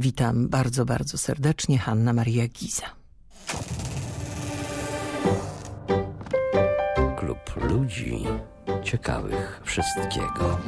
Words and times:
Witam 0.00 0.48
bardzo, 0.48 0.84
bardzo 0.84 1.18
serdecznie, 1.18 1.78
Hanna 1.78 2.12
Maria 2.12 2.48
Giza. 2.48 2.86
Klub 7.18 7.56
ludzi 7.56 8.24
ciekawych 8.84 9.60
wszystkiego. 9.64 10.58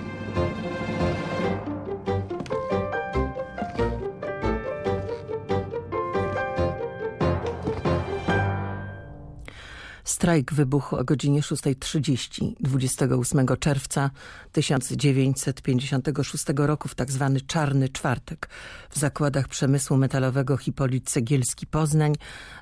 Strajk 10.23 10.55
wybuchł 10.55 10.97
o 10.97 11.05
godzinie 11.05 11.41
6.30 11.41 12.53
28 12.61 13.47
czerwca 13.61 14.11
1956 14.53 16.45
roku 16.57 16.89
w 16.89 16.95
tzw. 16.95 17.31
Tak 17.35 17.47
Czarny 17.47 17.89
Czwartek 17.89 18.49
w 18.91 18.99
zakładach 18.99 19.49
przemysłu 19.49 19.97
metalowego 19.97 20.57
Hipolit 20.57 21.11
Cegielski 21.11 21.67
Poznań 21.67 22.15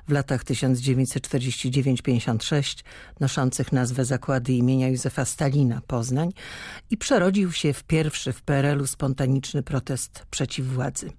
w 0.07 0.11
latach 0.11 0.43
1949-56 0.43 2.83
noszących 3.19 3.71
nazwę 3.71 4.05
zakłady 4.05 4.53
imienia 4.53 4.87
Józefa 4.87 5.25
Stalina 5.25 5.81
Poznań 5.87 6.29
i 6.89 6.97
przerodził 6.97 7.51
się 7.51 7.73
w 7.73 7.83
pierwszy 7.83 8.33
w 8.33 8.41
PRL-u 8.41 8.87
spontaniczny 8.87 9.63
protest 9.63 10.25
przeciw 10.29 10.65
władzy. 10.65 11.11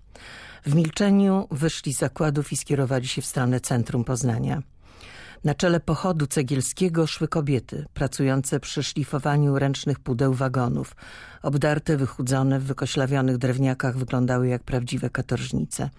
W 0.66 0.74
milczeniu 0.74 1.48
wyszli 1.50 1.94
z 1.94 1.98
zakładów 1.98 2.52
i 2.52 2.56
skierowali 2.56 3.08
się 3.08 3.22
w 3.22 3.26
stronę 3.26 3.60
centrum 3.60 4.04
Poznania. 4.04 4.62
Na 5.44 5.54
czele 5.54 5.80
pochodu 5.80 6.26
cegielskiego 6.26 7.06
szły 7.06 7.28
kobiety, 7.28 7.86
pracujące 7.94 8.60
przy 8.60 8.82
szlifowaniu 8.82 9.58
ręcznych 9.58 10.00
pudeł 10.00 10.34
wagonów. 10.34 10.96
Obdarte, 11.42 11.96
wychudzone, 11.96 12.60
w 12.60 12.64
wykoślawionych 12.64 13.38
drewniakach 13.38 13.96
wyglądały 13.96 14.48
jak 14.48 14.62
prawdziwe 14.62 15.10
katorżnice. 15.10 15.90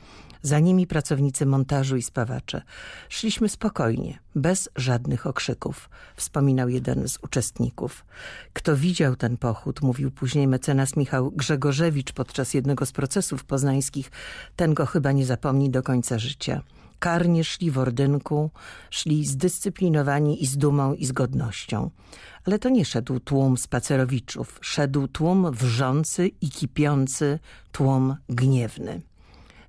Za 0.41 0.59
nimi 0.59 0.87
pracownicy 0.87 1.45
montażu 1.45 1.97
i 1.97 2.01
spawacze. 2.01 2.61
Szliśmy 3.09 3.49
spokojnie, 3.49 4.19
bez 4.35 4.69
żadnych 4.75 5.27
okrzyków, 5.27 5.89
wspominał 6.15 6.69
jeden 6.69 7.07
z 7.07 7.17
uczestników. 7.21 8.05
Kto 8.53 8.77
widział 8.77 9.15
ten 9.15 9.37
pochód, 9.37 9.81
mówił 9.81 10.11
później 10.11 10.47
mecenas 10.47 10.95
Michał 10.95 11.31
Grzegorzewicz 11.31 12.11
podczas 12.11 12.53
jednego 12.53 12.85
z 12.85 12.91
procesów 12.91 13.43
poznańskich, 13.43 14.11
ten 14.55 14.73
go 14.73 14.85
chyba 14.85 15.11
nie 15.11 15.25
zapomni 15.25 15.69
do 15.69 15.83
końca 15.83 16.19
życia 16.19 16.61
karnie 17.03 17.43
szli 17.43 17.71
w 17.71 17.77
ordynku, 17.77 18.51
szli 18.89 19.25
zdyscyplinowani 19.25 20.43
i 20.43 20.45
z 20.47 20.57
dumą 20.57 20.93
i 20.93 21.05
z 21.05 21.11
godnością. 21.11 21.89
Ale 22.45 22.59
to 22.59 22.69
nie 22.69 22.85
szedł 22.85 23.19
tłum 23.19 23.57
spacerowiczów, 23.57 24.59
szedł 24.61 25.07
tłum 25.07 25.51
wrzący 25.51 26.27
i 26.41 26.49
kipiący, 26.49 27.39
tłum 27.71 28.15
gniewny. 28.29 29.01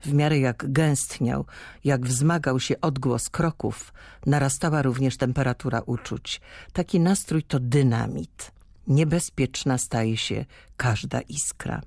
W 0.02 0.12
miarę 0.12 0.38
jak 0.38 0.72
gęstniał, 0.72 1.44
jak 1.84 2.06
wzmagał 2.06 2.60
się 2.60 2.80
odgłos 2.80 3.30
kroków, 3.30 3.92
narastała 4.26 4.82
również 4.82 5.16
temperatura 5.16 5.80
uczuć. 5.86 6.40
Taki 6.72 7.00
nastrój 7.00 7.42
to 7.42 7.60
dynamit. 7.60 8.52
Niebezpieczna 8.86 9.78
staje 9.78 10.16
się 10.16 10.44
każda 10.76 11.20
iskra. 11.20 11.80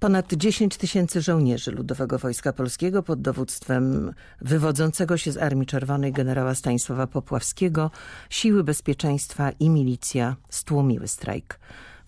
Ponad 0.00 0.32
10 0.32 0.76
tysięcy 0.76 1.22
żołnierzy 1.22 1.70
Ludowego 1.70 2.18
Wojska 2.18 2.52
Polskiego 2.52 3.02
pod 3.02 3.22
dowództwem 3.22 4.14
wywodzącego 4.40 5.16
się 5.16 5.32
z 5.32 5.36
Armii 5.36 5.66
Czerwonej 5.66 6.12
generała 6.12 6.54
Stanisława 6.54 7.06
Popławskiego, 7.06 7.90
siły 8.30 8.64
bezpieczeństwa 8.64 9.50
i 9.50 9.70
milicja 9.70 10.36
stłumiły 10.50 11.08
strajk. 11.08 11.60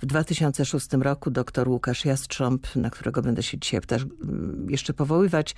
W 0.03 0.07
2006 0.07 0.93
roku 0.93 1.31
dr 1.31 1.69
Łukasz 1.69 2.05
Jastrząb, 2.05 2.77
na 2.77 2.91
którego 2.91 3.23
będę 3.23 3.43
się 3.43 3.59
dzisiaj 3.59 3.81
mm, 3.91 4.67
jeszcze 4.71 4.95
powoływać, 4.95 5.55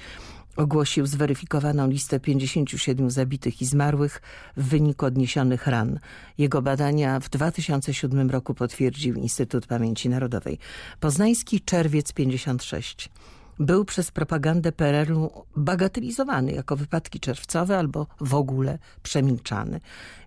ogłosił 0.56 1.06
zweryfikowaną 1.06 1.88
listę 1.88 2.20
57 2.20 3.10
zabitych 3.10 3.62
i 3.62 3.66
zmarłych 3.66 4.22
w 4.56 4.68
wyniku 4.68 5.06
odniesionych 5.06 5.66
ran. 5.66 5.98
Jego 6.38 6.62
badania 6.62 7.20
w 7.20 7.28
2007 7.28 8.30
roku 8.30 8.54
potwierdził 8.54 9.14
Instytut 9.14 9.66
Pamięci 9.66 10.08
Narodowej. 10.08 10.58
Poznański 11.00 11.60
czerwiec 11.60 12.12
56 12.12 13.10
był 13.58 13.84
przez 13.84 14.10
propagandę 14.10 14.72
PRL-u 14.72 15.30
bagatelizowany 15.56 16.52
jako 16.52 16.76
wypadki 16.76 17.20
czerwcowe 17.20 17.78
albo 17.78 18.06
w 18.20 18.34
ogóle 18.34 18.78
przemilczany. 19.02 19.80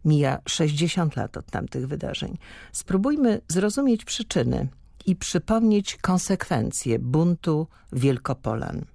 Mija 0.06 0.40
60 0.48 1.16
lat 1.16 1.38
od 1.38 1.46
tamtych 1.46 1.88
wydarzeń. 1.88 2.38
Spróbujmy 2.72 3.42
zrozumieć 3.48 4.06
przyczyny 4.06 4.68
i 5.06 5.16
przypomnieć 5.16 5.98
konsekwencje 6.02 7.00
buntu 7.00 7.68
Wielkopolan. 7.94 8.86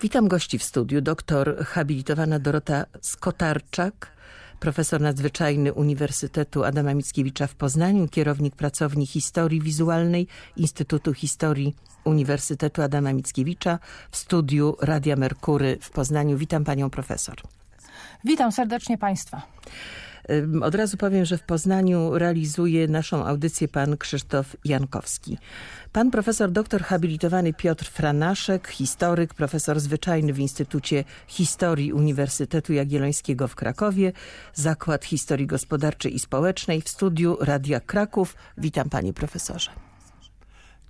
Witam 0.00 0.28
gości 0.28 0.58
w 0.58 0.62
studiu. 0.62 1.00
Doktor 1.00 1.64
habilitowana 1.64 2.38
Dorota 2.38 2.84
Skotarczak, 3.00 4.12
profesor 4.60 5.00
nadzwyczajny 5.00 5.72
Uniwersytetu 5.72 6.64
Adama 6.64 6.94
Mickiewicza 6.94 7.46
w 7.46 7.54
Poznaniu, 7.54 8.08
kierownik 8.08 8.56
pracowni 8.56 9.06
historii 9.06 9.60
wizualnej 9.60 10.26
Instytutu 10.56 11.14
Historii 11.14 11.74
Uniwersytetu 12.04 12.82
Adama 12.82 13.12
Mickiewicza 13.12 13.78
w 14.10 14.16
studiu 14.16 14.76
Radia 14.80 15.16
Merkury 15.16 15.78
w 15.80 15.90
Poznaniu. 15.90 16.36
Witam 16.38 16.64
panią 16.64 16.90
profesor. 16.90 17.36
Witam 18.24 18.52
serdecznie 18.52 18.98
państwa. 18.98 19.42
Od 20.62 20.74
razu 20.74 20.96
powiem, 20.96 21.24
że 21.24 21.38
w 21.38 21.42
Poznaniu 21.42 22.18
realizuje 22.18 22.88
naszą 22.88 23.26
audycję 23.26 23.68
pan 23.68 23.96
Krzysztof 23.96 24.56
Jankowski. 24.64 25.38
Pan 25.92 26.10
profesor 26.10 26.50
doktor 26.50 26.82
habilitowany 26.82 27.52
Piotr 27.52 27.86
Franaszek, 27.86 28.68
historyk, 28.68 29.34
profesor 29.34 29.80
zwyczajny 29.80 30.32
w 30.32 30.38
Instytucie 30.38 31.04
Historii 31.26 31.92
Uniwersytetu 31.92 32.72
Jagiellońskiego 32.72 33.48
w 33.48 33.54
Krakowie, 33.54 34.12
Zakład 34.54 35.04
Historii 35.04 35.46
Gospodarczej 35.46 36.14
i 36.14 36.18
Społecznej 36.18 36.80
w 36.82 36.88
studiu 36.88 37.36
Radia 37.40 37.80
Kraków. 37.80 38.36
Witam 38.58 38.90
panie 38.90 39.12
profesorze. 39.12 39.89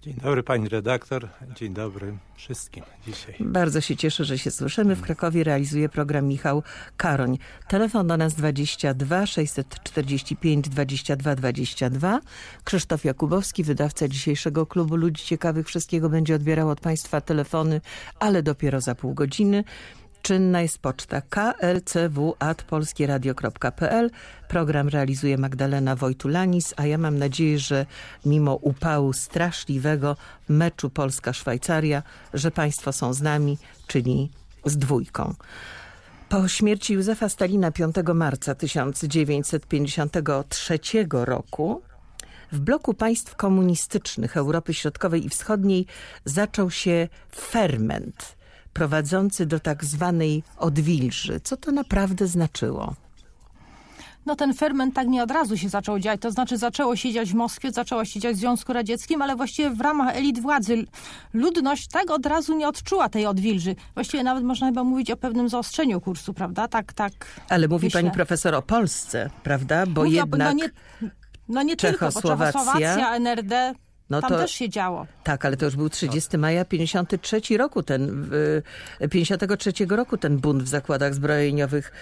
Dzień 0.03 0.15
dobry 0.15 0.43
pani 0.43 0.69
redaktor, 0.69 1.29
dzień 1.57 1.75
dobry 1.75 2.19
wszystkim 2.37 2.85
dzisiaj. 3.07 3.35
Bardzo 3.41 3.81
się 3.81 3.97
cieszę, 3.97 4.25
że 4.25 4.39
się 4.39 4.51
słyszymy. 4.51 4.97
W 4.97 5.03
Krakowie 5.03 5.45
realizuje 5.45 5.89
program 5.89 6.27
Michał 6.27 6.63
Karoń. 6.97 7.39
Telefon 7.69 8.07
do 8.07 8.17
nas 8.17 8.35
22 8.35 9.27
645 9.27 10.69
22 10.69 11.35
22. 11.35 12.21
Krzysztof 12.65 13.05
Jakubowski, 13.05 13.65
wydawca 13.65 14.09
dzisiejszego 14.09 14.67
klubu 14.67 14.97
Ludzi 14.97 15.25
Ciekawych 15.25 15.67
Wszystkiego 15.67 16.09
będzie 16.09 16.35
odbierał 16.35 16.69
od 16.69 16.81
państwa 16.81 17.21
telefony, 17.21 17.81
ale 18.21 18.43
dopiero 18.43 18.81
za 18.81 18.95
pół 18.95 19.15
godziny. 19.15 19.65
Czynna 20.23 20.63
jest 20.63 20.79
poczta 20.79 21.21
klcw.polskieradio.pl. 21.21 24.11
Program 24.49 24.89
realizuje 24.89 25.39
Magdalena 25.39 25.97
Wojtulanis, 25.97 26.75
a 26.77 26.87
ja 26.87 26.99
mam 26.99 27.19
nadzieję, 27.19 27.59
że 27.59 27.87
mimo 28.27 28.55
upału 28.55 29.13
straszliwego 29.13 30.17
meczu 30.49 30.91
Polska-Szwajcaria, 30.91 32.03
że 32.35 32.51
państwo 32.51 32.93
są 32.93 33.15
z 33.15 33.23
nami, 33.23 33.59
czyli 33.87 34.31
z 34.65 34.79
dwójką. 34.79 35.35
Po 36.29 36.49
śmierci 36.49 36.95
Józefa 36.95 37.29
Stalina 37.29 37.71
5 37.71 37.97
marca 38.15 38.55
1953 38.55 40.79
roku 41.11 41.83
w 42.53 42.61
bloku 42.61 42.95
państw 42.95 43.37
komunistycznych 43.37 44.37
Europy 44.37 44.75
Środkowej 44.75 45.27
i 45.27 45.29
Wschodniej 45.29 45.87
zaczął 46.25 46.71
się 46.71 47.09
ferment– 47.33 48.37
prowadzący 48.73 49.47
do 49.47 49.61
tak 49.61 49.85
zwanej 49.85 50.43
odwilży. 50.57 51.41
Co 51.41 51.57
to 51.57 51.73
naprawdę 51.73 52.27
znaczyło? 52.27 52.95
no 54.27 54.37
ten 54.37 54.55
ferment 54.55 54.95
tak 54.95 55.09
nie 55.09 55.23
od 55.23 55.31
razu 55.31 55.57
się 55.57 55.69
zaczął 55.69 55.99
dziać, 55.99 56.21
to 56.21 56.31
znaczy 56.31 56.59
zaczęło 56.59 56.97
się 56.97 57.13
dziać 57.13 57.31
w 57.31 57.35
Moskwie, 57.35 57.73
zaczęło 57.73 58.05
się 58.05 58.21
dziać 58.21 58.37
w 58.37 58.39
Związku 58.39 58.73
Radzieckim, 58.73 59.23
ale 59.23 59.37
właściwie 59.37 59.71
w 59.71 59.81
ramach 59.81 60.17
elit 60.17 60.41
władzy 60.41 60.85
ludność 61.33 61.89
tak 61.89 62.11
od 62.11 62.27
razu 62.27 62.57
nie 62.57 62.69
odczuła 62.69 63.09
tej 63.09 63.27
odwilży. 63.27 63.75
Właściwie 63.95 64.23
nawet 64.23 64.45
można 64.45 64.67
chyba 64.67 64.85
mówić 64.85 65.11
o 65.11 65.17
pewnym 65.17 65.49
zaostrzeniu 65.49 66.01
kursu, 66.01 66.35
prawda? 66.35 66.69
Tak, 66.69 66.93
tak. 66.93 67.13
Ale 67.49 67.69
mówi 67.69 67.87
myślę. 67.87 68.03
pani 68.03 68.15
profesor 68.15 68.55
o 68.55 68.63
Polsce, 68.63 69.31
prawda? 69.43 69.87
Bo 69.87 70.05
Mówi 70.05 70.17
jednak... 70.17 70.41
no 70.41 70.53
nie, 70.53 70.71
no 71.49 71.63
nie 71.63 71.77
tylko, 71.77 72.07
bo 72.07 72.13
Czechosłowacja, 72.13 73.15
NRD, 73.15 73.75
no 74.11 74.21
Tam 74.21 74.31
to, 74.31 74.39
też 74.39 74.51
się 74.51 74.69
działo. 74.69 75.07
Tak, 75.25 75.45
ale 75.45 75.57
to 75.57 75.65
już 75.65 75.77
był 75.77 75.89
30 75.89 76.39
maja 76.39 76.65
53 76.65 77.41
roku 77.59 77.83
ten, 77.83 78.31
53 79.11 79.73
roku 79.89 80.17
ten 80.17 80.39
bunt 80.39 80.63
w 80.63 80.69
zakładach 80.69 81.15
zbrojeniowych 81.15 81.93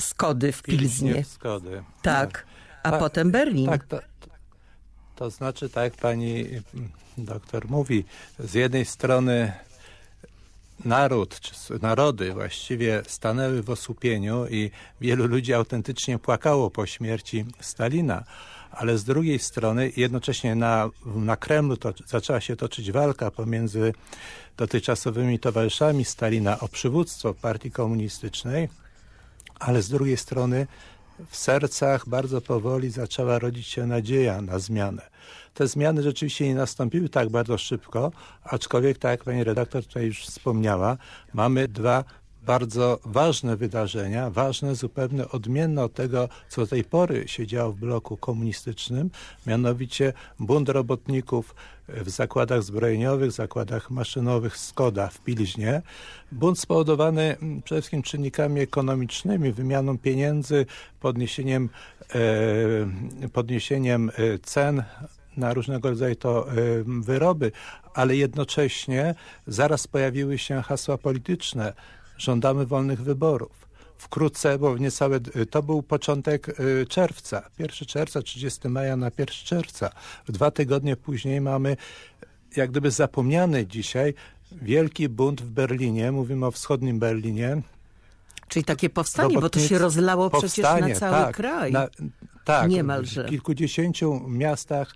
Skody 0.00 0.52
w 0.52 0.62
Pilznie. 0.62 1.24
Skody. 1.24 1.82
Tak, 2.02 2.46
a 2.82 2.90
tak, 2.90 3.00
potem 3.00 3.30
Berlin. 3.30 3.66
Tak, 3.66 3.84
to, 3.84 4.00
to 5.16 5.30
znaczy, 5.30 5.68
tak 5.68 5.84
jak 5.84 5.94
pani 5.94 6.44
mm, 6.44 6.90
doktor 7.18 7.68
mówi, 7.68 8.04
z 8.38 8.54
jednej 8.54 8.84
strony 8.84 9.52
naród, 10.84 11.40
czy 11.40 11.54
narody 11.82 12.32
właściwie 12.32 13.02
stanęły 13.06 13.62
w 13.62 13.70
osłupieniu 13.70 14.46
i 14.46 14.70
wielu 15.00 15.26
ludzi 15.26 15.54
autentycznie 15.54 16.18
płakało 16.18 16.70
po 16.70 16.86
śmierci 16.86 17.44
Stalina, 17.60 18.24
ale 18.76 18.98
z 18.98 19.04
drugiej 19.04 19.38
strony 19.38 19.92
jednocześnie 19.96 20.54
na, 20.54 20.90
na 21.06 21.36
Kremlu 21.36 21.76
to, 21.76 21.92
zaczęła 22.06 22.40
się 22.40 22.56
toczyć 22.56 22.92
walka 22.92 23.30
pomiędzy 23.30 23.92
dotychczasowymi 24.56 25.38
towarzyszami 25.38 26.04
Stalina 26.04 26.60
o 26.60 26.68
przywództwo 26.68 27.34
partii 27.34 27.70
komunistycznej, 27.70 28.68
ale 29.58 29.82
z 29.82 29.88
drugiej 29.88 30.16
strony 30.16 30.66
w 31.30 31.36
sercach 31.36 32.08
bardzo 32.08 32.40
powoli 32.40 32.90
zaczęła 32.90 33.38
rodzić 33.38 33.66
się 33.66 33.86
nadzieja 33.86 34.42
na 34.42 34.58
zmianę. 34.58 35.02
Te 35.54 35.66
zmiany 35.66 36.02
rzeczywiście 36.02 36.48
nie 36.48 36.54
nastąpiły 36.54 37.08
tak 37.08 37.28
bardzo 37.28 37.58
szybko, 37.58 38.12
aczkolwiek, 38.44 38.98
tak 38.98 39.10
jak 39.10 39.24
pani 39.24 39.44
redaktor 39.44 39.86
tutaj 39.86 40.06
już 40.06 40.26
wspomniała, 40.26 40.96
mamy 41.34 41.68
dwa 41.68 42.04
bardzo 42.46 42.98
ważne 43.04 43.56
wydarzenia, 43.56 44.30
ważne, 44.30 44.74
zupełnie 44.74 45.28
odmienne 45.28 45.84
od 45.84 45.94
tego, 45.94 46.28
co 46.48 46.60
do 46.60 46.66
tej 46.66 46.84
pory 46.84 47.28
się 47.28 47.46
działo 47.46 47.72
w 47.72 47.76
bloku 47.76 48.16
komunistycznym, 48.16 49.10
mianowicie 49.46 50.12
bunt 50.40 50.68
robotników 50.68 51.54
w 51.88 52.10
zakładach 52.10 52.62
zbrojeniowych, 52.62 53.32
zakładach 53.32 53.90
maszynowych 53.90 54.56
Skoda 54.56 55.08
w 55.08 55.20
Pilźnie. 55.20 55.82
Bunt 56.32 56.58
spowodowany 56.58 57.22
mm, 57.22 57.62
przede 57.62 57.80
wszystkim 57.80 58.02
czynnikami 58.02 58.60
ekonomicznymi, 58.60 59.52
wymianą 59.52 59.98
pieniędzy, 59.98 60.66
podniesieniem, 61.00 61.68
e, 63.24 63.28
podniesieniem 63.28 64.10
e, 64.10 64.38
cen 64.38 64.82
na 65.36 65.54
różnego 65.54 65.90
rodzaju 65.90 66.16
to 66.16 66.50
e, 66.50 66.54
wyroby, 66.86 67.52
ale 67.94 68.16
jednocześnie 68.16 69.14
zaraz 69.46 69.86
pojawiły 69.86 70.38
się 70.38 70.62
hasła 70.62 70.98
polityczne, 70.98 71.72
żądamy 72.18 72.66
wolnych 72.66 73.02
wyborów. 73.02 73.64
Wkrótce, 73.98 74.58
bo 74.58 74.78
niecałe, 74.78 75.20
to 75.50 75.62
był 75.62 75.82
początek 75.82 76.60
y, 76.60 76.86
czerwca, 76.88 77.42
1 77.58 77.88
czerwca, 77.88 78.22
30 78.22 78.68
maja 78.68 78.96
na 78.96 79.06
1 79.06 79.26
czerwca. 79.26 79.90
Dwa 80.28 80.50
tygodnie 80.50 80.96
później 80.96 81.40
mamy 81.40 81.76
jak 82.56 82.70
gdyby 82.70 82.90
zapomniany 82.90 83.66
dzisiaj 83.66 84.14
wielki 84.52 85.08
bunt 85.08 85.42
w 85.42 85.50
Berlinie, 85.50 86.12
mówimy 86.12 86.46
o 86.46 86.50
wschodnim 86.50 86.98
Berlinie. 86.98 87.62
Czyli 88.48 88.64
takie 88.64 88.90
powstanie, 88.90 89.40
bo 89.40 89.50
to 89.50 89.60
się 89.60 89.78
rozlało 89.78 90.30
powstanie, 90.30 90.82
przecież 90.82 91.00
na 91.00 91.10
cały 91.10 91.24
tak, 91.24 91.36
kraj. 91.36 91.72
Na, 91.72 91.88
tak, 92.44 92.70
Niemalże. 92.70 93.24
w 93.24 93.30
kilkudziesięciu 93.30 94.20
miastach 94.28 94.94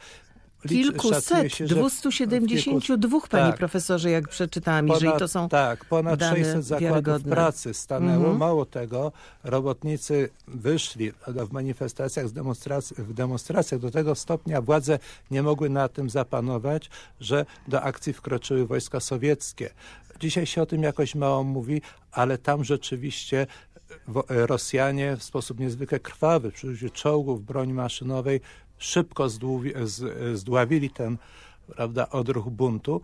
Kilkuset, 0.69 1.55
się, 1.55 1.65
272, 1.65 3.21
panie 3.31 3.51
tak, 3.51 3.57
profesorze, 3.57 4.11
jak 4.11 4.29
przeczytałam, 4.29 4.87
ponad, 4.87 5.03
jeżeli 5.03 5.19
to 5.19 5.29
są 5.29 5.49
Tak, 5.49 5.85
ponad 5.85 6.21
600 6.21 6.65
zakładów 6.65 7.23
pracy 7.23 7.75
stanęło. 7.75 8.35
-hmm. 8.35 8.39
Mało 8.39 8.67
tego, 8.67 9.13
robotnicy 9.45 10.29
wyszli 10.49 11.13
w 11.27 11.53
manifestacjach, 11.53 12.31
demonstrac 12.31 12.93
w 12.93 13.15
demonstracjach 13.15 13.81
do 13.81 13.91
tego 13.91 14.15
stopnia 14.15 14.63
władze 14.63 14.99
nie 15.31 15.43
mogły 15.43 15.71
na 15.71 15.89
tym 15.89 16.11
zapanować, 16.11 16.91
że 17.21 17.47
do 17.69 17.83
akcji 17.83 18.13
wkroczyły 18.13 18.67
wojska 18.67 19.01
sowieckie. 19.01 19.71
Dzisiaj 20.21 20.47
się 20.47 20.63
o 20.63 20.67
tym 20.67 20.83
jakoś 20.83 21.15
mało 21.15 21.45
mówi, 21.45 21.83
ale 22.13 22.39
tam 22.39 22.65
rzeczywiście 22.65 23.47
Rosjanie 24.29 25.17
w 25.17 25.23
sposób 25.23 25.61
niezwykle 25.61 26.01
krwawy, 26.01 26.53
przy 26.53 26.67
użyciu 26.67 26.95
czołgów, 26.95 27.45
broni 27.45 27.73
maszynowej 27.73 28.41
szybko 28.79 29.29
zdławili 30.35 30.91
ten 30.91 31.19
prawda, 31.77 32.09
odruch 32.09 32.49
buntu, 32.49 33.01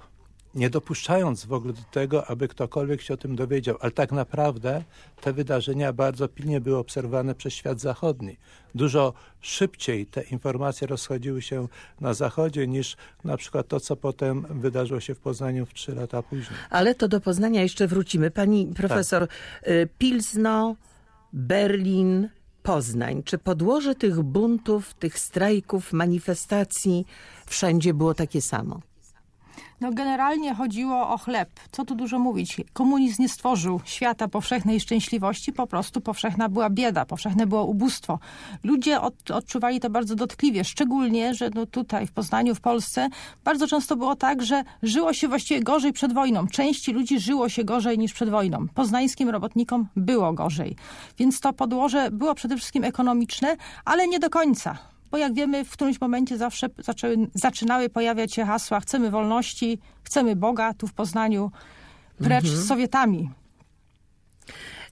nie 0.55 0.71
dopuszczając 0.71 1.45
w 1.45 1.53
ogóle 1.53 1.73
do 1.73 1.83
tego, 1.91 2.27
aby 2.27 2.49
ktokolwiek 2.49 3.03
się 3.03 3.15
o 3.15 3.17
tym 3.17 3.37
dowiedział. 3.37 3.77
Ale 3.81 3.91
tak 3.93 4.13
naprawdę 4.13 4.85
te 5.21 5.33
wydarzenia 5.33 5.93
bardzo 5.93 6.29
pilnie 6.29 6.61
były 6.61 6.77
obserwowane 6.77 7.35
przez 7.35 7.53
świat 7.53 7.81
zachodni. 7.81 8.37
Dużo 8.75 9.13
szybciej 9.41 10.07
te 10.07 10.23
informacje 10.23 10.87
rozchodziły 10.87 11.43
się 11.43 11.69
na 12.01 12.15
zachodzie 12.15 12.67
niż 12.67 12.97
na 13.25 13.37
przykład 13.37 13.69
to, 13.69 13.81
co 13.81 13.97
potem 13.97 14.47
wydarzyło 14.51 15.01
się 15.01 15.15
w 15.15 15.21
Poznaniu 15.21 15.67
w 15.67 15.75
trzy 15.75 15.95
lata 15.95 16.23
później. 16.23 16.59
Ale 16.71 16.95
to 16.95 17.09
do 17.09 17.21
Poznania 17.21 17.63
jeszcze 17.63 17.87
wrócimy. 17.87 18.31
Pani 18.31 18.67
profesor, 18.67 19.29
tak. 19.29 19.69
Pilzno, 19.99 20.77
Berlin, 21.33 22.29
Poznań. 22.65 23.23
Czy 23.23 23.39
podłoże 23.39 23.95
tych 23.95 24.23
buntów, 24.23 24.95
tych 24.95 25.19
strajków, 25.19 25.93
manifestacji 25.93 27.07
wszędzie 27.47 27.95
było 27.95 28.15
takie 28.15 28.43
samo? 28.43 28.81
No 29.81 29.93
generalnie 29.93 30.55
chodziło 30.55 31.09
o 31.09 31.19
chleb. 31.19 31.51
Co 31.71 31.85
tu 31.85 31.95
dużo 31.95 32.19
mówić. 32.19 32.57
Komunizm 32.73 33.23
nie 33.23 33.29
stworzył 33.29 33.81
świata 33.85 34.29
powszechnej 34.29 34.81
szczęśliwości, 34.81 35.53
po 35.53 35.67
prostu 35.67 36.01
powszechna 36.01 36.49
była 36.49 36.71
bieda, 36.71 37.05
powszechne 37.05 37.47
było 37.47 37.65
ubóstwo. 37.65 38.19
Ludzie 38.65 39.01
od, 39.01 39.31
odczuwali 39.31 39.81
to 39.81 39.91
bardzo 39.91 40.15
dotkliwie, 40.15 40.65
szczególnie, 40.65 41.35
że 41.35 41.51
no 41.55 41.67
tutaj 41.67 42.07
w 42.07 42.13
Poznaniu, 42.13 42.55
w 42.55 42.61
Polsce 42.61 43.09
bardzo 43.45 43.67
często 43.67 43.97
było 43.97 44.17
tak, 44.17 44.43
że 44.43 44.65
żyło 44.83 45.13
się 45.13 45.29
właściwie 45.29 45.63
gorzej 45.63 45.93
przed 45.93 46.13
wojną. 46.15 46.47
Części 46.47 46.93
ludzi 46.93 47.21
żyło 47.21 47.49
się 47.49 47.65
gorzej 47.65 47.99
niż 47.99 48.13
przed 48.13 48.31
wojną. 48.31 48.69
Poznańskim 48.75 49.29
robotnikom 49.29 49.89
było 49.97 50.33
gorzej. 50.33 50.77
Więc 51.19 51.41
to 51.41 51.53
podłoże 51.53 52.11
było 52.11 52.35
przede 52.35 52.57
wszystkim 52.57 52.85
ekonomiczne, 52.85 53.57
ale 53.85 54.09
nie 54.09 54.19
do 54.19 54.31
końca 54.31 54.94
bo 55.15 55.19
jak 55.19 55.35
wiemy 55.35 55.65
w 55.65 55.71
którymś 55.71 56.01
momencie 56.01 56.39
zawsze 56.39 56.67
zaczęły, 56.79 57.17
zaczynały 57.35 57.89
pojawiać 57.89 58.35
się 58.35 58.45
hasła 58.45 58.81
chcemy 58.81 59.11
wolności, 59.11 59.79
chcemy 60.03 60.37
Boga 60.37 60.75
tu 60.75 60.87
w 60.87 60.93
Poznaniu, 60.93 61.51
precz 62.19 62.45
mhm. 62.45 62.63
z 62.63 62.69
Sowietami. 62.69 63.31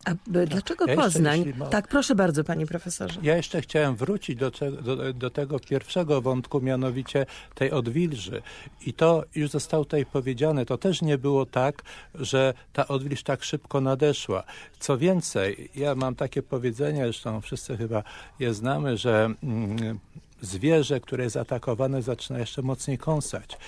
A 0.04 0.10
dlaczego 0.46 0.86
ja 0.86 0.96
Poznań? 0.96 1.52
Tak, 1.70 1.88
proszę 1.88 2.14
bardzo, 2.14 2.44
panie 2.44 2.66
profesorze. 2.66 3.20
Ja 3.22 3.36
jeszcze 3.36 3.60
chciałem 3.60 3.96
wrócić 3.96 4.36
do, 4.36 4.50
do, 4.82 5.12
do, 5.12 5.30
tego 5.30 5.58
pierwszego 5.60 6.22
wątku, 6.22 6.60
mianowicie 6.60 7.26
tej 7.54 7.70
odwilży. 7.70 8.42
I 8.86 8.92
to 8.92 9.24
już 9.34 9.50
zostało 9.50 9.84
tutaj 9.84 10.06
powiedziane. 10.06 10.66
To 10.66 10.78
też 10.78 11.02
nie 11.02 11.18
było 11.18 11.46
tak, 11.46 11.82
że 12.14 12.54
ta 12.72 12.88
odwilż 12.88 13.22
tak 13.22 13.44
szybko 13.44 13.80
nadeszła. 13.80 14.44
Co 14.78 14.98
więcej, 14.98 15.70
ja 15.74 15.94
mam 15.94 16.14
takie 16.14 16.42
powiedzenie, 16.42 17.04
zresztą 17.04 17.40
wszyscy 17.40 17.76
chyba 17.76 18.02
je 18.38 18.54
znamy, 18.54 18.96
że 18.96 19.34
mm, 19.42 19.98
zwierzę, 20.42 21.00
które 21.00 21.24
jest 21.24 21.36
atakowane, 21.36 22.02
zaczyna 22.02 22.38
jeszcze 22.38 22.62
mocniej 22.62 22.98
kąsać. 22.98 23.58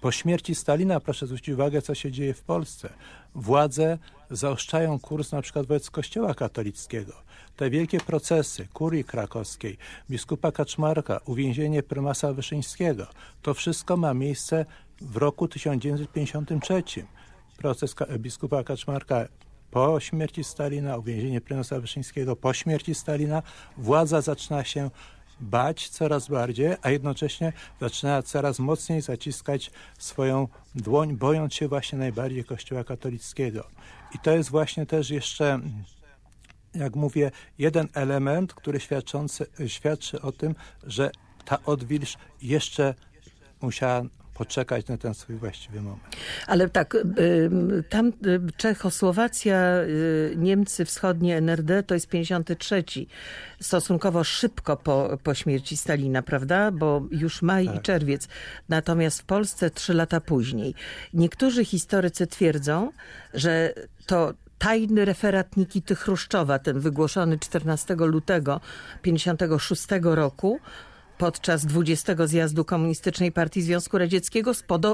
Po 0.00 0.12
śmierci 0.12 0.54
Stalina, 0.54 1.00
proszę 1.00 1.26
zwrócić 1.26 1.48
uwagę, 1.48 1.82
co 1.82 1.94
się 1.94 2.10
dzieje 2.10 2.34
w 2.34 2.42
Polsce. 2.42 2.88
Władze 3.34 3.98
zaostrzają 4.30 4.98
kurs 4.98 5.32
na 5.32 5.42
przykład 5.42 5.66
wobec 5.66 5.90
Kościoła 5.90 6.34
katolickiego. 6.34 7.12
Te 7.56 7.70
wielkie 7.70 8.00
procesy 8.00 8.68
kurii 8.72 9.04
krakowskiej, 9.04 9.78
biskupa 10.10 10.52
Kaczmarka, 10.52 11.20
uwięzienie 11.24 11.82
prymasa 11.82 12.32
Wyszyńskiego, 12.32 13.06
to 13.42 13.54
wszystko 13.54 13.96
ma 13.96 14.14
miejsce 14.14 14.66
w 15.00 15.16
roku 15.16 15.48
1953. 15.48 16.82
Proces 17.56 17.94
biskupa 18.18 18.64
Kaczmarka 18.64 19.28
po 19.70 20.00
śmierci 20.00 20.44
Stalina, 20.44 20.96
uwięzienie 20.96 21.40
prymasa 21.40 21.80
Wyszyńskiego 21.80 22.36
po 22.36 22.52
śmierci 22.52 22.94
Stalina, 22.94 23.42
władza 23.76 24.20
zaczyna 24.20 24.64
się 24.64 24.90
bać 25.40 25.88
coraz 25.88 26.28
bardziej, 26.28 26.76
a 26.82 26.90
jednocześnie 26.90 27.52
zaczyna 27.80 28.22
coraz 28.22 28.58
mocniej 28.58 29.00
zaciskać 29.00 29.70
swoją 29.98 30.48
dłoń, 30.74 31.16
bojąc 31.16 31.54
się 31.54 31.68
właśnie 31.68 31.98
najbardziej 31.98 32.44
Kościoła 32.44 32.84
katolickiego. 32.84 33.64
I 34.14 34.18
to 34.18 34.30
jest 34.30 34.50
właśnie 34.50 34.86
też 34.86 35.10
jeszcze 35.10 35.60
jak 36.74 36.96
mówię, 36.96 37.30
jeden 37.58 37.88
element, 37.94 38.54
który 38.54 38.80
świadczący, 38.80 39.46
świadczy 39.66 40.22
o 40.22 40.32
tym, 40.32 40.54
że 40.86 41.10
ta 41.44 41.58
odwilż 41.64 42.16
jeszcze 42.42 42.94
musiała 43.60 44.02
poczekać 44.38 44.86
na 44.86 44.96
ten 44.96 45.14
swój 45.14 45.36
właściwy 45.36 45.80
moment. 45.80 46.16
Ale 46.46 46.68
tak, 46.68 46.96
tam 47.88 48.12
Czechosłowacja, 48.56 49.76
y, 49.76 50.34
Niemcy 50.36 50.84
wschodnie, 50.84 51.36
NRD 51.36 51.82
to 51.82 51.94
jest 51.94 52.08
53. 52.08 52.84
Stosunkowo 53.60 54.24
szybko 54.24 54.76
po, 54.76 55.18
po 55.22 55.34
śmierci 55.34 55.76
Stalina, 55.76 56.22
prawda? 56.22 56.70
Bo 56.70 57.02
już 57.10 57.42
maj 57.42 57.66
tak. 57.66 57.76
i 57.76 57.80
czerwiec. 57.80 58.28
Natomiast 58.68 59.20
w 59.20 59.24
Polsce 59.24 59.70
trzy 59.70 59.94
lata 59.94 60.20
później. 60.20 60.74
Niektórzy 61.14 61.64
historycy 61.64 62.26
twierdzą, 62.26 62.92
że 63.34 63.74
to 64.06 64.34
tajny 64.58 65.04
referat 65.04 65.56
Nikity 65.56 65.94
Chruszczowa, 65.94 66.58
ten 66.58 66.80
wygłoszony 66.80 67.38
14 67.38 67.94
lutego 67.94 68.60
56 69.02 69.86
roku, 70.02 70.60
podczas 71.18 71.66
20 71.66 72.26
zjazdu 72.26 72.64
Komunistycznej 72.64 73.32
Partii 73.32 73.62
Związku 73.62 73.98
Radzieckiego 73.98 74.52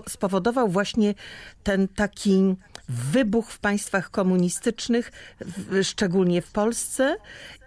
spowodował 0.08 0.68
właśnie 0.68 1.14
ten 1.62 1.88
taki 1.88 2.54
wybuch 2.88 3.50
w 3.50 3.58
państwach 3.58 4.10
komunistycznych, 4.10 5.12
szczególnie 5.82 6.42
w 6.42 6.52
Polsce 6.52 7.16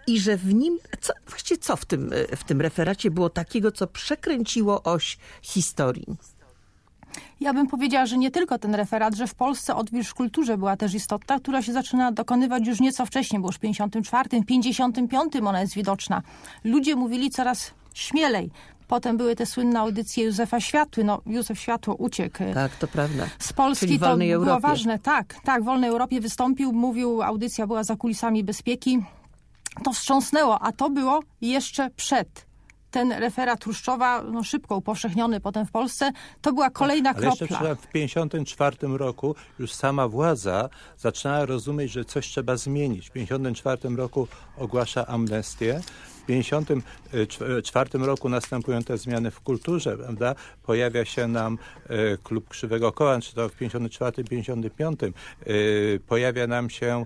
i 0.06 0.20
że 0.20 0.36
w 0.36 0.54
nim, 0.54 0.78
co, 1.00 1.12
właściwie 1.28 1.58
co 1.58 1.76
w 1.76 1.84
tym, 1.84 2.10
w 2.36 2.44
tym 2.44 2.60
referacie 2.60 3.10
było 3.10 3.30
takiego, 3.30 3.72
co 3.72 3.86
przekręciło 3.86 4.82
oś 4.82 5.18
historii? 5.42 6.16
Ja 7.40 7.54
bym 7.54 7.66
powiedziała, 7.66 8.06
że 8.06 8.18
nie 8.18 8.30
tylko 8.30 8.58
ten 8.58 8.74
referat, 8.74 9.14
że 9.14 9.26
w 9.26 9.34
Polsce 9.34 9.74
odwilż 9.76 10.08
w 10.08 10.14
kulturze 10.14 10.58
była 10.58 10.76
też 10.76 10.94
istotna, 10.94 11.40
która 11.40 11.62
się 11.62 11.72
zaczyna 11.72 12.12
dokonywać 12.12 12.66
już 12.66 12.80
nieco 12.80 13.06
wcześniej, 13.06 13.42
bo 13.42 13.48
już 13.48 13.56
w 13.56 13.58
54, 13.58 14.44
55 14.44 15.36
ona 15.36 15.60
jest 15.60 15.74
widoczna. 15.74 16.22
Ludzie 16.64 16.96
mówili 16.96 17.30
coraz 17.30 17.72
śmielej. 17.94 18.50
Potem 18.88 19.16
były 19.16 19.36
te 19.36 19.46
słynne 19.46 19.80
audycje 19.80 20.24
Józefa 20.24 20.60
Światły. 20.60 21.04
No, 21.04 21.22
Józef 21.26 21.60
Światło 21.60 21.94
uciekł. 21.94 22.38
Tak, 22.54 22.76
to 22.76 22.88
prawda. 22.88 23.26
Z 23.38 23.52
Polski 23.52 23.86
Czyli 23.86 23.98
to 23.98 24.16
było 24.16 24.32
Europie. 24.32 24.60
ważne. 24.60 24.98
Tak, 24.98 25.34
tak, 25.44 25.62
w 25.62 25.64
Wolnej 25.64 25.90
Europie 25.90 26.20
wystąpił, 26.20 26.72
mówił, 26.72 27.22
audycja 27.22 27.66
była 27.66 27.84
za 27.84 27.96
kulisami 27.96 28.44
bezpieki. 28.44 28.98
To 29.84 29.92
wstrząsnęło, 29.92 30.62
a 30.62 30.72
to 30.72 30.90
było 30.90 31.20
jeszcze 31.40 31.90
przed. 31.90 32.48
Ten 32.90 33.12
referat 33.12 33.60
Truszczowa, 33.60 34.22
no 34.22 34.44
szybko 34.44 34.76
upowszechniony 34.76 35.40
potem 35.40 35.66
w 35.66 35.70
Polsce, 35.70 36.12
to 36.40 36.52
była 36.52 36.66
tak, 36.66 36.72
kolejna 36.72 37.14
tak, 37.14 37.24
ale 37.24 37.36
kropla. 37.36 37.58
Ale 37.58 37.68
jeszcze 37.68 37.88
w 37.88 37.92
1954 37.92 38.98
roku 38.98 39.34
już 39.58 39.72
sama 39.72 40.08
władza 40.08 40.68
zaczynała 40.98 41.46
rozumieć, 41.46 41.92
że 41.92 42.04
coś 42.04 42.26
trzeba 42.26 42.56
zmienić. 42.56 43.08
W 43.08 43.12
1954 43.12 43.96
roku 43.96 44.28
ogłasza 44.56 45.06
amnestię, 45.06 45.80
50 46.26 46.68
Y, 47.14 47.26
y, 47.58 47.62
czwartym 47.62 48.04
roku 48.04 48.28
następują 48.28 48.82
te 48.82 48.98
zmiany 48.98 49.30
w 49.30 49.40
kulturze, 49.40 49.96
prawda? 49.96 50.34
Pojawia 50.62 51.04
się 51.04 51.28
nam 51.28 51.58
y, 51.90 52.18
Klub 52.22 52.48
Krzywego 52.48 52.92
Koła, 52.92 53.20
czy 53.20 53.34
to 53.34 53.48
w 53.48 53.52
54, 53.52 54.24
55. 54.24 55.00
Pojawia 56.06 56.46
nam 56.46 56.70
się 56.70 57.04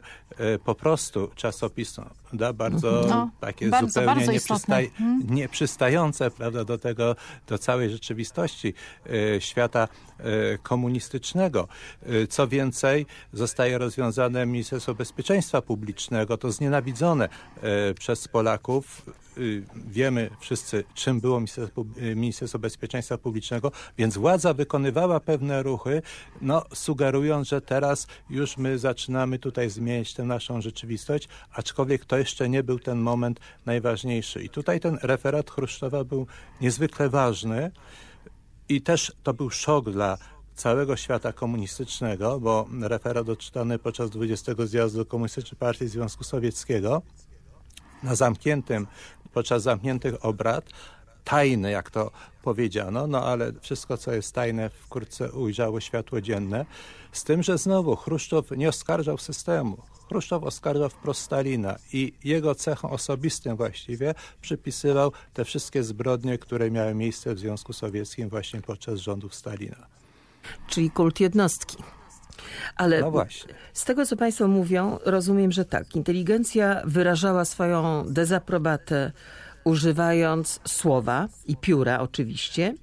po 0.65 0.75
prostu 0.75 1.31
czasopismo, 1.35 2.05
prawda? 2.29 2.53
Bardzo 2.53 3.03
mhm. 3.03 3.09
no, 3.11 3.31
takie 3.41 3.69
bardzo, 3.69 3.89
zupełnie 3.89 4.27
bardzo 4.27 4.65
mhm. 4.79 5.23
nieprzystające, 5.31 6.31
prawda, 6.31 6.65
do 6.65 6.79
tego, 6.79 7.17
do 7.47 7.59
całej 7.59 7.91
rzeczywistości 7.91 8.75
świata 9.39 9.89
komunistycznego. 10.63 11.69
Co 12.29 12.49
więcej, 12.49 13.07
zostaje 13.33 13.79
rozwiązane 13.79 14.47
Ministerstwo 14.47 14.95
Bezpieczeństwa 14.95 15.63
Publicznego, 15.63 16.37
to 16.37 16.53
znienawidzone 16.53 17.29
przez 17.99 18.29
Polaków 18.29 19.03
Wiemy 19.93 20.31
wszyscy, 20.41 20.85
czym 20.95 21.21
było 21.21 21.41
y, 22.03 22.17
Ministerstwo 22.17 22.59
Bezpieczeństwa 22.59 23.19
Publicznego, 23.19 23.73
więc 23.99 24.17
władza 24.17 24.55
wykonywała 24.55 25.21
pewne 25.21 25.63
ruchy, 25.63 26.03
no, 26.41 26.65
sugerując, 26.75 27.49
że 27.49 27.61
teraz 27.61 28.07
już 28.31 28.57
my 28.57 28.79
zaczynamy 28.79 29.39
tutaj 29.39 29.71
zmieniać 29.71 30.15
tę 30.15 30.25
naszą 30.25 30.61
rzeczywistość, 30.61 31.29
aczkolwiek 31.53 32.05
to 32.05 32.19
jeszcze 32.19 32.49
nie 32.49 32.63
był 32.63 32.79
ten 32.79 32.99
moment 32.99 33.41
najważniejszy. 33.67 34.43
I 34.43 34.49
tutaj 34.49 34.81
ten 34.81 34.99
referat 35.03 35.51
Chruszczowa 35.51 36.05
był 36.05 36.27
niezwykle 36.61 37.09
ważny 37.09 37.71
i 38.69 38.83
też 38.83 39.13
to 39.23 39.35
był 39.35 39.51
szok 39.51 39.91
dla 39.91 40.19
całego 40.55 40.97
świata 40.97 41.33
komunistycznego, 41.33 42.41
bo 42.41 42.67
referat 42.81 43.29
odczytany 43.29 43.79
podczas 43.79 44.11
20 44.11 44.53
zjazdu 44.65 45.07
Komunistycznej 45.07 45.59
Partii 45.59 45.89
Związku 45.89 46.25
Sowieckiego 46.25 47.03
na 48.03 48.15
zamkniętym, 48.15 48.87
podczas 49.33 49.63
zamkniętych 49.63 50.25
obrad, 50.25 50.65
tajny, 51.25 51.71
jak 51.71 51.91
to 51.91 52.11
powiedziano, 52.43 53.07
no 53.07 53.25
ale 53.25 53.53
wszystko, 53.61 53.97
co 53.97 54.13
jest 54.13 54.35
tajne, 54.35 54.71
wkrótce 54.71 55.33
ujrzało 55.33 55.81
światło 55.81 56.21
dzienne. 56.21 56.67
Z 57.13 57.25
tym, 57.25 57.43
że 57.43 57.59
znowu 57.59 57.97
Chruszczow 57.97 58.51
nie 58.51 58.69
oskarżał 58.69 59.19
systemu. 59.19 59.83
Chruszczow 60.09 60.43
oskarżał 60.43 60.89
wprost 60.89 61.23
Stalina 61.23 61.77
i 61.93 62.13
jego 62.25 62.55
cechom 62.55 62.91
osobistym 62.91 63.57
właściwie 63.57 64.15
przypisywał 64.41 65.13
te 65.35 65.45
wszystkie 65.45 65.83
zbrodnie, 65.83 66.39
które 66.39 66.71
miały 66.71 66.95
miejsce 66.95 67.35
w 67.35 67.39
Związku 67.39 67.73
Sowieckim 67.73 68.29
właśnie 68.29 68.61
podczas 68.61 68.99
rządów 68.99 69.35
Stalina. 69.35 69.87
Czyli 70.69 70.91
kult 70.91 71.21
jednostki. 71.21 71.77
Ale 72.77 73.01
No 73.01 73.11
właśnie. 73.11 73.55
z 73.73 73.85
tego, 73.85 74.07
co 74.07 74.17
Państwo 74.17 74.49
mówią, 74.49 74.99
rozumiem, 75.05 75.53
że 75.53 75.65
tak. 75.65 75.97
Inteligencja 75.97 76.83
wyrażała 76.85 77.45
swoją 77.45 78.05
dezaprobatę 78.09 79.13
używając 79.65 80.61
słowa 80.69 81.29
i 81.47 81.57
pióra 81.57 82.01
oczywiście, 82.01 82.75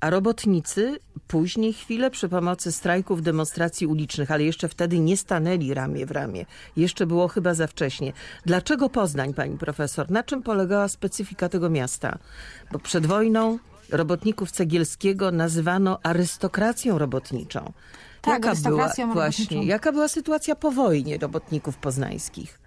a 0.00 0.10
robotnicy 0.10 0.98
później 1.26 1.72
chwilę 1.72 2.10
przy 2.10 2.28
pomocy 2.28 2.72
strajków, 2.72 3.22
demonstracji 3.22 3.86
ulicznych, 3.86 4.30
ale 4.30 4.44
jeszcze 4.44 4.68
wtedy 4.68 4.98
nie 4.98 5.16
stanęli 5.16 5.74
ramię 5.74 6.06
w 6.06 6.10
ramię. 6.10 6.46
Jeszcze 6.76 7.06
było 7.06 7.28
chyba 7.28 7.54
za 7.54 7.66
wcześnie. 7.66 8.12
Dlaczego 8.46 8.88
Poznań, 8.88 9.34
pani 9.34 9.58
profesor? 9.58 10.10
Na 10.10 10.22
czym 10.22 10.42
polegała 10.42 10.88
specyfika 10.88 11.48
tego 11.48 11.70
miasta? 11.70 12.18
Bo 12.72 12.78
przed 12.78 13.06
wojną 13.06 13.58
robotników 13.90 14.50
Cegielskiego 14.50 15.30
nazywano 15.30 15.98
arystokracją 16.02 16.98
robotniczą. 16.98 17.72
Tak, 18.24 18.44
jaka 18.44 18.54
była, 18.70 18.92
właśnie, 19.12 19.64
jaka 19.64 19.92
była 19.92 20.08
sytuacja 20.08 20.54
po 20.54 20.70
wojnie 20.70 21.18
robotników 21.18 21.76
poznańskich? 21.76 22.58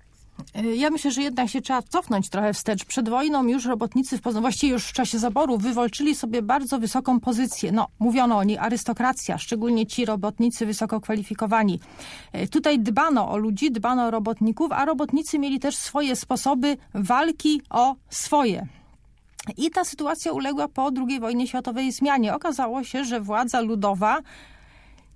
Y, 0.57 0.75
Ja 0.75 0.89
myślę, 0.89 1.11
że 1.11 1.21
jednak 1.21 1.49
się 1.49 1.61
trzeba 1.61 1.81
cofnąć 1.81 2.29
trochę 2.29 2.53
wstecz. 2.53 2.85
Przed 2.85 3.09
wojną 3.09 3.47
już 3.47 3.65
robotnicy, 3.65 4.17
w 4.17 4.21
Poznaniu, 4.21 4.41
właściwie 4.41 4.73
już 4.73 4.85
w 4.85 4.93
czasie 4.93 5.19
zaboru, 5.19 5.57
wywalczyli 5.57 6.15
sobie 6.15 6.41
bardzo 6.41 6.79
wysoką 6.79 7.19
pozycję. 7.19 7.71
No, 7.71 7.87
mówiono 7.99 8.37
o 8.37 8.43
niej 8.43 8.57
arystokracja, 8.57 9.37
szczególnie 9.37 9.85
ci 9.85 10.05
robotnicy 10.05 10.65
wysoko 10.65 11.01
kwalifikowani. 11.01 11.79
Y, 12.35 12.47
Tutaj 12.47 12.79
dbano 12.79 13.29
o 13.31 13.37
ludzi, 13.37 13.71
dbano 13.71 14.05
o 14.05 14.11
robotników, 14.11 14.71
a 14.71 14.85
robotnicy 14.85 15.39
mieli 15.39 15.59
też 15.59 15.75
swoje 15.75 16.15
sposoby 16.15 16.77
walki 16.93 17.61
o 17.69 17.95
swoje. 18.09 18.67
I 19.57 19.71
ta 19.71 19.83
sytuacja 19.85 20.31
uległa 20.31 20.67
po 20.67 20.91
II 21.07 21.19
wojnie 21.19 21.47
światowej 21.47 21.91
zmianie. 21.91 22.35
Okazało 22.35 22.83
się, 22.83 23.05
że 23.05 23.21
władza 23.21 23.61
ludowa 23.61 24.19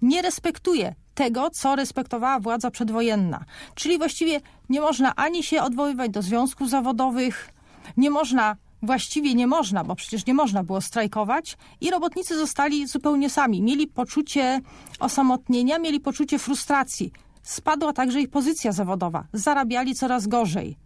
nie 0.02 0.22
respektuje 0.22 0.96
tego, 1.14 1.50
co 1.50 1.76
respektowała 1.76 2.40
władza 2.40 2.72
przedwojenna. 2.72 3.46
Czyli 3.76 3.98
właściwie 3.98 4.42
nie 4.70 4.82
można 4.82 5.16
ani 5.16 5.44
się 5.44 5.62
odwoływać 5.62 6.12
do 6.12 6.22
związków 6.22 6.70
zawodowych, 6.70 7.50
nie 7.98 8.10
można, 8.10 8.56
właściwie 8.82 9.36
nie 9.36 9.48
można, 9.48 9.84
bo 9.84 9.96
przecież 9.96 10.26
nie 10.26 10.34
można 10.34 10.64
było 10.64 10.82
strajkować 10.82 11.58
i 11.82 11.92
robotnicy 11.92 12.38
zostali 12.38 12.88
zupełnie 12.88 13.30
sami. 13.30 13.62
Mieli 13.62 13.88
poczucie 13.88 14.62
osamotnienia, 15.00 15.80
mieli 15.80 16.00
poczucie 16.00 16.40
frustracji. 16.40 17.12
Spadła 17.44 17.94
także 17.94 18.22
ich 18.22 18.30
pozycja 18.30 18.72
zawodowa. 18.72 19.24
Zarabiali 19.34 19.96
coraz 19.96 20.28
gorzej. 20.28 20.78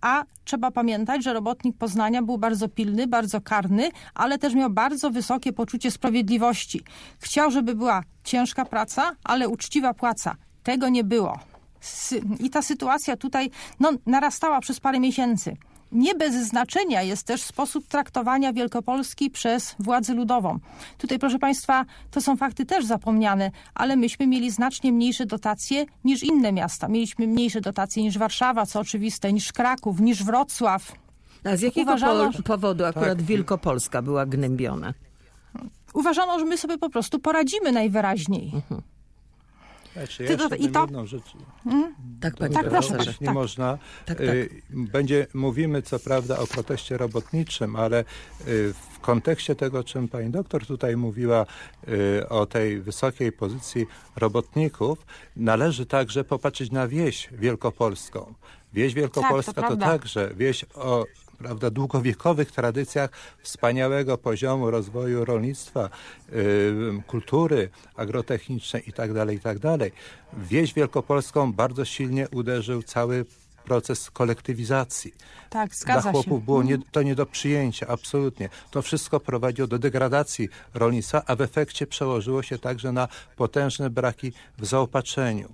A 0.00 0.24
trzeba 0.44 0.70
pamiętać, 0.70 1.24
że 1.24 1.32
robotnik 1.32 1.76
Poznania 1.76 2.22
był 2.22 2.38
bardzo 2.38 2.68
pilny, 2.68 3.06
bardzo 3.06 3.40
karny, 3.40 3.88
ale 4.14 4.38
też 4.38 4.54
miał 4.54 4.70
bardzo 4.70 5.10
wysokie 5.10 5.52
poczucie 5.52 5.90
sprawiedliwości. 5.90 6.80
Chciał, 7.18 7.50
żeby 7.50 7.74
była 7.74 8.02
ciężka 8.24 8.64
praca, 8.64 9.16
ale 9.24 9.48
uczciwa 9.48 9.94
płaca. 9.94 10.36
Tego 10.62 10.88
nie 10.88 11.04
było. 11.04 11.38
I 12.40 12.50
ta 12.50 12.62
sytuacja 12.62 13.16
tutaj 13.16 13.50
no, 13.80 13.92
narastała 14.06 14.60
przez 14.60 14.80
parę 14.80 15.00
miesięcy. 15.00 15.56
Nie 15.94 16.14
bez 16.14 16.34
znaczenia 16.48 17.02
jest 17.02 17.26
też 17.26 17.42
sposób 17.42 17.86
traktowania 17.88 18.52
Wielkopolski 18.52 19.30
przez 19.30 19.74
władzę 19.78 20.14
ludową. 20.14 20.58
Tutaj, 20.98 21.18
proszę 21.18 21.38
Państwa, 21.38 21.84
to 22.10 22.20
są 22.20 22.36
fakty 22.36 22.66
też 22.66 22.84
zapomniane, 22.84 23.50
ale 23.74 23.96
myśmy 23.96 24.26
mieli 24.26 24.50
znacznie 24.50 24.92
mniejsze 24.92 25.26
dotacje 25.26 25.86
niż 26.04 26.22
inne 26.22 26.52
miasta. 26.52 26.88
Mieliśmy 26.88 27.26
mniejsze 27.26 27.60
dotacje 27.60 28.02
niż 28.02 28.18
Warszawa, 28.18 28.66
co 28.66 28.80
oczywiste, 28.80 29.32
niż 29.32 29.52
Kraków, 29.52 30.00
niż 30.00 30.24
Wrocław. 30.24 30.92
A 31.44 31.56
z 31.56 31.60
jakiego 31.60 31.90
Uważano, 31.90 32.32
po- 32.32 32.42
powodu 32.42 32.84
akurat 32.84 33.18
Tak. 33.18 33.22
Wielkopolska 33.22 34.02
była 34.02 34.26
gnębiona? 34.26 34.94
Uważano, 35.94 36.38
że 36.38 36.44
my 36.44 36.58
sobie 36.58 36.78
po 36.78 36.90
prostu 36.90 37.18
poradzimy 37.18 37.72
najwyraźniej. 37.72 38.52
Znaczy, 39.94 40.18
Ty 40.18 40.24
ja 40.24 40.30
jeszcze 40.32 40.56
i 40.56 40.68
to- 40.68 40.80
jedną 40.80 41.06
rzecz 41.06 41.32
Tak, 42.20 42.36
panie 42.36 42.54
Tak, 42.54 42.68
proszę, 42.68 42.88
profesorze. 42.88 43.10
Jeśli 43.10 43.26
tak. 43.26 43.34
można, 43.34 43.78
Tak, 44.06 44.18
tak. 44.18 44.26
y, 44.26 44.62
będzie, 44.70 45.26
mówimy 45.34 45.82
co 45.82 45.98
prawda 45.98 46.38
o 46.38 46.46
proteście 46.46 46.98
robotniczym, 46.98 47.76
ale 47.76 48.00
y, 48.00 48.04
w 48.94 49.00
kontekście 49.00 49.54
tego, 49.54 49.78
o 49.78 49.84
czym 49.84 50.08
pani 50.08 50.30
doktor 50.30 50.66
tutaj 50.66 50.96
mówiła, 50.96 51.46
o 52.28 52.46
tej 52.46 52.80
wysokiej 52.80 53.32
pozycji 53.32 53.86
robotników, 54.16 55.06
należy 55.36 55.86
także 55.86 56.24
popatrzeć 56.24 56.70
na 56.70 56.88
wieś 56.88 57.28
wielkopolską. 57.32 58.34
Wieś 58.72 58.94
wielkopolska 58.94 59.52
Tak, 59.52 59.70
to 59.70 59.76
to, 59.76 59.82
także 59.82 60.30
wieś 60.36 60.64
o 60.74 61.04
prawda, 61.38 61.70
długowiekowych 61.70 62.52
tradycjach 62.52 63.10
wspaniałego 63.42 64.18
poziomu 64.18 64.70
rozwoju 64.70 65.24
rolnictwa, 65.24 65.90
kultury 67.06 67.70
agrotechnicznej 67.96 68.82
itd., 68.86 69.34
itd. 69.34 69.78
Wieś 70.32 70.74
wielkopolską 70.74 71.52
bardzo 71.52 71.84
silnie 71.84 72.28
uderzył 72.32 72.82
cały 72.82 73.24
proces 73.64 74.10
kolektywizacji. 74.10 75.14
Tak, 75.50 75.70
Dla 75.86 76.00
chłopów 76.00 76.24
się. 76.24 76.44
było 76.44 76.62
nie, 76.62 76.78
to 76.92 77.02
nie 77.02 77.14
do 77.14 77.26
przyjęcia, 77.26 77.86
absolutnie. 77.86 78.48
To 78.70 78.82
wszystko 78.82 79.20
prowadziło 79.20 79.68
do 79.68 79.78
degradacji 79.78 80.48
rolnictwa, 80.74 81.22
a 81.26 81.36
w 81.36 81.40
efekcie 81.40 81.86
przełożyło 81.86 82.42
się 82.42 82.58
także 82.58 82.92
na 82.92 83.08
potężne 83.36 83.90
braki 83.90 84.32
w 84.58 84.66
zaopatrzeniu. 84.66 85.48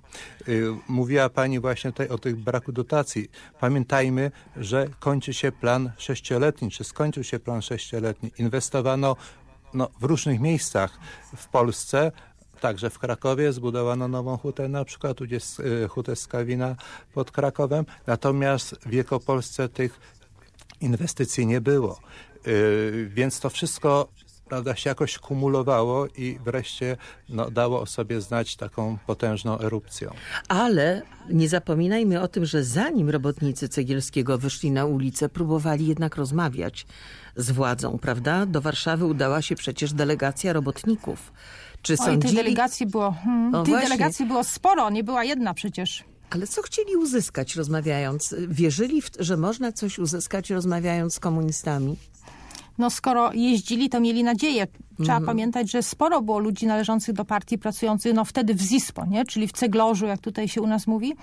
Y, 0.47 0.63
Mówiła 0.87 1.29
Pani 1.29 1.59
właśnie 1.59 1.91
tutaj 1.91 2.07
o 2.07 2.17
tych 2.17 2.35
braku 2.35 2.71
dotacji. 2.71 3.31
Pamiętajmy, 3.59 4.31
że 4.57 4.87
kończy 4.99 5.33
się 5.33 5.51
plan 5.51 5.91
sześcioletni, 5.97 6.71
czy 6.71 6.83
skończył 6.83 7.23
się 7.23 7.39
plan 7.39 7.61
sześcioletni. 7.61 8.31
Inwestowano 8.37 9.15
no, 9.73 9.89
w 9.99 10.03
różnych 10.03 10.39
miejscach 10.39 10.99
w 11.35 11.47
Polsce, 11.47 12.11
Także 12.61 12.89
w 12.89 12.99
Krakowie 12.99 13.53
zbudowano 13.53 14.07
nową 14.07 14.37
hutę, 14.37 14.67
na 14.67 14.85
przykład 14.85 15.17
tu 15.17 15.25
jest 15.25 15.59
y, 15.59 15.87
hutę 15.87 16.15
Skawina 16.15 16.75
pod 17.13 17.31
Krakowem, 17.31 17.85
natomiast 18.07 18.75
w 18.75 18.89
Wielkopolsce 18.89 19.69
tych 19.69 19.99
inwestycji 20.81 21.45
nie 21.45 21.61
było. 21.61 21.99
Y, 22.47 23.09
Więc 23.13 23.39
to 23.39 23.49
wszystko 23.49 24.07
prawda, 24.51 24.75
się 24.75 24.89
jakoś 24.89 25.17
kumulowało 25.17 26.07
i 26.07 26.39
wreszcie 26.45 26.97
no, 27.29 27.51
dało 27.51 27.81
o 27.81 27.85
sobie 27.85 28.21
znać 28.21 28.55
taką 28.55 28.97
potężną 29.07 29.59
erupcją. 29.59 30.13
Ale 30.47 31.01
nie 31.29 31.49
zapominajmy 31.49 32.21
o 32.21 32.27
tym, 32.27 32.45
że 32.45 32.63
zanim 32.63 33.09
robotnicy 33.09 33.69
Cegielskiego 33.69 34.37
wyszli 34.37 34.71
na 34.71 34.85
ulicę, 34.85 35.29
próbowali 35.29 35.87
jednak 35.87 36.15
rozmawiać 36.15 36.85
z 37.35 37.51
władzą, 37.51 37.99
prawda? 37.99 38.45
Do 38.45 38.61
Warszawy 38.61 39.05
udała 39.05 39.41
się 39.41 39.55
przecież 39.55 39.93
delegacja 39.93 40.53
robotników. 40.53 41.31
Czy 41.81 41.93
Oj, 41.93 41.97
tych 41.97 42.05
sądzili... 42.05 42.35
delegacji 42.35 42.85
było, 42.85 43.11
hmm, 43.11 43.51
tych 43.51 43.73
właśnie. 43.73 43.89
delegacji 43.89 44.25
było 44.25 44.43
sporo, 44.43 44.89
nie 44.89 45.03
była 45.03 45.23
jedna 45.23 45.53
przecież. 45.53 46.03
Ale 46.29 46.47
co 46.47 46.61
chcieli 46.61 46.97
uzyskać 46.97 47.55
rozmawiając? 47.55 48.35
Wierzyli, 48.47 49.01
w, 49.01 49.09
że 49.19 49.37
można 49.37 49.71
coś 49.71 49.99
uzyskać 49.99 50.49
rozmawiając 50.49 51.15
z 51.15 51.19
komunistami? 51.19 51.97
No 52.77 52.89
skoro 52.89 53.33
jeździli, 53.33 53.89
to 53.89 53.99
mieli 53.99 54.23
nadzieję. 54.23 54.67
Trzeba 55.03 55.21
pamiętać, 55.21 55.71
że 55.71 55.83
sporo 55.83 56.21
było 56.21 56.39
ludzi 56.39 56.67
należących 56.67 57.15
do 57.15 57.25
partii 57.25 57.57
pracujących, 57.57 58.13
no 58.13 58.25
wtedy 58.25 58.53
w 58.55 58.61
ZISPO, 58.61 59.05
nie? 59.05 59.25
czyli 59.25 59.47
w 59.47 59.51
Ceglorzu, 59.51 60.05
jak 60.05 60.19
tutaj 60.19 60.47
się 60.47 60.61
u 60.61 60.67
nas 60.67 60.87
mówi. 60.87 61.13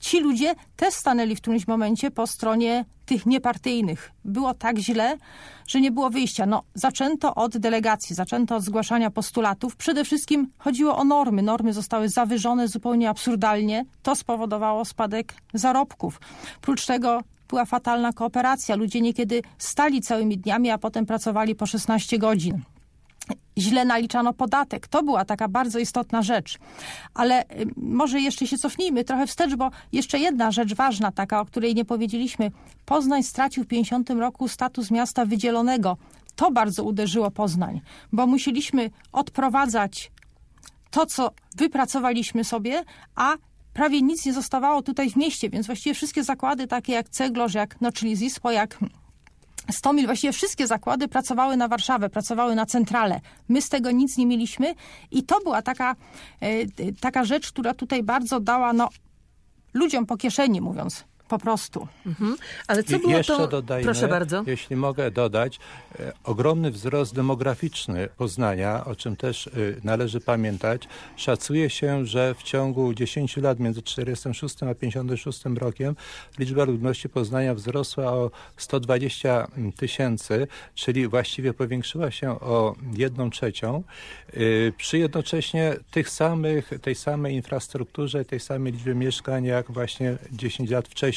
Ci 0.00 0.20
ludzie 0.20 0.54
też 0.76 0.94
stanęli 0.94 1.36
w 1.36 1.40
którymś 1.40 1.66
momencie 1.66 2.10
po 2.10 2.26
stronie 2.26 2.84
tych 3.06 3.26
niepartyjnych. 3.26 4.10
Było 4.24 4.54
tak 4.54 4.78
źle, 4.78 5.18
że 5.66 5.80
nie 5.80 5.90
było 5.90 6.10
wyjścia. 6.10 6.46
No, 6.46 6.62
zaczęto 6.74 7.34
od 7.34 7.58
delegacji, 7.58 8.16
zaczęto 8.16 8.56
od 8.56 8.62
zgłaszania 8.62 9.10
postulatów. 9.10 9.76
Przede 9.76 10.04
wszystkim 10.04 10.50
chodziło 10.58 10.96
o 10.96 11.04
normy. 11.04 11.42
Normy 11.42 11.72
zostały 11.72 12.08
zawyżone 12.08 12.68
zupełnie 12.68 13.10
absurdalnie. 13.10 13.84
To 14.02 14.16
spowodowało 14.16 14.84
spadek 14.84 15.34
zarobków. 15.54 16.20
Prócz 16.60 16.86
tego 16.86 17.20
była 17.48 17.64
fatalna 17.64 18.12
kooperacja. 18.12 18.76
Ludzie 18.76 19.00
niekiedy 19.00 19.42
stali 19.58 20.00
całymi 20.00 20.38
dniami, 20.38 20.70
a 20.70 20.78
potem 20.78 21.06
pracowali 21.06 21.54
po 21.54 21.66
16 21.66 22.18
godzin. 22.18 22.62
Źle 23.58 23.84
naliczano 23.84 24.32
podatek. 24.32 24.88
To 24.88 25.02
była 25.02 25.24
taka 25.24 25.48
bardzo 25.48 25.78
istotna 25.78 26.22
rzecz. 26.22 26.58
Ale 27.14 27.42
y, 27.42 27.46
może 27.76 28.20
jeszcze 28.20 28.46
się 28.46 28.58
cofnijmy 28.58 29.04
trochę 29.04 29.26
wstecz, 29.26 29.54
bo 29.54 29.70
jeszcze 29.92 30.18
jedna 30.18 30.50
rzecz 30.50 30.74
ważna, 30.74 31.12
taka, 31.12 31.40
o 31.40 31.44
której 31.44 31.74
nie 31.74 31.84
powiedzieliśmy. 31.84 32.50
Poznań 32.86 33.22
stracił 33.22 33.64
w 33.64 33.66
50 33.66 34.10
roku 34.10 34.48
status 34.48 34.90
miasta 34.90 35.26
wydzielonego. 35.26 35.96
To 36.36 36.50
bardzo 36.50 36.84
uderzyło 36.84 37.30
Poznań, 37.30 37.80
bo 38.12 38.26
musieliśmy 38.26 38.90
odprowadzać 39.12 40.10
to, 40.90 41.06
co 41.06 41.30
wypracowaliśmy 41.56 42.44
sobie, 42.44 42.84
a 43.14 43.36
prawie 43.74 44.02
nic 44.02 44.26
nie 44.26 44.32
zostawało 44.32 44.82
tutaj 44.82 45.10
w 45.10 45.16
mieście, 45.16 45.50
więc 45.50 45.66
właściwie 45.66 45.94
wszystkie 45.94 46.24
zakłady 46.24 46.66
takie 46.66 46.92
jak 46.92 47.08
Cegloż, 47.08 47.54
jak 47.54 47.80
no, 47.80 47.92
czyli 47.92 48.16
Zispo, 48.16 48.50
jak 48.50 48.78
Stomil, 49.70 50.06
właściwie 50.06 50.32
wszystkie 50.32 50.66
zakłady 50.66 51.08
pracowały 51.08 51.56
na 51.56 51.68
Warszawę, 51.68 52.10
pracowały 52.10 52.54
na 52.54 52.66
centralę. 52.66 53.20
My 53.48 53.62
z 53.62 53.68
tego 53.68 53.90
nic 53.90 54.16
nie 54.16 54.26
mieliśmy 54.26 54.74
i 55.10 55.22
to 55.22 55.40
była 55.40 55.62
taka, 55.62 55.96
e, 56.40 56.48
taka 57.00 57.24
rzecz, 57.24 57.52
która 57.52 57.74
tutaj 57.74 58.02
bardzo 58.02 58.40
dała 58.40 58.72
no, 58.72 58.88
ludziom 59.74 60.06
po 60.06 60.16
kieszeni, 60.16 60.60
mówiąc 60.60 61.04
po 61.28 61.38
prostu. 61.38 61.88
Mhm. 62.06 62.36
Ale 62.66 62.84
co 62.84 62.96
I 62.96 62.98
było 62.98 63.12
jeszcze 63.12 63.36
to... 63.36 63.48
dodajmy, 63.48 63.84
Proszę 63.84 64.08
bardzo. 64.08 64.42
jeśli 64.46 64.76
mogę 64.76 65.10
dodać, 65.10 65.58
e, 66.00 66.12
ogromny 66.24 66.70
wzrost 66.70 67.14
demograficzny 67.14 68.08
Poznania, 68.16 68.84
o 68.84 68.96
czym 68.96 69.16
też 69.16 69.46
e, 69.46 69.50
należy 69.84 70.20
pamiętać. 70.20 70.88
Szacuje 71.16 71.70
się, 71.70 72.06
że 72.06 72.34
w 72.34 72.42
ciągu 72.42 72.94
10 72.94 73.36
lat 73.36 73.60
między 73.60 73.82
46 73.82 74.62
a 74.62 74.74
56 74.74 75.44
rokiem 75.44 75.96
liczba 76.38 76.64
ludności 76.64 77.08
Poznania 77.08 77.54
wzrosła 77.54 78.12
o 78.12 78.30
120 78.56 79.48
tysięcy, 79.76 80.46
czyli 80.74 81.08
właściwie 81.08 81.54
powiększyła 81.54 82.10
się 82.10 82.30
o 82.30 82.74
jedną 82.96 83.30
trzecią, 83.30 83.82
e, 84.32 84.40
przy 84.76 84.98
jednocześnie 84.98 85.76
tych 85.90 86.10
samych, 86.10 86.70
tej 86.82 86.94
samej 86.94 87.34
infrastrukturze, 87.34 88.24
tej 88.24 88.40
samej 88.40 88.72
liczbie 88.72 88.94
mieszkań, 88.94 89.44
jak 89.44 89.70
właśnie 89.70 90.16
10 90.32 90.70
lat 90.70 90.88
wcześniej. 90.88 91.13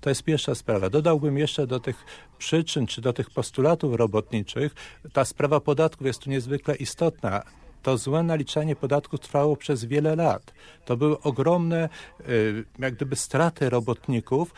To 0.00 0.08
jest 0.08 0.22
pierwsza 0.22 0.54
sprawa. 0.54 0.90
Dodałbym 0.90 1.38
jeszcze 1.38 1.66
do 1.66 1.80
tych 1.80 2.04
przyczyn, 2.38 2.86
czy 2.86 3.00
do 3.00 3.12
tych 3.12 3.30
postulatów 3.30 3.94
robotniczych, 3.94 4.74
ta 5.12 5.24
sprawa 5.24 5.60
podatków 5.60 6.06
jest 6.06 6.22
tu 6.22 6.30
niezwykle 6.30 6.76
istotna. 6.76 7.42
To 7.82 7.98
złe 7.98 8.22
naliczanie 8.22 8.76
podatków 8.76 9.20
trwało 9.20 9.56
przez 9.56 9.84
wiele 9.84 10.16
lat. 10.16 10.54
To 10.84 10.96
były 10.96 11.20
ogromne 11.20 11.88
y, 12.28 12.64
jak 12.78 12.94
gdyby 12.94 13.16
straty 13.16 13.70
robotników. 13.70 14.54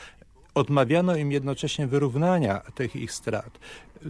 Odmawiano 0.54 1.16
im 1.16 1.32
jednocześnie 1.32 1.86
wyrównania 1.86 2.60
tych 2.74 2.96
ich 2.96 3.12
strat. 3.12 3.58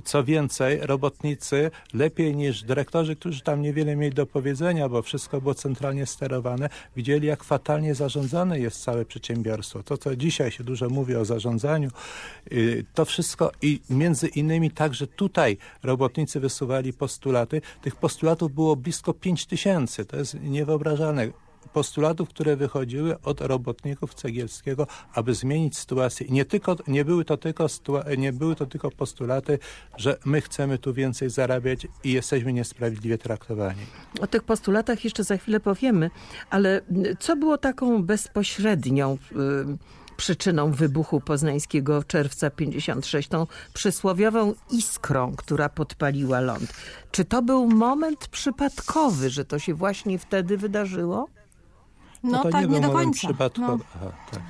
Co 0.04 0.24
więcej, 0.24 0.78
robotnicy 0.82 1.70
lepiej 1.94 2.36
niż 2.36 2.62
dyrektorzy, 2.62 3.16
którzy 3.16 3.40
tam 3.40 3.62
niewiele 3.62 3.96
mieli 3.96 4.14
do 4.14 4.26
powiedzenia, 4.26 4.88
bo 4.88 5.02
wszystko 5.02 5.40
było 5.40 5.54
centralnie 5.54 6.06
sterowane, 6.06 6.68
widzieli 6.96 7.26
jak 7.26 7.44
fatalnie 7.44 7.94
zarządzane 7.94 8.60
jest 8.60 8.82
całe 8.82 9.04
przedsiębiorstwo. 9.04 9.82
To, 9.82 9.98
co 9.98 10.16
dzisiaj 10.16 10.50
się 10.50 10.64
dużo 10.64 10.88
mówi 10.88 11.16
o 11.16 11.24
zarządzaniu, 11.24 11.90
y, 12.52 12.84
to 12.94 13.04
wszystko 13.04 13.52
i 13.62 13.80
między 13.90 14.28
innymi 14.28 14.70
także 14.70 15.06
tutaj 15.06 15.56
robotnicy 15.82 16.40
wysuwali 16.40 16.92
postulaty. 16.92 17.62
Tych 17.82 17.96
postulatów 17.96 18.54
było 18.54 18.76
blisko 18.76 19.14
5 19.14 19.46
tysięcy. 19.46 20.04
To 20.04 20.16
jest 20.16 20.40
niewyobrażalne 20.40 21.28
postulatów, 21.72 22.28
które 22.28 22.56
wychodziły 22.56 23.20
od 23.20 23.40
robotników 23.40 24.14
Cegielskiego, 24.14 24.86
aby 25.14 25.34
zmienić 25.34 25.78
sytuację. 25.78 26.26
Nie, 26.30 26.44
tylko, 26.44 26.76
nie, 26.88 27.04
były 27.04 27.24
to 27.24 27.36
tylko, 27.36 27.66
nie 28.18 28.32
były 28.32 28.56
to 28.56 28.66
tylko 28.66 28.90
postulaty, 28.90 29.58
że 29.96 30.18
my 30.24 30.40
chcemy 30.40 30.78
tu 30.78 30.94
więcej 30.94 31.30
zarabiać 31.30 31.86
i 32.04 32.12
jesteśmy 32.12 32.52
niesprawiedliwie 32.52 33.18
traktowani. 33.18 33.80
O 34.20 34.26
tych 34.26 34.42
postulatach 34.42 35.04
jeszcze 35.04 35.24
za 35.24 35.36
chwilę 35.36 35.60
powiemy, 35.60 36.10
ale 36.50 36.80
co 37.20 37.36
było 37.36 37.58
taką 37.58 38.02
bezpośrednią 38.02 39.18
y, 39.32 40.00
przyczyną 40.20 40.72
wybuchu 40.72 41.20
poznańskiego 41.20 42.04
czerwca 42.04 42.50
56, 42.50 43.28
tą 43.28 43.46
przysłowiową 43.74 44.54
iskrą, 44.70 45.36
która 45.36 45.68
podpaliła 45.68 46.40
ląd? 46.40 46.72
Czy 47.10 47.24
to 47.24 47.42
był 47.42 47.66
moment 47.66 48.28
przypadkowy, 48.28 49.30
że 49.30 49.44
to 49.44 49.58
się 49.58 49.74
właśnie 49.74 50.18
wtedy 50.18 50.56
wydarzyło? 50.56 51.28
No, 52.22 52.42
to 52.42 52.48
tak, 52.50 52.68
nie, 52.68 52.74
nie, 52.74 52.80
do 52.80 52.90
końca. 52.90 53.28
przypadkowy. 53.28 53.84
No. 53.84 53.90
Aha, 53.96 54.12
tak. 54.30 54.40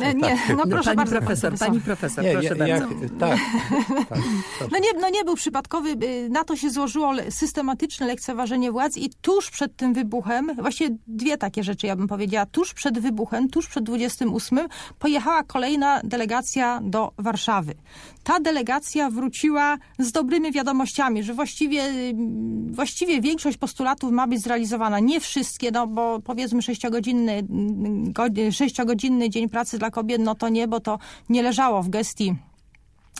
E, 0.00 0.14
Nie, 0.14 0.38
no 0.48 0.54
No, 0.56 0.64
proszę 0.70 0.84
pani 0.84 0.96
bardzo. 0.96 1.16
profesor, 1.16 1.58
pani 1.58 1.80
profesor, 1.80 2.24
Nie, 2.24 2.32
proszę 2.32 2.48
ja, 2.48 2.54
bardzo. 2.56 2.74
jak, 2.74 3.10
tak, 3.18 3.38
tak. 4.08 4.18
No 4.72 4.78
nie, 4.78 5.00
no 5.00 5.10
nie 5.10 5.24
był 5.24 5.34
przypadkowy, 5.34 5.90
y, 5.90 6.28
na 6.30 6.44
to 6.44 6.56
się 6.56 6.70
złożyło 6.70 7.12
systematyczne 7.30 8.06
lekceważenie 8.06 8.72
władz 8.72 8.96
i 8.96 9.10
tuż 9.20 9.50
przed 9.50 9.76
tym 9.76 9.94
wybuchem, 9.94 10.50
właściwie 10.58 10.96
dwie 11.06 11.38
takie 11.38 11.62
rzeczy 11.64 11.86
ja 11.86 11.96
bym 11.96 12.08
powiedziała, 12.08 12.46
tuż 12.46 12.74
przed 12.74 12.98
wybuchem, 12.98 13.48
tuż 13.48 13.66
przed 13.68 13.84
28 13.84 14.58
pojechała 14.98 15.42
kolejna 15.42 16.00
delegacja 16.04 16.80
do 16.82 17.12
Warszawy. 17.18 17.74
Ta 18.24 18.40
delegacja 18.40 19.10
wróciła 19.10 19.76
z 19.98 20.12
dobrymi 20.12 20.52
wiadomościami, 20.52 21.22
że 21.22 21.34
właściwie, 21.34 21.82
y, 21.84 22.14
właściwie 22.70 23.20
większość 23.20 23.56
postulatów 23.58 24.12
ma 24.12 24.26
być 24.26 24.40
zrealizowana. 24.42 25.00
Nie 25.00 25.20
wszystkie, 25.20 25.70
no 25.70 25.86
bo 25.86 26.20
powiedzmy 26.20 26.62
sześciogodzinny, 26.62 27.42
go- 28.12 28.52
sześciogodzinny 28.52 29.30
dzień 29.30 29.48
pracy 29.48 29.75
dla 29.78 29.90
kobiet, 29.90 30.20
no 30.20 30.34
to 30.34 30.48
nie, 30.48 30.68
bo 30.68 30.80
to 30.80 30.98
nie 31.28 31.42
leżało 31.42 31.82
w 31.82 31.88
gestii 31.88 32.36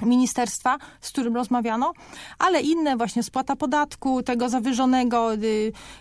ministerstwa, 0.02 0.78
z 1.00 1.08
którym 1.08 1.34
rozmawiano, 1.34 1.92
ale 2.38 2.60
inne 2.60 2.96
właśnie 2.96 3.22
spłata 3.22 3.56
podatku, 3.56 4.22
tego 4.22 4.48
zawyżonego, 4.48 5.34
y, 5.34 5.38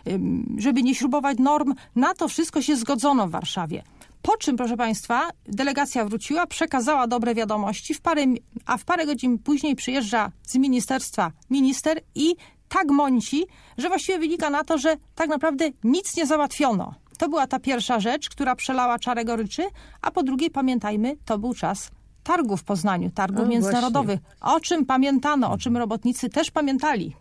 y, 0.08 0.20
żeby 0.58 0.84
nie 0.84 0.96
śrubować 0.96 1.38
norm, 1.38 1.74
na 1.96 2.14
to 2.14 2.28
wszystko 2.28 2.62
się 2.62 2.76
zgodzono 2.76 3.28
w 3.28 3.32
Warszawie. 3.32 3.84
Po 4.22 4.38
czym, 4.38 4.58
proszę 4.58 4.78
Państwa, 4.78 5.30
delegacja 5.48 6.06
wróciła, 6.06 6.48
przekazała 6.48 7.08
dobre 7.08 7.36
wiadomości, 7.36 7.94
w 7.94 8.02
parę, 8.02 8.24
a 8.66 8.78
w 8.78 8.86
parę 8.86 9.06
godzin 9.06 9.40
później 9.40 9.76
przyjeżdża 9.76 10.32
z 10.44 10.56
ministerstwa 10.56 11.32
minister 11.50 12.02
i 12.16 12.36
tak 12.70 12.88
mąci, 12.90 13.46
że 13.78 13.88
właściwie 13.88 14.20
wynika 14.20 14.50
na 14.50 14.64
to, 14.64 14.78
że 14.78 14.98
tak 15.16 15.30
naprawdę 15.30 15.70
nic 15.84 16.18
nie 16.18 16.26
załatwiono. 16.26 16.94
To 17.18 17.30
była 17.30 17.48
ta 17.48 17.60
pierwsza 17.60 18.00
rzecz, 18.00 18.30
która 18.30 18.56
przelała 18.56 19.00
czarę 19.00 19.26
goryczy, 19.26 19.64
a 20.02 20.12
po 20.12 20.24
drugie, 20.24 20.50
pamiętajmy, 20.50 21.18
to 21.26 21.38
był 21.38 21.54
czas 21.54 21.92
targów 22.24 22.62
w 22.62 22.64
Poznaniu, 22.64 23.12
targów 23.12 23.46
O, 23.46 23.48
międzynarodowych. 23.48 24.20
O 24.42 24.60
czym 24.60 24.86
pamiętano, 24.86 25.52
o 25.52 25.58
czym 25.58 25.78
robotnicy 25.78 26.30
też 26.30 26.52
pamiętali. 26.52 27.16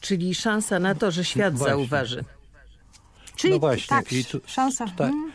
Czyli 0.00 0.34
szansa 0.34 0.78
na 0.78 0.94
to, 0.94 1.10
że 1.10 1.24
świat 1.24 1.54
Właśnie. 1.54 1.74
zauważy. 1.76 2.24
Czyli 3.36 3.54
No 3.54 3.60
właśnie, 3.60 3.86
tak, 3.88 4.04
tu- 4.30 4.40
szansa. 4.46 4.86
Tak. 4.96 5.10
Mm. 5.10 5.32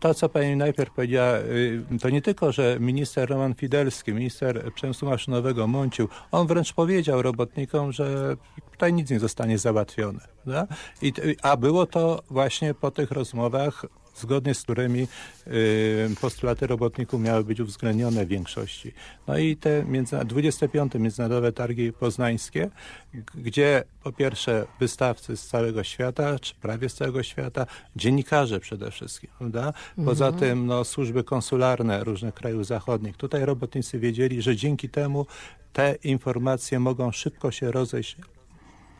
To, 0.00 0.14
co 0.14 0.28
pani 0.28 0.56
najpierw 0.56 0.94
powiedziała, 0.94 1.38
y, 1.38 1.82
to 2.00 2.10
nie 2.10 2.22
tylko, 2.22 2.52
że 2.52 2.76
minister 2.80 3.28
Roman 3.28 3.54
Fidelski, 3.54 4.14
minister 4.14 4.72
przemysłu 4.74 5.08
maszynowego 5.08 5.66
Mącił, 5.66 6.08
on 6.30 6.46
wręcz 6.46 6.72
powiedział 6.72 7.22
robotnikom, 7.22 7.92
że 7.92 8.36
tutaj 8.72 8.92
nic 8.92 9.10
nie 9.10 9.20
zostanie 9.20 9.58
załatwione. 9.58 10.20
prawda? 10.44 10.74
I, 11.02 11.12
a 11.42 11.56
było 11.56 11.86
to 11.86 12.22
właśnie 12.30 12.74
po 12.74 12.90
tych 12.90 13.10
rozmowach 13.10 13.86
zgodnie 14.14 14.54
z 14.54 14.62
którymi 14.62 15.08
y, 15.46 16.10
postulaty 16.20 16.66
robotników 16.66 17.20
miały 17.20 17.44
być 17.44 17.60
uwzględnione 17.60 18.26
w 18.26 18.28
większości. 18.28 18.92
No 19.26 19.38
i 19.38 19.56
te 19.56 19.84
między, 19.84 20.16
25. 20.24 20.94
Międzynarodowe 20.94 21.52
Targi 21.52 21.92
Poznańskie, 21.92 22.70
gdzie 23.34 23.84
po 24.02 24.12
pierwsze 24.12 24.66
wystawcy 24.80 25.36
z 25.36 25.46
całego 25.46 25.84
świata, 25.84 26.38
czy 26.38 26.54
prawie 26.54 26.88
z 26.88 26.94
całego 26.94 27.22
świata, 27.22 27.66
dziennikarze 27.96 28.60
przede 28.60 28.90
wszystkim, 28.90 29.30
prawda? 29.38 29.72
Poza 30.04 30.26
mhm. 30.26 30.40
tym 30.40 30.66
no, 30.66 30.84
służby 30.84 31.24
konsularne 31.24 32.04
różnych 32.04 32.34
krajów 32.34 32.66
zachodnich. 32.66 33.16
Tutaj 33.16 33.44
robotnicy 33.44 33.98
wiedzieli, 33.98 34.42
że 34.42 34.56
dzięki 34.56 34.88
temu 34.88 35.26
te 35.72 35.94
informacje 36.04 36.80
mogą 36.80 37.12
szybko 37.12 37.50
się 37.50 37.70
rozejść 37.70 38.16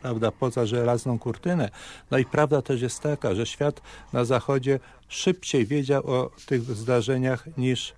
prawda, 0.03 0.31
poza 0.31 0.65
żelazną 0.65 1.19
kurtynę. 1.19 1.69
No 2.11 2.17
i 2.17 2.25
prawda 2.25 2.61
też 2.61 2.81
jest 2.81 2.99
taka, 2.99 3.35
że 3.35 3.45
świat 3.45 3.81
na 4.13 4.25
zachodzie 4.25 4.79
szybciej 5.07 5.65
wiedział 5.65 6.07
o 6.07 6.31
tych 6.45 6.61
zdarzeniach 6.63 7.57
niż 7.57 7.93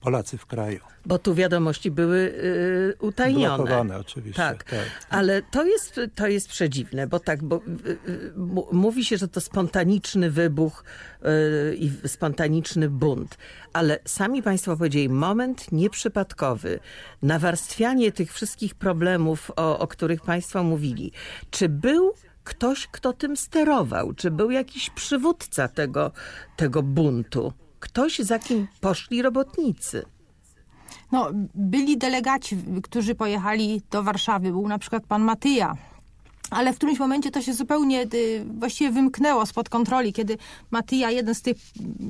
Polacy 0.00 0.38
w 0.38 0.46
kraju. 0.46 0.80
Bo 1.06 1.18
tu 1.18 1.34
wiadomości 1.34 1.90
były 1.90 2.16
y, 2.18 2.94
utajnione. 3.00 3.56
Blokowane 3.56 3.98
oczywiście. 3.98 4.42
Tak. 4.42 4.64
tak. 4.64 5.06
ale 5.10 5.42
to 5.42 5.64
jest, 5.64 6.00
to 6.14 6.26
jest 6.26 6.48
przedziwne, 6.48 7.06
bo 7.06 7.20
tak, 7.20 7.42
bo 7.42 7.56
y, 7.56 7.90
y, 7.90 8.32
mówi 8.72 9.04
się, 9.04 9.16
że 9.16 9.28
to 9.28 9.40
spontaniczny 9.40 10.30
wybuch 10.30 10.84
y, 11.72 11.76
i 11.76 12.08
spontaniczny 12.08 12.88
bunt, 12.88 13.38
ale 13.72 13.98
sami 14.04 14.42
państwo 14.42 14.76
powiedzieli, 14.76 15.08
moment 15.08 15.72
nieprzypadkowy, 15.72 16.80
nawarstwianie 17.22 18.12
tych 18.12 18.32
wszystkich 18.32 18.74
problemów, 18.74 19.50
o, 19.56 19.78
o 19.78 19.86
których 19.86 20.22
państwo 20.22 20.62
mówili. 20.62 21.12
Czy 21.50 21.68
był 21.68 22.14
ktoś, 22.44 22.86
kto 22.86 23.12
tym 23.12 23.36
sterował? 23.36 24.12
Czy 24.12 24.30
był 24.30 24.50
jakiś 24.50 24.90
przywódca 24.90 25.68
tego, 25.68 26.12
tego 26.56 26.82
buntu? 26.82 27.52
Ktoś, 27.80 28.18
za 28.18 28.38
kim 28.38 28.68
poszli 28.80 29.22
robotnicy. 29.22 30.02
No, 31.12 31.30
byli 31.54 31.98
delegaci, 31.98 32.56
którzy 32.82 33.14
pojechali 33.14 33.82
do 33.90 34.02
Warszawy. 34.02 34.50
Był 34.50 34.68
na 34.68 34.78
przykład 34.78 35.06
pan 35.06 35.22
Matyja, 35.22 35.76
ale 36.50 36.72
w 36.72 36.76
którymś 36.76 36.98
momencie 36.98 37.30
to 37.30 37.42
się 37.42 37.54
zupełnie 37.54 38.06
y, 38.14 38.44
właściwie 38.58 38.90
wymknęło 38.90 39.46
spod 39.46 39.68
kontroli, 39.68 40.12
kiedy 40.12 40.38
Matyja, 40.70 41.10
jeden 41.10 41.34
z 41.34 41.42
tych 41.42 41.56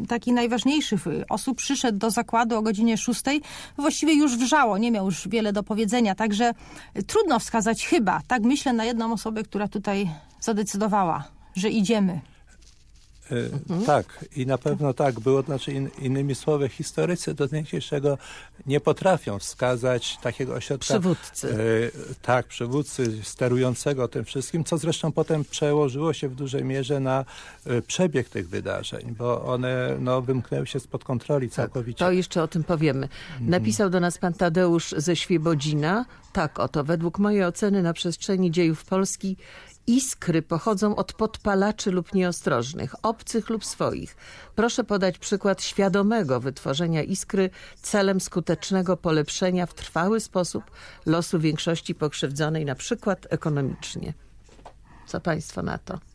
takich 0.09 0.35
najważniejszych 0.35 1.01
osób, 1.29 1.59
przyszedł 1.59 1.99
do 1.99 2.11
zakładu 2.11 2.57
o 2.57 2.63
godzinie 2.63 2.99
6, 2.99 3.21
właściwie 3.77 4.15
już 4.15 4.37
wrzało, 4.37 4.79
nie 4.79 4.91
miał 4.91 5.05
już 5.05 5.29
wiele 5.29 5.53
do 5.53 5.63
powiedzenia, 5.63 6.15
także 6.15 6.53
trudno 7.07 7.39
wskazać 7.39 7.87
chyba, 7.87 8.21
tak 8.27 8.43
myślę, 8.43 8.73
na 8.73 8.85
jedną 8.85 9.13
osobę, 9.13 9.43
która 9.43 9.69
tutaj 9.69 10.11
zadecydowała, 10.41 11.25
że 11.57 11.71
idziemy. 11.71 12.21
Mhm. 13.37 13.87
Tak, 13.87 14.25
i 14.37 14.47
na 14.47 14.59
pewno 14.59 14.95
tak 14.95 15.21
było. 15.21 15.43
Znaczy 15.43 15.73
in, 15.73 15.89
innymi 15.99 16.35
słowy, 16.35 16.69
historycy 16.69 17.35
do 17.35 17.49
dzisiejszego 17.49 18.19
nie 18.67 18.81
potrafią 18.81 19.39
wskazać 19.39 20.19
takiego 20.23 20.55
ośrodka... 20.55 20.85
Przywódcy. 20.85 21.49
E, 21.53 22.17
tak, 22.23 22.47
przywódcy 22.47 23.21
sterującego 23.23 24.09
tym 24.09 24.25
wszystkim, 24.25 24.65
co 24.65 24.79
zresztą 24.79 25.13
potem 25.13 25.45
przełożyło 25.45 26.13
się 26.13 26.29
w 26.29 26.35
dużej 26.35 26.65
mierze 26.65 27.01
na 27.01 27.25
e, 27.67 27.83
przebieg 27.83 28.29
tych 28.29 28.49
wydarzeń, 28.49 29.15
bo 29.19 29.45
one 29.45 29.97
no, 30.01 30.23
wymknęły 30.23 30.67
się 30.67 30.81
spod 30.81 31.05
kontroli 31.05 31.49
tak, 31.49 31.57
całkowicie. 31.57 31.99
Tak, 31.99 32.09
to 32.09 32.13
jeszcze 32.13 32.43
o 32.43 32.49
tym 32.49 32.65
powiemy. 32.65 33.09
Mhm. 33.33 33.51
Napisał 33.51 33.91
do 33.91 34.01
nas 34.01 34.19
pan 34.19 34.35
Tadeusz 34.35 34.95
ze 34.97 35.17
Świebodzina. 35.17 36.05
Tak 36.33 36.61
oto, 36.61 36.85
według 36.85 37.19
mojej 37.19 37.45
oceny 37.45 37.83
na 37.83 37.93
przestrzeni 37.93 38.51
dziejów 38.51 38.85
Polski 38.85 39.37
Iskry 39.87 40.43
pochodzą 40.43 40.97
od 40.97 41.13
podpalaczy 41.13 41.91
lub 41.91 42.15
nieostrożnych, 42.15 42.95
obcych 43.03 43.51
lub 43.51 43.65
swoich. 43.65 44.17
Proszę 44.55 44.85
podać 44.85 45.19
przykład 45.19 45.63
świadomego 45.63 46.41
wytworzenia 46.41 47.03
iskry 47.03 47.51
celem 47.83 48.21
skutecznego 48.21 48.97
polepszenia 48.97 49.67
w 49.67 49.75
trwały 49.75 50.21
sposób 50.21 50.65
losu 51.07 51.41
większości 51.41 51.95
pokrzywdzonej, 51.95 52.65
na 52.65 52.75
przykład 52.75 53.27
ekonomicznie. 53.31 54.15
Co 55.07 55.21
Państwo 55.21 55.63
na 55.63 55.79
to? 55.79 56.10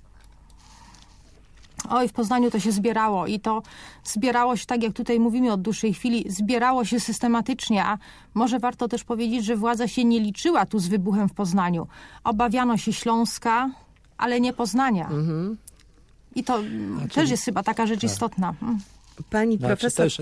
Oj, 1.89 2.07
w 2.07 2.13
Poznaniu 2.13 2.51
to 2.51 2.59
się 2.59 2.71
zbierało 2.71 3.27
i 3.27 3.39
to 3.39 3.61
zbierało 4.03 4.57
się, 4.57 4.65
tak 4.65 4.83
jak 4.83 4.93
tutaj 4.93 5.19
mówimy 5.19 5.51
od 5.51 5.61
dłuższej 5.61 5.93
chwili, 5.93 6.25
zbierało 6.27 6.85
się 6.85 6.99
systematycznie, 6.99 7.85
a 7.85 7.97
może 8.33 8.59
warto 8.59 8.87
też 8.87 9.03
powiedzieć, 9.03 9.45
że 9.45 9.55
władza 9.55 9.87
się 9.87 10.05
nie 10.05 10.19
liczyła 10.19 10.65
tu 10.65 10.79
z 10.79 10.87
wybuchem 10.87 11.29
w 11.29 11.33
Poznaniu. 11.33 11.87
Obawiano 12.23 12.77
się 12.77 12.93
Śląska, 12.93 13.69
ale 14.17 14.41
nie 14.41 14.53
Poznania. 14.53 15.05
Mhm. 15.09 15.57
I 16.35 16.43
to 16.43 16.61
znaczy, 16.97 17.15
też 17.15 17.29
jest 17.29 17.45
chyba 17.45 17.63
taka 17.63 17.87
rzecz 17.87 18.01
tak. 18.01 18.11
istotna. 18.11 18.53
Mm. 18.61 18.79
Pani 19.29 19.57
znaczy 19.57 19.75
profesor... 19.75 20.05
Też 20.05 20.21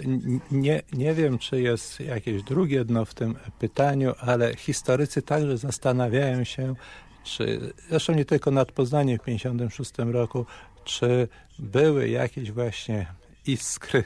nie, 0.51 0.81
nie 0.93 1.13
wiem, 1.13 1.37
czy 1.37 1.61
jest 1.61 1.99
jakieś 1.99 2.43
drugie 2.43 2.85
dno 2.85 3.05
w 3.05 3.13
tym 3.13 3.35
pytaniu, 3.59 4.13
ale 4.19 4.55
historycy 4.55 5.21
także 5.21 5.57
zastanawiają 5.57 6.43
się, 6.43 6.75
czy, 7.23 7.73
zresztą 7.89 8.13
nie 8.13 8.25
tylko 8.25 8.51
nad 8.51 8.71
Poznaniem 8.71 9.17
w 9.17 9.21
1956 9.21 10.13
roku, 10.13 10.45
czy 10.83 11.27
były 11.59 12.09
jakieś 12.09 12.51
właśnie 12.51 13.05
iskry, 13.45 14.03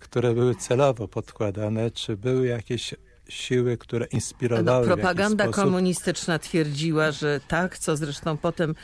które 0.00 0.34
były 0.34 0.54
celowo 0.54 1.08
podkładane, 1.08 1.90
czy 1.90 2.16
były 2.16 2.46
jakieś 2.46 2.94
siły, 3.28 3.76
które 3.76 4.06
inspirowały. 4.06 4.86
No, 4.86 4.94
propaganda 4.94 5.48
komunistyczna 5.48 6.38
twierdziła, 6.38 7.10
że 7.10 7.40
tak, 7.48 7.78
co 7.78 7.96
zresztą 7.96 8.36
potem 8.36 8.74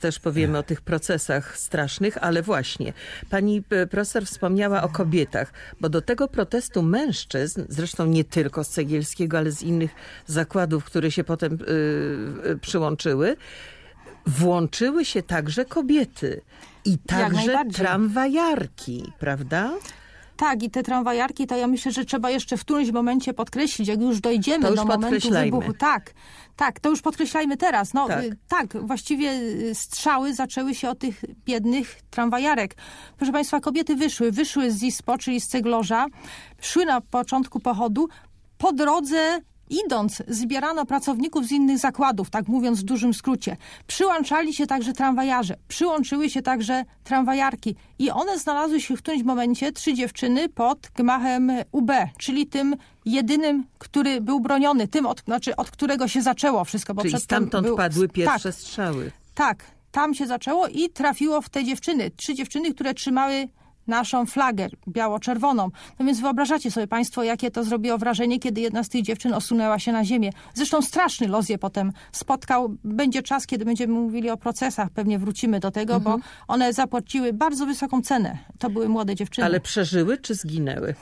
też 0.00 0.18
powiemy 0.18 0.58
o 0.58 0.62
tych 0.62 0.80
procesach 0.80 1.58
strasznych, 1.58 2.18
ale 2.20 2.42
właśnie 2.42 2.92
pani 3.30 3.62
e, 3.70 3.86
profesor 3.86 4.26
wspomniała 4.26 4.82
o 4.82 4.88
kobietach, 4.88 5.52
bo 5.80 5.88
do 5.88 6.02
tego 6.02 6.28
protestu 6.28 6.82
mężczyzn, 6.82 7.64
zresztą 7.68 8.06
nie 8.06 8.24
tylko 8.24 8.64
z 8.64 8.68
Cegielskiego, 8.68 9.38
ale 9.38 9.50
z 9.50 9.62
innych 9.62 9.90
zakładów, 10.26 10.84
które 10.84 11.10
się 11.10 11.24
potem 11.24 11.58
yy, 12.44 12.58
przyłączyły, 12.58 13.36
włączyły 14.26 15.04
się 15.04 15.22
także 15.22 15.64
kobiety 15.64 16.42
i 16.84 16.98
także 16.98 17.64
tramwajarki, 17.72 19.12
prawda? 19.18 19.70
Tak, 20.40 20.62
i 20.62 20.70
te 20.70 20.82
tramwajarki, 20.82 21.46
to 21.46 21.56
ja 21.56 21.66
myślę, 21.66 21.92
że 21.92 22.04
trzeba 22.04 22.30
jeszcze 22.30 22.56
w 22.56 22.60
którymś 22.60 22.90
momencie 22.90 23.34
podkreślić, 23.34 23.88
jak 23.88 24.00
już 24.00 24.20
dojdziemy 24.20 24.68
już 24.68 24.76
do 24.76 24.84
momentu 24.84 25.30
wybuchu. 25.30 25.72
Tak, 25.72 26.12
tak, 26.56 26.80
to 26.80 26.90
już 26.90 27.02
podkreślajmy 27.02 27.56
teraz. 27.56 27.94
No 27.94 28.08
tak. 28.08 28.24
Y, 28.24 28.36
tak, 28.48 28.86
właściwie 28.86 29.30
y, 29.32 29.74
strzały 29.74 30.34
zaczęły 30.34 30.74
się 30.74 30.90
od 30.90 30.98
tych 30.98 31.24
biednych 31.44 32.00
tramwajarek. 32.10 32.74
Proszę 33.16 33.32
Państwa, 33.32 33.60
kobiety 33.60 33.96
wyszły, 33.96 34.32
wyszły 34.32 34.70
z 34.70 34.82
ISPO, 34.82 35.18
czyli 35.18 35.40
z 35.40 35.48
Ceglorza, 35.48 36.06
szły 36.60 36.84
na 36.84 37.00
początku 37.00 37.60
pochodu, 37.60 38.08
po 38.58 38.72
drodze 38.72 39.40
Idąc, 39.70 40.22
zbierano 40.28 40.86
pracowników 40.86 41.46
z 41.46 41.52
innych 41.52 41.78
zakładów, 41.78 42.30
tak 42.30 42.48
mówiąc 42.48 42.80
w 42.80 42.84
dużym 42.84 43.14
skrócie. 43.14 43.56
Przyłączali 43.86 44.54
się 44.54 44.66
także 44.66 44.92
tramwajarze, 44.92 45.56
przyłączyły 45.68 46.30
się 46.30 46.42
także 46.42 46.84
tramwajarki 47.04 47.76
i 47.98 48.10
one 48.10 48.38
znalazły 48.38 48.80
się 48.80 48.96
w 48.96 48.98
którymś 48.98 49.22
momencie, 49.22 49.72
trzy 49.72 49.94
dziewczyny, 49.94 50.48
pod 50.48 50.88
gmachem 50.94 51.52
UB, 51.72 51.90
czyli 52.18 52.46
tym 52.46 52.76
jedynym, 53.04 53.64
który 53.78 54.20
był 54.20 54.40
broniony, 54.40 54.88
tym, 54.88 55.06
od, 55.06 55.24
znaczy, 55.24 55.56
od 55.56 55.70
którego 55.70 56.08
się 56.08 56.22
zaczęło 56.22 56.64
wszystko. 56.64 56.94
Bo 56.94 57.02
czyli 57.02 57.20
stamtąd 57.20 57.66
był... 57.66 57.76
padły 57.76 58.08
pierwsze 58.08 58.52
tak, 58.52 58.54
strzały. 58.54 59.10
Tak, 59.34 59.64
tam 59.90 60.14
się 60.14 60.26
zaczęło 60.26 60.68
i 60.68 60.88
trafiło 60.88 61.40
w 61.40 61.48
te 61.48 61.64
dziewczyny. 61.64 62.10
Trzy 62.16 62.34
dziewczyny, 62.34 62.74
które 62.74 62.94
trzymały 62.94 63.48
naszą 63.90 64.26
flagę 64.26 64.68
biało-czerwoną. 64.88 65.68
No 65.98 66.06
więc 66.06 66.20
wyobrażacie 66.20 66.70
sobie 66.70 66.86
Państwo, 66.86 67.22
jakie 67.22 67.50
to 67.50 67.64
zrobiło 67.64 67.98
wrażenie, 67.98 68.38
kiedy 68.38 68.60
jedna 68.60 68.84
z 68.84 68.88
tych 68.88 69.02
dziewczyn 69.02 69.34
osunęła 69.34 69.78
się 69.78 69.92
na 69.92 70.04
ziemię. 70.04 70.30
Zresztą 70.54 70.82
straszny 70.82 71.28
los 71.28 71.48
je 71.48 71.58
potem 71.58 71.92
spotkał. 72.12 72.76
Będzie 72.84 73.22
czas, 73.22 73.46
kiedy 73.46 73.64
będziemy 73.64 73.92
mówili 73.92 74.30
o 74.30 74.36
procesach, 74.36 74.90
pewnie 74.90 75.18
wrócimy 75.18 75.60
do 75.60 75.70
tego, 75.70 75.94
mhm. 75.94 76.20
bo 76.20 76.24
one 76.48 76.72
zapłaciły 76.72 77.32
bardzo 77.32 77.66
wysoką 77.66 78.02
cenę. 78.02 78.38
To 78.58 78.70
były 78.70 78.88
młode 78.88 79.14
dziewczyny. 79.14 79.44
Ale 79.46 79.60
przeżyły 79.60 80.18
czy 80.18 80.34
zginęły? 80.34 80.94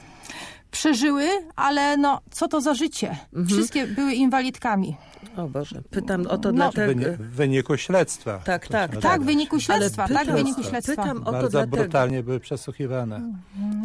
Przeżyły, 0.71 1.29
ale 1.57 1.97
no, 1.97 2.21
co 2.31 2.49
to 2.49 2.61
za 2.61 2.75
życie? 2.75 3.11
Mhm. 3.11 3.47
Wszystkie 3.47 3.87
były 3.87 4.13
inwalidkami. 4.13 4.97
O 5.37 5.49
Boże, 5.49 5.83
pytam 5.91 6.27
o 6.27 6.39
to 6.39 6.53
no, 6.53 6.57
dlatego... 6.57 7.13
W 7.13 7.17
wyniku 7.17 7.77
śledztwa. 7.77 8.39
Tak, 8.39 8.69
tak. 8.69 8.97
Tak, 8.97 9.23
w 9.23 9.25
wyniku 9.25 9.61
śledztwa, 9.61 10.09
pytam, 10.09 10.27
tak, 10.27 10.35
w 10.35 10.37
wyniku 10.37 10.63
śledztwa. 10.63 11.03
Pytam 11.03 11.23
o 11.23 11.25
to 11.25 11.33
Bardzo 11.33 11.49
dlatego. 11.49 11.77
brutalnie 11.77 12.23
były 12.23 12.41
przesłuchiwane. 12.41 13.23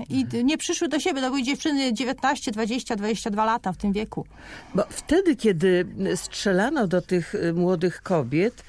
I 0.10 0.26
nie 0.44 0.58
przyszły 0.58 0.88
do 0.88 1.00
siebie, 1.00 1.22
to 1.22 1.28
były 1.28 1.44
dziewczyny 1.44 1.94
19, 1.94 2.52
20, 2.52 2.96
22 2.96 3.46
lata 3.46 3.72
w 3.72 3.78
tym 3.78 3.94
wieku. 3.94 4.26
Bo 4.76 4.84
wtedy, 4.90 5.36
kiedy 5.36 5.86
strzelano 6.16 6.88
do 6.88 7.02
tych 7.02 7.36
y, 7.36 7.54
młodych 7.54 8.02
kobiet, 8.02 8.64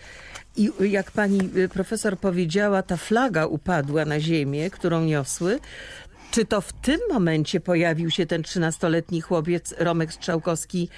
i 0.56 0.70
jak 0.80 1.10
pani 1.10 1.38
y, 1.56 1.68
profesor 1.68 2.18
powiedziała, 2.18 2.82
ta 2.82 2.96
flaga 2.96 3.46
upadła 3.46 4.04
na 4.04 4.20
ziemię, 4.20 4.70
którą 4.70 5.04
niosły, 5.04 5.60
czy 6.34 6.44
to 6.44 6.60
w 6.60 6.72
tym 6.72 7.00
momencie 7.12 7.60
pojawił 7.60 8.10
się 8.10 8.26
ten 8.26 8.42
trzynastoletni 8.42 9.20
chłopiec 9.20 9.74
Romek 9.78 10.12
Strzałkowski, 10.12 10.88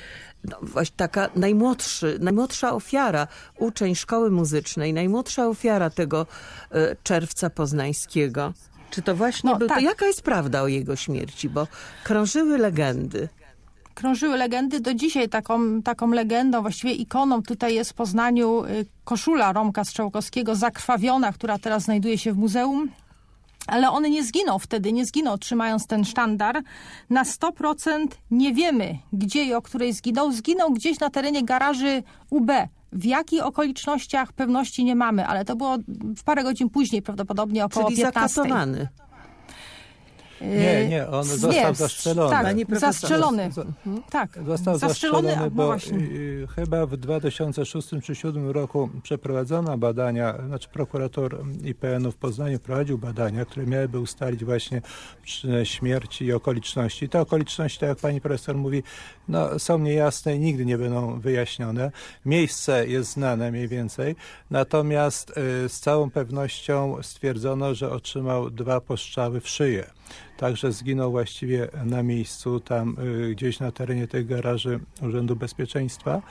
no 0.45 0.57
właśnie 0.63 0.97
taka 0.97 1.29
najmłodszy, 1.35 2.19
najmłodsza 2.21 2.73
ofiara, 2.73 3.27
uczeń 3.59 3.95
szkoły 3.95 4.31
muzycznej, 4.31 4.93
najmłodsza 4.93 5.47
ofiara 5.47 5.91
tego 5.91 6.27
e, 6.71 6.97
czerwca 7.03 7.51
poznańskiego? 7.51 8.53
Czy 8.91 9.03
to 9.03 9.17
właśnie 9.17 9.51
No, 9.51 9.57
był... 9.59 9.69
tak. 9.69 9.79
To 9.79 9.85
jaka 9.85 10.07
jest 10.07 10.23
prawda 10.23 10.63
o 10.63 10.69
jego 10.69 10.97
śmierci? 10.97 11.49
Bo 11.49 11.67
krążyły 12.05 12.59
legendy. 12.59 13.29
krążyły 13.95 14.37
legendy. 14.37 14.81
Do 14.81 14.95
dzisiaj 14.95 15.29
taką, 15.29 15.83
taką 15.83 16.11
legendą, 16.11 16.63
właściwie 16.63 16.93
ikoną 16.93 17.43
tutaj 17.43 17.75
jest 17.75 17.91
w 17.91 17.95
Poznaniu 17.95 18.65
y, 18.65 18.87
koszula 19.05 19.53
Romka 19.53 19.85
Strzałkowskiego, 19.85 20.55
zakrwawiona, 20.55 21.33
która 21.33 21.59
teraz 21.59 21.83
znajduje 21.83 22.19
się 22.19 22.33
w 22.33 22.37
muzeum. 22.37 22.89
Ale 23.67 23.91
on 23.91 24.03
nie 24.03 24.25
zginął 24.25 24.59
wtedy, 24.59 24.93
nie 24.93 25.07
zginął 25.07 25.39
trzymając 25.39 25.87
ten 25.87 26.05
sztandar. 26.05 26.63
Na 27.11 27.25
100% 27.25 28.07
nie 28.31 28.55
wiemy, 28.55 28.99
gdzie 29.13 29.45
i 29.45 29.55
o 29.55 29.63
której 29.63 29.93
zginął. 29.93 30.33
Zginął 30.33 30.73
gdzieś 30.73 31.01
na 31.01 31.11
terenie 31.11 31.45
garaży 31.45 32.03
UB. 32.31 32.51
W 32.93 33.05
jakich 33.05 33.45
okolicznościach 33.45 34.33
pewności 34.33 34.85
nie 34.85 34.97
mamy, 34.97 35.27
ale 35.27 35.45
to 35.45 35.57
było 35.57 35.77
w 36.17 36.25
parę 36.25 36.43
godzin 36.43 36.71
później, 36.71 37.03
prawdopodobnie 37.03 37.65
około 37.65 37.87
Czyli 37.87 37.97
15. 37.97 38.29
zakatowany. 38.29 38.89
Nie, 40.41 40.89
nie, 40.89 41.09
on 41.09 41.27
Nie, 41.29 41.37
został 41.37 41.75
zastrzelony. 41.75 42.31
Tak, 42.31 42.79
zastrzelony. 42.81 43.51
Tak, 44.11 44.39
Został 44.47 44.79
zastrzelony, 44.79 45.39
a, 45.39 45.51
bo 45.51 45.63
no 45.63 45.67
właśnie. 45.67 45.99
y, 45.99 46.47
chyba 46.55 46.87
w 46.87 46.97
2006 46.97 47.89
czy 47.89 47.97
2007 47.97 48.51
roku 48.51 48.91
przeprowadzono 49.03 49.79
badania, 49.79 50.35
znaczy 50.47 50.69
prokurator 50.69 51.45
IPN-u 51.65 52.13
w 52.13 52.17
Poznaniu 52.17 52.59
prowadził 52.59 52.99
badania, 52.99 53.45
które 53.45 53.67
miałyby 53.67 54.01
ustalić 54.01 54.45
właśnie 54.45 54.83
przyczynę 55.23 55.67
śmierci 55.67 56.25
i 56.25 56.33
okoliczności. 56.33 57.09
Te 57.09 57.21
okoliczności, 57.21 57.79
tak 57.79 57.89
jak 57.89 57.99
pani 57.99 58.21
profesor 58.21 58.57
mówi, 58.57 58.83
no, 59.29 59.59
są 59.59 59.79
niejasne 59.79 60.37
i 60.37 60.41
nigdy 60.41 60.67
nie 60.67 60.79
będą 60.79 61.21
wyjaśnione. 61.21 61.91
Miejsce 62.25 62.87
jest 62.87 63.13
znane 63.13 63.51
mniej 63.51 63.69
więcej, 63.69 64.17
natomiast 64.51 65.31
y, 65.31 65.69
z 65.69 65.81
całą 65.81 66.11
pewnością 66.11 66.97
stwierdzono, 67.03 67.75
że 67.75 67.91
otrzymał 67.91 68.51
dwa 68.51 68.81
postrzały 68.81 69.41
w 69.41 69.49
szyję. 69.49 69.91
Także 70.37 70.73
zginął 70.73 71.11
właściwie 71.11 71.69
na 71.85 72.03
miejscu, 72.03 72.61
tam 72.61 72.97
y, 72.99 73.35
gdzieś 73.35 73.61
na 73.61 73.73
terenie 73.73 74.09
tej 74.09 74.27
garaży 74.27 74.81
Urzędu 75.03 75.37
Bezpieczeństwa. 75.37 76.23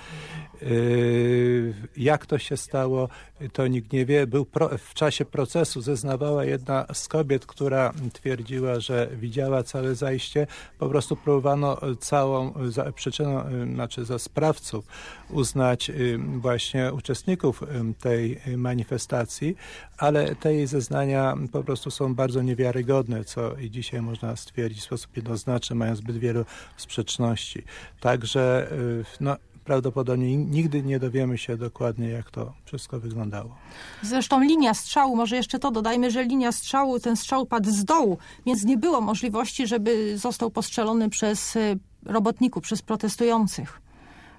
Y, 0.62 1.74
jak 1.98 2.26
to 2.26 2.38
się 2.38 2.58
stało, 2.58 3.10
to 3.54 3.68
nikt 3.68 3.94
nie 3.94 4.06
wie. 4.06 4.28
Był 4.28 4.46
pro, 4.46 4.70
w 4.78 4.94
czasie 4.94 5.26
procesu 5.26 5.82
zeznawała 5.82 6.46
jedna 6.46 6.86
z 6.94 7.08
kobiet, 7.08 7.46
która 7.46 7.94
twierdziła, 8.14 8.80
że 8.80 9.10
widziała 9.20 9.64
całe 9.64 9.96
zajście. 9.96 10.48
Po 10.80 10.90
prostu 10.90 11.16
próbowano 11.16 11.78
całą 12.00 12.54
za, 12.70 12.92
przyczyną, 12.92 13.48
y, 13.48 13.74
znaczy 13.74 14.06
za 14.06 14.20
sprawców 14.20 14.86
uznać 15.30 15.90
y, 15.90 16.18
właśnie 16.18 16.94
uczestników 16.94 17.64
y, 17.64 17.66
tej 18.00 18.42
manifestacji, 18.58 19.56
ale 19.98 20.36
te 20.36 20.54
jej 20.54 20.68
zeznania 20.68 21.36
po 21.52 21.64
prostu 21.64 21.92
są 21.92 22.16
bardzo 22.16 22.42
niewiarygodne, 22.42 23.24
co 23.24 23.56
i 23.56 23.72
dzisiaj 23.72 24.02
można 24.02 24.36
stwierdzić 24.36 24.82
w 24.82 24.86
sposób 24.86 25.18
jednoznaczny, 25.18 25.76
mają 25.76 25.96
zbyt 25.96 26.18
wielu 26.18 26.46
sprzeczności. 26.78 27.64
Także 28.00 28.72
y, 28.72 29.06
no, 29.20 29.36
prawdopodobnie 29.66 30.38
nigdy 30.38 30.84
nie 30.84 31.00
dowiemy 31.00 31.38
się 31.38 31.58
dokładnie, 31.58 32.10
jak 32.10 32.32
to 32.32 32.54
wszystko 32.66 33.00
wyglądało. 33.00 33.56
Zresztą 34.02 34.42
linia 34.42 34.74
strzału, 34.74 35.16
może 35.16 35.36
jeszcze 35.36 35.60
to 35.60 35.72
dodajmy, 35.72 36.12
że 36.12 36.24
linia 36.24 36.52
strzału, 36.52 37.00
ten 37.00 37.16
strzał 37.18 37.46
padł 37.46 37.72
z 37.72 37.86
dołu, 37.86 38.18
więc 38.46 38.64
nie 38.64 38.78
było 38.78 39.02
możliwości, 39.02 39.68
żeby 39.68 40.18
został 40.18 40.52
postrzelony 40.52 41.10
przez 41.10 41.56
y, 41.56 41.80
robotników, 42.06 42.64
przez 42.64 42.82
protestujących. 42.82 43.85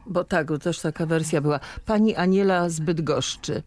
Bo 0.06 0.24
tak, 0.24 0.46
bo 0.46 0.58
też 0.58 0.80
taka 0.80 1.06
wersja 1.06 1.40
była. 1.40 1.60
Pani 1.86 2.16
Aniela 2.16 2.68
z 2.68 2.80
Bydgoszczy 2.80 3.62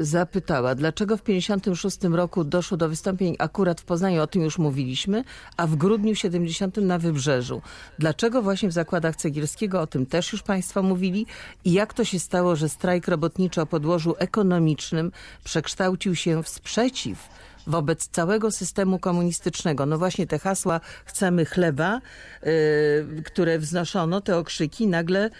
y, 0.00 0.04
zapytała, 0.04 0.74
dlaczego 0.74 1.16
w 1.16 1.22
56 1.22 1.98
roku 2.02 2.44
doszło 2.44 2.76
do 2.76 2.88
wystąpień 2.88 3.36
akurat 3.38 3.80
w 3.80 3.84
Poznaniu, 3.84 4.22
o 4.22 4.26
tym 4.26 4.42
już 4.42 4.58
mówiliśmy, 4.58 5.24
a 5.56 5.66
w 5.66 5.76
grudniu 5.76 6.14
70 6.14 6.76
na 6.76 6.98
Wybrzeżu. 6.98 7.62
Dlaczego 7.98 8.42
właśnie 8.42 8.68
w 8.68 8.72
zakładach 8.72 9.16
Cegielskiego, 9.16 9.80
o 9.80 9.86
tym 9.86 10.06
też 10.06 10.32
już 10.32 10.42
państwo 10.42 10.82
mówili 10.82 11.26
i 11.64 11.72
jak 11.72 11.94
to 11.94 12.04
się 12.04 12.18
stało, 12.18 12.56
że 12.56 12.68
strajk 12.68 13.08
robotniczy 13.08 13.60
o 13.60 13.66
podłożu 13.66 14.14
ekonomicznym 14.18 15.12
przekształcił 15.44 16.14
się 16.14 16.42
w 16.42 16.48
sprzeciw 16.48 17.28
wobec 17.66 18.08
całego 18.08 18.50
systemu 18.50 18.98
komunistycznego. 18.98 19.86
No 19.86 19.98
właśnie 19.98 20.26
te 20.26 20.38
hasła 20.38 20.80
chcemy 21.04 21.44
chleba, 21.44 22.00
yy, 22.42 23.22
które 23.22 23.58
wznoszono, 23.58 24.20
te 24.20 24.38
okrzyki 24.38 24.86
nagle 24.86 25.30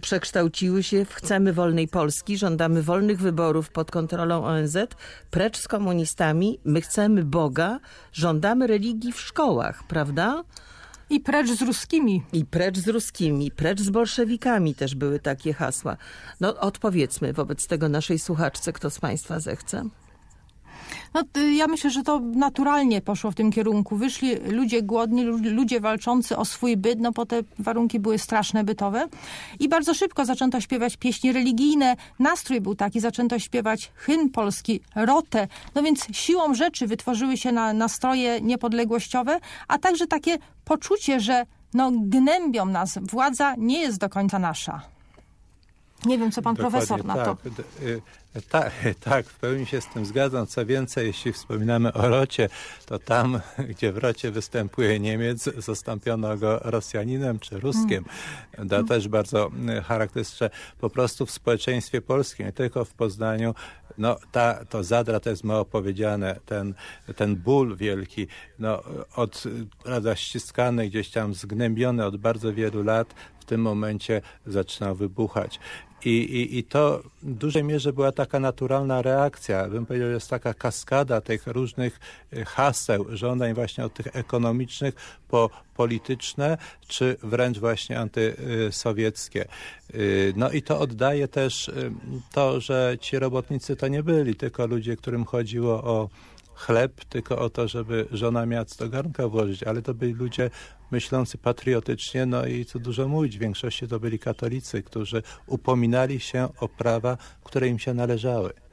przekształciły 0.00 0.82
się 0.82 1.04
w 1.04 1.14
chcemy 1.14 1.52
wolnej 1.52 1.88
Polski, 1.88 2.38
żądamy 2.38 2.82
wolnych 2.82 3.20
wyborów 3.20 3.70
pod 3.70 3.90
kontrolą 3.90 4.44
ONZ, 4.44 4.76
precz 5.30 5.58
z 5.58 5.68
komunistami, 5.68 6.58
my 6.64 6.80
chcemy 6.80 7.24
Boga, 7.24 7.80
żądamy 8.12 8.66
religii 8.66 9.12
w 9.12 9.20
szkołach, 9.20 9.84
prawda? 9.88 10.44
I 11.10 11.20
precz 11.20 11.50
z 11.50 11.62
ruskimi. 11.62 12.22
I 12.32 12.44
precz 12.44 12.78
z 12.78 12.88
ruskimi, 12.88 13.50
precz 13.50 13.80
z 13.80 13.90
bolszewikami 13.90 14.74
też 14.74 14.94
były 14.94 15.20
takie 15.20 15.54
hasła. 15.54 15.96
No 16.40 16.60
odpowiedzmy 16.60 17.32
wobec 17.32 17.66
tego 17.66 17.88
naszej 17.88 18.18
słuchaczce, 18.18 18.72
kto 18.72 18.90
z 18.90 19.00
Państwa 19.00 19.40
zechce. 19.40 19.88
No, 21.16 21.22
y, 21.42 21.54
ja 21.54 21.66
myślę, 21.66 21.90
że 21.90 22.02
to 22.02 22.20
naturalnie 22.20 23.00
poszło 23.00 23.30
w 23.30 23.34
tym 23.34 23.52
kierunku. 23.52 23.96
Wyszli 23.96 24.34
ludzie 24.36 24.82
głodni, 24.82 25.24
lu- 25.24 25.38
ludzie 25.42 25.80
walczący 25.80 26.36
o 26.36 26.44
swój 26.44 26.76
byt, 26.76 27.00
no 27.00 27.12
bo 27.12 27.26
te 27.26 27.40
warunki 27.58 28.00
były 28.00 28.18
straszne 28.18 28.64
bytowe. 28.64 29.08
I 29.60 29.68
bardzo 29.68 29.94
szybko 29.94 30.24
zaczęto 30.24 30.60
śpiewać 30.60 30.96
pieśni 30.96 31.32
religijne. 31.32 31.96
Nastrój 32.18 32.60
był 32.60 32.74
taki, 32.74 33.00
zaczęto 33.00 33.38
śpiewać 33.38 33.92
hymn 33.94 34.30
polski, 34.30 34.80
rotę. 34.94 35.48
No 35.74 35.82
więc 35.82 36.06
siłą 36.12 36.54
rzeczy 36.54 36.86
wytworzyły 36.86 37.36
się 37.36 37.52
na, 37.52 37.72
nastroje 37.72 38.40
niepodległościowe, 38.40 39.38
a 39.68 39.78
także 39.78 40.06
takie 40.06 40.38
poczucie, 40.64 41.20
że 41.20 41.46
no, 41.74 41.92
gnębią 41.94 42.66
nas, 42.66 42.98
władza 43.02 43.54
nie 43.58 43.80
jest 43.80 43.98
do 43.98 44.08
końca 44.08 44.38
nasza. 44.38 44.95
Nie 46.04 46.18
wiem, 46.18 46.32
co 46.32 46.42
pan 46.42 46.54
Dokładnie 46.54 46.78
profesor 46.86 47.04
na 47.04 47.14
to. 47.14 47.36
tak. 47.56 47.82
Y, 47.82 48.02
Tak, 48.48 48.72
tak, 49.00 49.26
w 49.26 49.38
pełni 49.38 49.66
się 49.66 49.80
z 49.80 49.86
tym 49.86 50.06
zgadzam. 50.06 50.46
Co 50.46 50.66
więcej, 50.66 51.06
jeśli 51.06 51.32
wspominamy 51.32 51.92
o 51.92 52.08
Rocie, 52.08 52.48
to 52.86 52.98
tam, 52.98 53.40
gdzie 53.70 53.92
w 53.92 53.98
Rocie 53.98 54.30
występuje 54.30 55.00
Niemiec, 55.00 55.44
zastąpiono 55.58 56.36
go 56.36 56.58
Rosjaninem 56.58 57.38
czy 57.38 57.60
Ruskiem. 57.60 58.04
To 58.70 58.84
też 58.84 59.08
bardzo 59.08 59.50
y, 59.78 59.82
charakterystyczne. 59.82 60.50
Po 60.80 60.90
prostu 60.90 61.26
w 61.26 61.30
społeczeństwie 61.30 62.02
polskim, 62.02 62.46
nie 62.46 62.52
tylko 62.52 62.84
w 62.84 62.94
Poznaniu, 62.94 63.54
no 63.98 64.16
ta, 64.32 64.64
to 64.64 64.84
zadra 64.84 65.20
to 65.20 65.30
jest 65.30 65.44
mało 65.44 65.64
powiedziane, 65.64 66.40
ten, 66.46 66.74
ten 67.16 67.36
ból 67.36 67.76
wielki, 67.76 68.26
no 68.58 68.82
od, 69.14 69.46
y, 69.46 69.66
prawda, 69.84 70.16
ściskany, 70.16 70.88
gdzieś 70.88 71.10
tam 71.10 71.34
zgnębiony 71.34 72.04
od 72.04 72.16
bardzo 72.16 72.52
wielu 72.52 72.82
lat, 72.82 73.14
tym 73.46 73.60
momencie 73.60 74.22
zaczynał 74.46 74.94
wybuchać. 74.94 75.60
I, 76.04 76.10
i, 76.10 76.58
I 76.58 76.64
to 76.64 77.02
w 77.22 77.34
dużej 77.34 77.64
mierze 77.64 77.92
była 77.92 78.12
taka 78.12 78.40
naturalna 78.40 79.02
reakcja. 79.02 79.68
Bym 79.68 79.86
powiedział, 79.86 80.08
jest 80.08 80.30
taka 80.30 80.54
kaskada 80.54 81.20
tych 81.20 81.46
różnych 81.46 82.00
y, 82.32 82.44
haseł, 82.44 83.06
żądań 83.08 83.54
właśnie 83.54 83.84
od 83.84 83.94
tych 83.94 84.16
ekonomicznych 84.16 84.94
po 85.28 85.50
polityczne, 85.76 86.58
czy 86.88 87.16
wręcz 87.22 87.58
właśnie 87.58 88.00
antysowieckie. 88.00 89.48
Y, 89.94 90.32
No 90.36 90.50
i 90.50 90.62
to 90.62 90.78
oddaje 90.78 91.28
też 91.28 91.68
y, 91.68 91.92
to, 92.32 92.60
że 92.60 92.96
ci 93.00 93.18
robotnicy 93.18 93.76
to 93.76 93.88
nie 93.88 94.02
byli 94.02 94.34
tylko 94.34 94.66
ludzie, 94.66 94.96
którym 94.96 95.24
chodziło 95.24 95.84
o 95.84 96.08
chleb, 96.56 97.04
tylko 97.04 97.38
o 97.38 97.50
to, 97.50 97.68
żeby 97.68 98.08
żona 98.12 98.46
miała 98.46 98.64
co 98.64 98.84
do 98.84 98.90
garnka 98.90 99.28
włożyć, 99.28 99.62
ale 99.62 99.82
to 99.82 99.94
byli 99.94 100.12
ludzie 100.12 100.50
myślący 100.90 101.38
patriotycznie, 101.38 102.26
no 102.26 102.46
i 102.46 102.64
co 102.64 102.78
dużo 102.78 103.08
mówić, 103.08 103.36
w 103.36 103.40
większości 103.40 103.88
to 103.88 104.00
byli 104.00 104.18
katolicy, 104.18 104.82
którzy 104.82 105.22
upominali 105.46 106.20
się 106.20 106.48
o 106.60 106.68
prawa, 106.68 107.16
które 107.44 107.68
im 107.68 107.78
się 107.78 107.94
należały. 107.94 108.65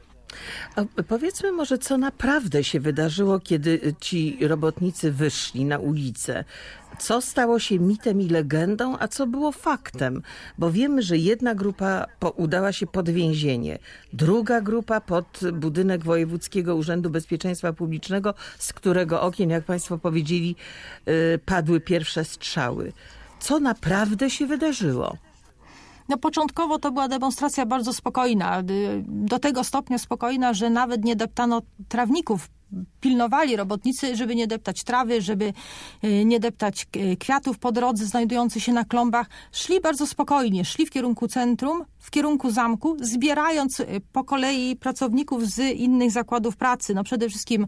A 0.75 1.03
powiedzmy 1.03 1.51
może, 1.51 1.77
co 1.77 1.97
naprawdę 1.97 2.63
się 2.63 2.79
wydarzyło, 2.79 3.39
kiedy 3.39 3.95
ci 3.99 4.37
robotnicy 4.47 5.11
wyszli 5.11 5.65
na 5.65 5.79
ulicę. 5.79 6.43
Co 6.99 7.21
stało 7.21 7.59
się 7.59 7.79
mitem 7.79 8.21
i 8.21 8.29
legendą, 8.29 8.97
a 8.99 9.07
co 9.07 9.27
było 9.27 9.51
faktem? 9.51 10.21
Bo 10.57 10.71
wiemy, 10.71 11.01
że 11.01 11.17
jedna 11.17 11.55
grupa 11.55 12.05
udała 12.35 12.71
się 12.71 12.87
pod 12.87 13.09
więzienie, 13.09 13.79
druga 14.13 14.61
grupa 14.61 15.01
pod 15.01 15.39
budynek 15.53 16.03
Wojewódzkiego 16.03 16.75
Urzędu 16.75 17.09
Bezpieczeństwa 17.09 17.73
Publicznego, 17.73 18.33
z 18.57 18.73
którego 18.73 19.21
okien, 19.21 19.49
jak 19.49 19.63
państwo 19.63 19.97
powiedzieli, 19.97 20.55
y, 21.07 21.39
padły 21.45 21.79
pierwsze 21.79 22.25
strzały. 22.25 22.93
Co 23.39 23.59
naprawdę 23.59 24.29
się 24.29 24.47
wydarzyło? 24.47 25.17
No 26.09 26.17
początkowo 26.17 26.79
to 26.79 26.91
była 26.91 27.07
demonstracja 27.07 27.65
bardzo 27.65 27.93
spokojna. 27.93 28.59
y, 28.59 28.63
Do 29.07 29.39
tego 29.39 29.63
stopnia 29.63 29.97
spokojna, 29.97 30.53
że 30.53 30.69
nawet 30.69 31.05
nie 31.05 31.15
deptano 31.15 31.61
trawników 31.87 32.49
pilnowali 33.01 33.55
robotnicy, 33.55 34.15
żeby 34.15 34.35
nie 34.35 34.47
deptać 34.47 34.83
trawy, 34.83 35.21
żeby 35.21 35.53
y, 36.03 36.25
nie 36.25 36.39
deptać 36.39 36.87
y, 36.95 37.17
kwiatów 37.17 37.59
po 37.59 37.71
drodze 37.71 38.05
znajdujących 38.05 38.63
się 38.63 38.73
na 38.73 38.85
klombach. 38.85 39.29
Szli 39.51 39.81
bardzo 39.81 40.07
spokojnie, 40.07 40.65
szli 40.65 40.85
w 40.85 40.89
kierunku 40.89 41.27
centrum, 41.27 41.85
w 41.99 42.11
kierunku 42.11 42.51
zamku, 42.51 42.97
zbierając 43.01 43.79
y, 43.79 43.85
po 44.11 44.23
kolei 44.23 44.75
pracowników 44.75 45.45
z 45.45 45.59
innych 45.59 46.11
zakładów 46.11 46.57
pracy. 46.57 46.93
No 46.93 47.03
przede 47.03 47.29
wszystkim 47.29 47.67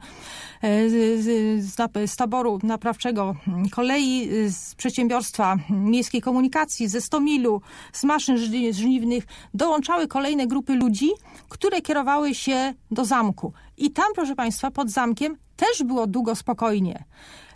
z, 0.61 1.23
z, 1.63 2.09
z, 2.09 2.15
taboru 2.15 2.59
naprawczego 2.63 3.35
kolei, 3.71 4.29
z 4.49 4.75
przedsiębiorstwa 4.75 5.57
miejskiej 5.69 6.21
komunikacji, 6.21 6.87
ze 6.87 7.01
Stomilu, 7.01 7.61
z 7.93 8.03
maszyn 8.03 8.37
żniwnych 8.71 9.23
dołączały 9.53 10.07
kolejne 10.07 10.47
grupy 10.47 10.75
ludzi, 10.75 11.09
które 11.49 11.81
kierowały 11.81 12.35
się 12.35 12.73
do 12.91 13.05
zamku. 13.05 13.53
I 13.77 13.91
tam, 13.91 14.05
proszę 14.15 14.35
Państwa, 14.35 14.71
pod 14.71 14.89
zamkiem 14.89 15.37
też 15.55 15.83
było 15.83 16.07
długo 16.07 16.35
spokojnie. 16.35 17.03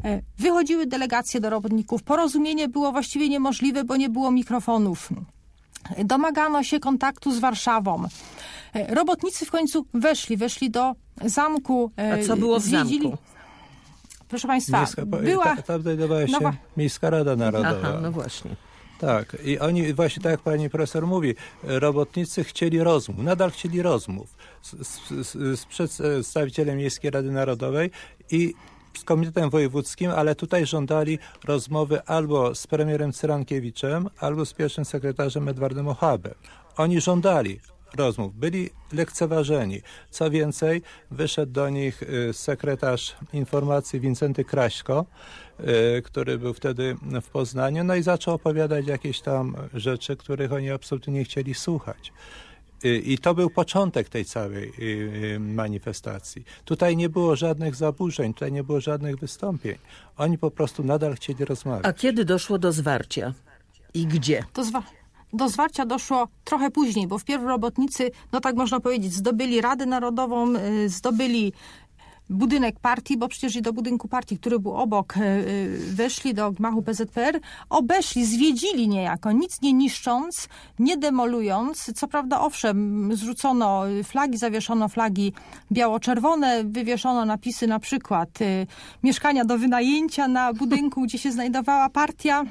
E, 0.04 0.22
wychodziły 0.38 0.86
delegacje 0.86 1.40
do 1.40 1.50
robotników. 1.50 2.04
Porozumienie 2.04 2.68
było 2.68 2.92
właściwie 2.92 3.30
niemożliwe, 3.30 3.84
bo 3.84 3.96
nie 3.96 4.10
było 4.10 4.32
mikrofonów. 4.32 5.10
Domagano 6.06 6.64
się 6.64 6.80
kontaktu 6.80 7.32
z 7.32 7.40
Warszawą. 7.40 8.04
E, 8.74 8.96
robotnicy 8.96 9.46
w 9.46 9.52
końcu 9.52 9.86
weszli, 9.94 10.38
weszli 10.38 10.70
do 10.70 10.96
zamku. 11.26 11.92
E, 11.98 12.14
A 12.14 12.24
co 12.28 12.38
było 12.38 12.60
w 12.60 12.64
zamku? 12.64 13.18
Proszę 14.28 14.48
Państwa, 14.48 14.78
Miejska, 14.78 15.06
była... 15.06 15.56
Tam 15.56 15.82
znajdowała 15.82 16.28
się 16.28 16.38
no, 16.42 16.52
Miejska 16.78 17.10
Rada 17.10 17.36
Narodowa. 17.36 17.80
Aha, 17.84 18.00
no 18.02 18.12
właśnie. 18.12 18.56
Tak, 19.00 19.38
i 19.44 19.60
oni 19.60 19.94
właśnie 19.94 20.24
tak 20.24 20.32
jak 20.32 20.42
pani 20.42 20.70
profesor 20.70 21.08
mówi, 21.08 21.36
robotnicy 21.64 22.44
chcieli 22.44 22.80
rozmów, 22.80 23.18
nadal 23.18 23.52
chcieli 23.52 23.82
rozmów 23.82 24.36
z, 24.62 24.76
z, 25.28 25.60
z 25.60 25.66
przedstawicielem 25.66 26.78
Miejskiej 26.78 27.12
Rady 27.12 27.32
Narodowej 27.32 27.92
i 28.32 28.54
z 28.98 29.04
Komitetem 29.04 29.50
Wojewódzkim, 29.50 30.12
ale 30.12 30.36
tutaj 30.36 30.66
żądali 30.66 31.20
rozmowy 31.46 32.02
albo 32.06 32.56
z 32.56 32.68
premierem 32.68 33.14
Cyrankiewiczem, 33.14 34.10
albo 34.20 34.46
z 34.46 34.54
pierwszym 34.54 34.86
sekretarzem 34.86 35.48
Edwardem 35.48 35.88
Ochabem. 35.88 36.34
Oni 36.78 37.02
żądali 37.02 37.60
rozmów, 37.98 38.36
byli 38.36 38.70
lekceważeni. 38.94 39.82
Co 40.10 40.30
więcej, 40.30 40.82
wyszedł 41.12 41.52
do 41.52 41.70
nich 41.70 42.04
y, 42.04 42.34
sekretarz 42.34 43.16
informacji 43.34 44.00
Wincenty 44.00 44.44
Kraśko, 44.46 45.06
który 46.04 46.38
był 46.38 46.54
wtedy 46.54 46.96
w 47.22 47.30
Poznaniu, 47.30 47.84
no 47.84 47.96
i 47.96 48.04
zaczął 48.04 48.34
opowiadać 48.34 48.88
jakieś 48.88 49.22
tam 49.22 49.56
rzeczy, 49.74 50.16
których 50.16 50.54
oni 50.54 50.72
absolutnie 50.72 51.14
nie 51.14 51.24
chcieli 51.24 51.54
słuchać. 51.54 52.12
Y, 52.86 52.98
I 52.98 53.18
to 53.18 53.34
był 53.34 53.50
początek 53.50 54.10
tej 54.10 54.26
całej 54.26 54.74
manifestacji. 55.40 56.44
Tutaj 56.66 56.98
nie 56.98 57.10
było 57.10 57.36
żadnych 57.36 57.76
zaburzeń, 57.76 58.34
tutaj 58.34 58.52
nie 58.52 58.64
było 58.64 58.82
żadnych 58.82 59.16
wystąpień. 59.16 59.76
Oni 60.18 60.38
po 60.38 60.52
prostu 60.52 60.84
nadal 60.84 61.16
chcieli 61.16 61.46
rozmawiać. 61.46 61.86
A 61.86 61.94
kiedy 61.94 62.26
doszło 62.26 62.58
do 62.58 62.72
zwarcia? 62.72 63.34
I 63.94 64.06
gdzie? 64.06 64.44
To 64.54 64.64
zwa 64.64 64.84
do 65.34 65.50
zwarcia 65.50 65.86
doszło 65.86 66.28
trochę 66.44 66.72
później, 66.72 67.08
bo 67.08 67.18
wpierw 67.18 67.44
robotnicy, 67.44 68.12
no 68.32 68.40
tak 68.40 68.56
można 68.56 68.80
powiedzieć, 68.80 69.14
zdobyli 69.14 69.62
Radę 69.62 69.86
Narodową, 69.86 70.56
y, 70.56 70.90
zdobyli 70.90 71.54
budynek 72.30 72.80
partii, 72.80 73.18
bo 73.18 73.28
przecież 73.28 73.56
i 73.56 73.62
do 73.62 73.74
budynku 73.74 74.08
partii, 74.08 74.38
który 74.38 74.60
był 74.60 74.76
obok, 74.76 75.18
y, 75.18 75.22
y, 75.22 75.94
weszli 75.94 76.34
do 76.34 76.52
gmachu 76.52 76.82
PZPR, 76.82 77.40
obeszli, 77.70 78.26
zwiedzili 78.26 78.88
niejako, 78.88 79.32
nic 79.32 79.62
nie 79.62 79.74
niszcząc, 79.74 80.50
nie 80.80 80.98
demolując. 80.98 81.92
Co 81.96 82.08
prawda, 82.08 82.42
owszem, 82.42 83.10
zrzucono 83.14 83.84
flagi, 84.04 84.38
zawieszono 84.38 84.90
flagi 84.90 85.34
biało-czerwone, 85.72 86.64
wywieszono 86.64 87.26
napisy 87.26 87.68
na 87.68 87.80
przykład 87.80 88.30
mieszkania 89.04 89.46
do 89.46 89.58
wynajęcia 89.58 90.28
na 90.28 90.54
budynku, 90.54 91.02
gdzie 91.02 91.18
się 91.18 91.32
znajdowała 91.32 91.90
partia 91.90 92.46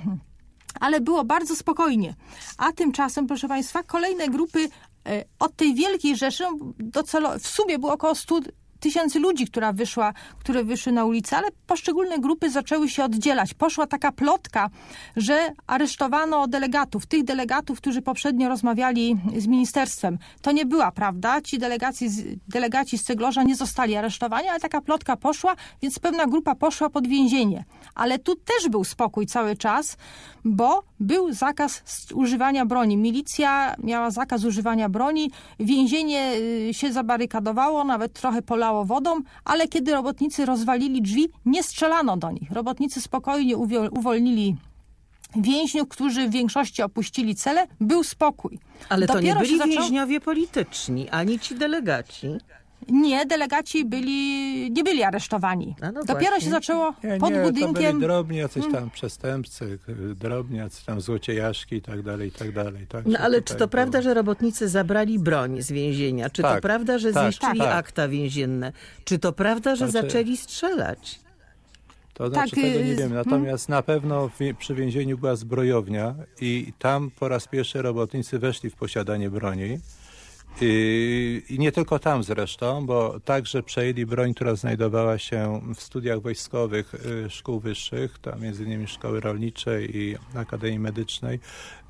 ale 0.80 1.00
było 1.00 1.24
bardzo 1.24 1.56
spokojnie. 1.56 2.14
A 2.58 2.72
tymczasem, 2.72 3.26
proszę 3.26 3.48
Państwa, 3.48 3.82
kolejne 3.82 4.28
grupy 4.28 4.68
e, 5.06 5.24
od 5.38 5.56
tej 5.56 5.74
wielkiej 5.74 6.16
rzeszy 6.16 6.44
docelo, 6.78 7.38
w 7.38 7.46
sumie 7.46 7.78
było 7.78 7.92
około 7.92 8.14
100 8.14 8.40
tysięcy 8.80 9.18
ludzi, 9.18 9.46
która 9.46 9.72
wyszła, 9.72 10.12
które 10.38 10.64
wyszły 10.64 10.92
na 10.92 11.04
ulicę, 11.04 11.36
ale 11.36 11.48
poszczególne 11.66 12.18
grupy 12.18 12.50
zaczęły 12.50 12.88
się 12.88 13.04
oddzielać. 13.04 13.54
Poszła 13.54 13.86
taka 13.86 14.12
plotka, 14.12 14.70
że 15.16 15.52
aresztowano 15.66 16.48
delegatów, 16.48 17.06
tych 17.06 17.24
delegatów, 17.24 17.78
którzy 17.78 18.02
poprzednio 18.02 18.48
rozmawiali 18.48 19.16
z 19.36 19.46
ministerstwem. 19.46 20.18
To 20.42 20.52
nie 20.52 20.66
była 20.66 20.92
prawda. 20.92 21.40
Ci 21.40 21.58
delegaci, 21.58 22.08
delegaci 22.48 22.98
z 22.98 23.04
Ceglorza 23.04 23.42
nie 23.42 23.56
zostali 23.56 23.96
aresztowani, 23.96 24.48
ale 24.48 24.60
taka 24.60 24.80
plotka 24.80 25.16
poszła, 25.16 25.56
więc 25.82 25.98
pewna 25.98 26.26
grupa 26.26 26.54
poszła 26.54 26.90
pod 26.90 27.06
więzienie. 27.06 27.64
Ale 27.94 28.18
tu 28.18 28.36
też 28.36 28.68
był 28.68 28.84
spokój 28.84 29.26
cały 29.26 29.56
czas, 29.56 29.96
bo 30.44 30.82
był 31.00 31.32
zakaz 31.32 31.82
używania 32.14 32.66
broni. 32.66 32.96
Milicja 32.96 33.74
miała 33.78 34.10
zakaz 34.10 34.44
używania 34.44 34.88
broni, 34.88 35.30
więzienie 35.60 36.32
y, 36.68 36.74
się 36.74 36.92
zabarykadowało, 36.92 37.84
nawet 37.84 38.12
trochę 38.12 38.42
polało 38.42 38.67
wodą, 38.72 39.20
ale 39.44 39.68
kiedy 39.68 39.92
robotnicy 39.92 40.46
rozwalili 40.46 41.02
drzwi, 41.02 41.28
nie 41.46 41.62
strzelano 41.62 42.16
do 42.16 42.30
nich. 42.30 42.50
Robotnicy 42.50 43.00
spokojnie 43.00 43.56
uwolnili 43.90 44.56
więźniów, 45.36 45.88
którzy 45.88 46.28
w 46.28 46.30
większości 46.30 46.82
opuścili 46.82 47.34
cele, 47.34 47.66
był 47.80 48.04
spokój. 48.04 48.58
Ale 48.88 49.06
to 49.06 49.14
Dopiero 49.14 49.40
nie 49.40 49.46
byli 49.46 49.58
zaczął... 49.58 49.72
więźniowie 49.72 50.20
polityczni, 50.20 51.08
ani 51.08 51.38
ci 51.38 51.54
delegaci. 51.54 52.26
Nie, 52.88 53.26
delegaci 53.26 53.84
byli, 53.84 54.70
nie 54.70 54.84
byli 54.84 55.02
aresztowani. 55.02 55.74
No 55.80 55.92
Dopiero 55.92 56.16
właśnie. 56.18 56.40
się 56.40 56.50
zaczęło 56.50 56.94
nie, 57.04 57.18
pod 57.18 57.30
nie, 57.30 57.42
budynkiem. 57.42 57.74
To 57.74 57.82
byli 57.82 58.00
drobni 58.00 58.36
jacyś 58.36 58.62
tam 58.62 58.72
hmm. 58.72 58.90
przestępcy, 58.90 59.78
drobni 60.20 60.58
jacyś 60.58 60.84
tam 60.84 61.00
złociejaszki 61.00 61.76
i 61.76 61.82
tak 61.82 62.02
dalej, 62.02 62.28
i 62.28 62.32
tak 62.32 62.52
dalej. 62.52 62.86
Tak, 62.86 63.06
no 63.06 63.18
ale 63.18 63.42
czy 63.42 63.52
to 63.52 63.58
było... 63.58 63.68
prawda, 63.68 64.02
że 64.02 64.14
robotnicy 64.14 64.68
zabrali 64.68 65.18
broń 65.18 65.62
z 65.62 65.72
więzienia? 65.72 66.30
Czy 66.30 66.42
tak, 66.42 66.56
to 66.56 66.62
prawda, 66.62 66.98
że 66.98 67.12
tak, 67.12 67.24
zniszczyli 67.24 67.58
tak. 67.58 67.74
akta 67.74 68.08
więzienne? 68.08 68.72
Czy 69.04 69.18
to 69.18 69.32
prawda, 69.32 69.76
że 69.76 69.88
znaczy... 69.88 70.06
zaczęli 70.06 70.36
strzelać? 70.36 71.20
To 72.14 72.28
znaczy 72.28 72.56
tak, 72.56 72.64
tego 72.64 72.84
nie 72.84 72.92
y, 72.92 72.96
wiem. 72.96 73.10
Hmm? 73.10 73.14
Natomiast 73.14 73.68
na 73.68 73.82
pewno 73.82 74.28
w, 74.28 74.38
przy 74.58 74.74
więzieniu 74.74 75.18
była 75.18 75.36
zbrojownia 75.36 76.14
i 76.40 76.72
tam 76.78 77.10
po 77.10 77.28
raz 77.28 77.48
pierwszy 77.48 77.82
robotnicy 77.82 78.38
weszli 78.38 78.70
w 78.70 78.76
posiadanie 78.76 79.30
broni. 79.30 79.78
I 80.60 81.56
nie 81.58 81.72
tylko 81.72 81.98
tam 81.98 82.22
zresztą, 82.22 82.86
bo 82.86 83.20
także 83.20 83.62
przejęli 83.62 84.06
broń, 84.06 84.34
która 84.34 84.54
znajdowała 84.54 85.18
się 85.18 85.60
w 85.74 85.80
studiach 85.82 86.20
wojskowych 86.20 86.94
y, 86.94 87.30
szkół 87.30 87.60
wyższych, 87.60 88.18
tam 88.18 88.40
między 88.40 88.64
innymi 88.64 88.86
szkoły 88.86 89.20
rolniczej 89.20 89.96
i 89.96 90.16
Akademii 90.34 90.78
Medycznej. 90.78 91.40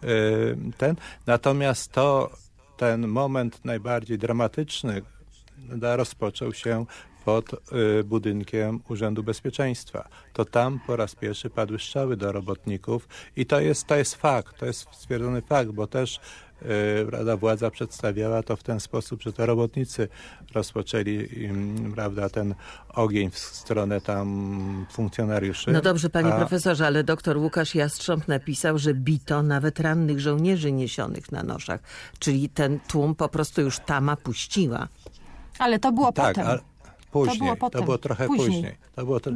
Y, 0.05 0.57
ten. 0.79 0.97
Natomiast 1.27 1.93
to 1.93 2.31
ten 2.77 3.09
moment 3.09 3.65
najbardziej 3.65 4.19
dramatyczny 4.19 5.03
rozpoczął 5.81 6.55
się 6.55 6.87
pod 7.25 7.51
budynkiem 8.05 8.81
Urzędu 8.89 9.23
Bezpieczeństwa. 9.23 10.09
To 10.33 10.45
tam 10.45 10.81
po 10.87 10.97
raz 10.97 11.15
pierwszy 11.15 11.51
padły 11.51 11.79
strzały 11.79 12.17
do 12.17 12.33
robotników 12.33 13.09
i 13.37 13.47
to 13.47 13.61
jest, 13.61 13.87
to 13.87 13.97
jest 13.97 14.15
fakt, 14.15 14.59
to 14.59 14.67
jest 14.67 14.87
stwierdzony 14.93 15.43
fakt, 15.43 15.71
bo 15.71 15.87
też 15.87 16.21
Rada 17.09 17.37
władza 17.37 17.71
przedstawiała 17.71 18.43
to 18.43 18.57
w 18.57 18.63
ten 18.63 18.81
sposób, 18.81 19.23
że 19.23 19.33
to 19.33 19.47
robotnicy 19.47 20.09
rozpoczęli 20.55 21.29
prawda, 21.95 22.29
ten 22.29 22.55
ogień 22.95 23.31
w 23.31 23.39
stronę 23.39 24.01
tam 24.01 24.87
funkcjonariuszy. 24.93 25.73
No 25.73 25.81
dobrze, 25.81 26.11
panie 26.11 26.35
a... 26.35 26.37
profesorze, 26.37 26.87
ale 26.87 27.05
doktor 27.05 27.37
Łukasz 27.37 27.75
Jastrząb 27.75 28.29
napisał, 28.29 28.79
że 28.79 28.95
bito 28.95 29.43
nawet 29.43 29.81
rannych 29.81 30.21
żołnierzy 30.21 30.73
niesionych 30.73 31.33
na 31.33 31.43
noszach, 31.43 31.81
czyli 32.19 32.49
ten 32.49 32.81
tłum 32.81 33.15
po 33.15 33.29
prostu 33.29 33.61
już 33.61 33.79
tama 33.79 34.17
puściła. 34.17 34.89
Ale 35.59 35.79
to 35.79 35.93
było 35.93 36.13
tak, 36.13 36.37
potem. 36.37 36.59
Później, 37.11 37.39
to 37.39 37.45
było, 37.45 37.57
potem. 37.57 37.81
to 37.81 37.85
było 37.85 37.99
trochę 37.99 38.27
później. 38.27 38.49
później. 38.49 38.77
To 38.97 39.05
było 39.05 39.21
to, 39.21 39.31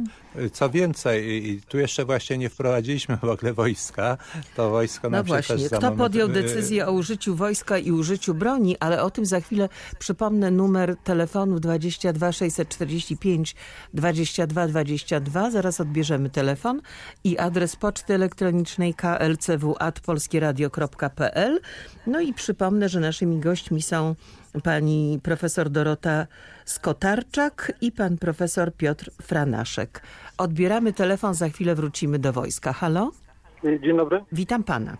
co 0.53 0.69
więcej, 0.69 1.47
i 1.47 1.61
tu 1.61 1.77
jeszcze 1.77 2.05
właśnie 2.05 2.37
nie 2.37 2.49
wprowadziliśmy 2.49 3.17
w 3.17 3.23
ogóle 3.23 3.53
wojska, 3.53 4.17
to 4.55 4.69
wojsko 4.69 5.09
no 5.09 5.17
nam 5.17 5.25
właśnie, 5.25 5.59
się 5.59 5.69
też 5.69 5.79
kto 5.79 5.91
podjął 5.91 6.27
decyzję 6.27 6.87
o 6.87 6.91
użyciu 6.91 7.35
wojska 7.35 7.77
i 7.77 7.91
użyciu 7.91 8.33
broni, 8.33 8.77
ale 8.79 9.03
o 9.03 9.11
tym 9.11 9.25
za 9.25 9.41
chwilę 9.41 9.69
przypomnę 9.99 10.51
numer 10.51 10.95
telefonu 11.03 11.59
22 11.59 12.31
645 12.31 13.55
22 13.93 14.67
22. 14.67 15.51
Zaraz 15.51 15.81
odbierzemy 15.81 16.29
telefon 16.29 16.81
i 17.23 17.37
adres 17.37 17.75
poczty 17.75 18.13
elektronicznej 18.13 18.93
klcw.polskieradio.pl. 18.93 21.59
No 22.07 22.21
i 22.21 22.33
przypomnę, 22.33 22.89
że 22.89 22.99
naszymi 22.99 23.39
gośćmi 23.39 23.81
są 23.81 24.15
pani 24.63 25.19
profesor 25.23 25.69
Dorota 25.69 26.27
Skotarczak 26.65 27.71
i 27.81 27.91
pan 27.91 28.17
profesor 28.17 28.73
Piotr 28.73 29.11
Franaszek. 29.21 30.01
Odbieramy 30.37 30.93
telefon, 30.93 31.33
za 31.33 31.49
chwilę 31.49 31.75
wrócimy 31.75 32.19
do 32.19 32.33
wojska. 32.33 32.73
Halo? 32.73 33.11
Dzień 33.63 33.97
dobry. 33.97 34.23
Witam 34.31 34.63
pana. 34.63 34.97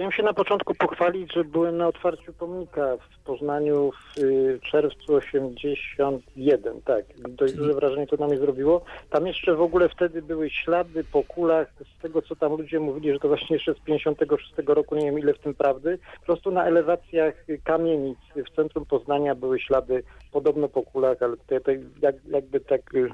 Chciałem 0.00 0.12
się 0.12 0.22
na 0.22 0.32
początku 0.32 0.74
pochwalić, 0.74 1.32
że 1.34 1.44
byłem 1.44 1.76
na 1.76 1.88
otwarciu 1.88 2.32
pomnika 2.32 2.96
w 2.96 3.18
Poznaniu 3.24 3.92
w 3.92 4.18
y, 4.18 4.58
czerwcu 4.70 5.14
81, 5.14 6.80
tak. 6.82 7.04
Dość 7.28 7.54
duże 7.54 7.74
wrażenie 7.74 8.06
to 8.06 8.16
na 8.16 8.26
mnie 8.26 8.38
zrobiło. 8.38 8.84
Tam 9.10 9.26
jeszcze 9.26 9.54
w 9.54 9.60
ogóle 9.60 9.88
wtedy 9.88 10.22
były 10.22 10.50
ślady 10.50 11.04
po 11.04 11.22
kulach, 11.22 11.72
z 11.98 12.02
tego 12.02 12.22
co 12.22 12.36
tam 12.36 12.56
ludzie 12.56 12.80
mówili, 12.80 13.12
że 13.12 13.18
to 13.18 13.28
właśnie 13.28 13.56
jeszcze 13.56 13.74
z 13.74 13.80
56 13.80 14.52
roku, 14.66 14.96
nie 14.96 15.04
wiem 15.04 15.18
ile 15.18 15.34
w 15.34 15.38
tym 15.38 15.54
prawdy. 15.54 15.98
Po 16.20 16.26
prostu 16.26 16.50
na 16.50 16.64
elewacjach 16.64 17.34
kamienic 17.64 18.18
w 18.36 18.56
centrum 18.56 18.86
Poznania 18.86 19.34
były 19.34 19.60
ślady 19.60 20.02
podobno 20.32 20.68
po 20.68 20.82
kulach, 20.82 21.16
ale 21.20 21.36
to 21.36 21.54
jak, 22.02 22.14
jakby 22.30 22.60
tak 22.60 22.94
y, 22.94 23.10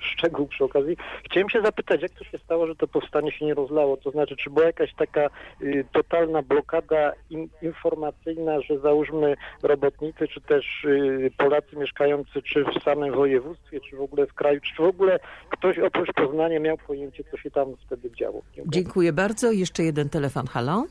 szczegół 0.00 0.46
przy 0.46 0.64
okazji. 0.64 0.96
Chciałem 1.24 1.50
się 1.50 1.62
zapytać, 1.62 2.02
jak 2.02 2.10
to 2.10 2.24
się 2.24 2.38
stało, 2.38 2.66
że 2.66 2.76
to 2.76 2.88
powstanie 2.88 3.32
się 3.32 3.44
nie 3.44 3.54
rozlało? 3.54 3.96
To 3.96 4.10
znaczy, 4.10 4.36
czy 4.36 4.50
była 4.50 4.66
jakaś 4.66 4.94
taka 4.94 5.30
y, 5.62 5.84
totalna 6.22 6.42
blokada 6.42 7.12
in, 7.30 7.48
informacyjna, 7.62 8.60
że 8.60 8.78
załóżmy 8.78 9.34
robotnicy, 9.62 10.28
czy 10.28 10.40
też 10.40 10.84
y, 10.84 11.30
Polacy 11.38 11.76
mieszkający 11.76 12.42
czy 12.42 12.64
w 12.64 12.82
samym 12.84 13.14
województwie, 13.14 13.80
czy 13.80 13.96
w 13.96 14.00
ogóle 14.00 14.26
w 14.26 14.34
kraju, 14.34 14.60
czy 14.60 14.82
w 14.82 14.86
ogóle 14.86 15.18
ktoś 15.50 15.78
oprócz 15.78 16.12
Poznania 16.12 16.60
miał 16.60 16.76
pojęcie, 16.86 17.24
co 17.30 17.36
się 17.36 17.50
tam 17.50 17.68
wtedy 17.86 18.10
działo? 18.10 18.42
Dziękuję 18.66 19.12
bardzo. 19.12 19.52
Jeszcze 19.52 19.82
jeden 19.82 20.08
telefon. 20.08 20.46
Halo? 20.46 20.84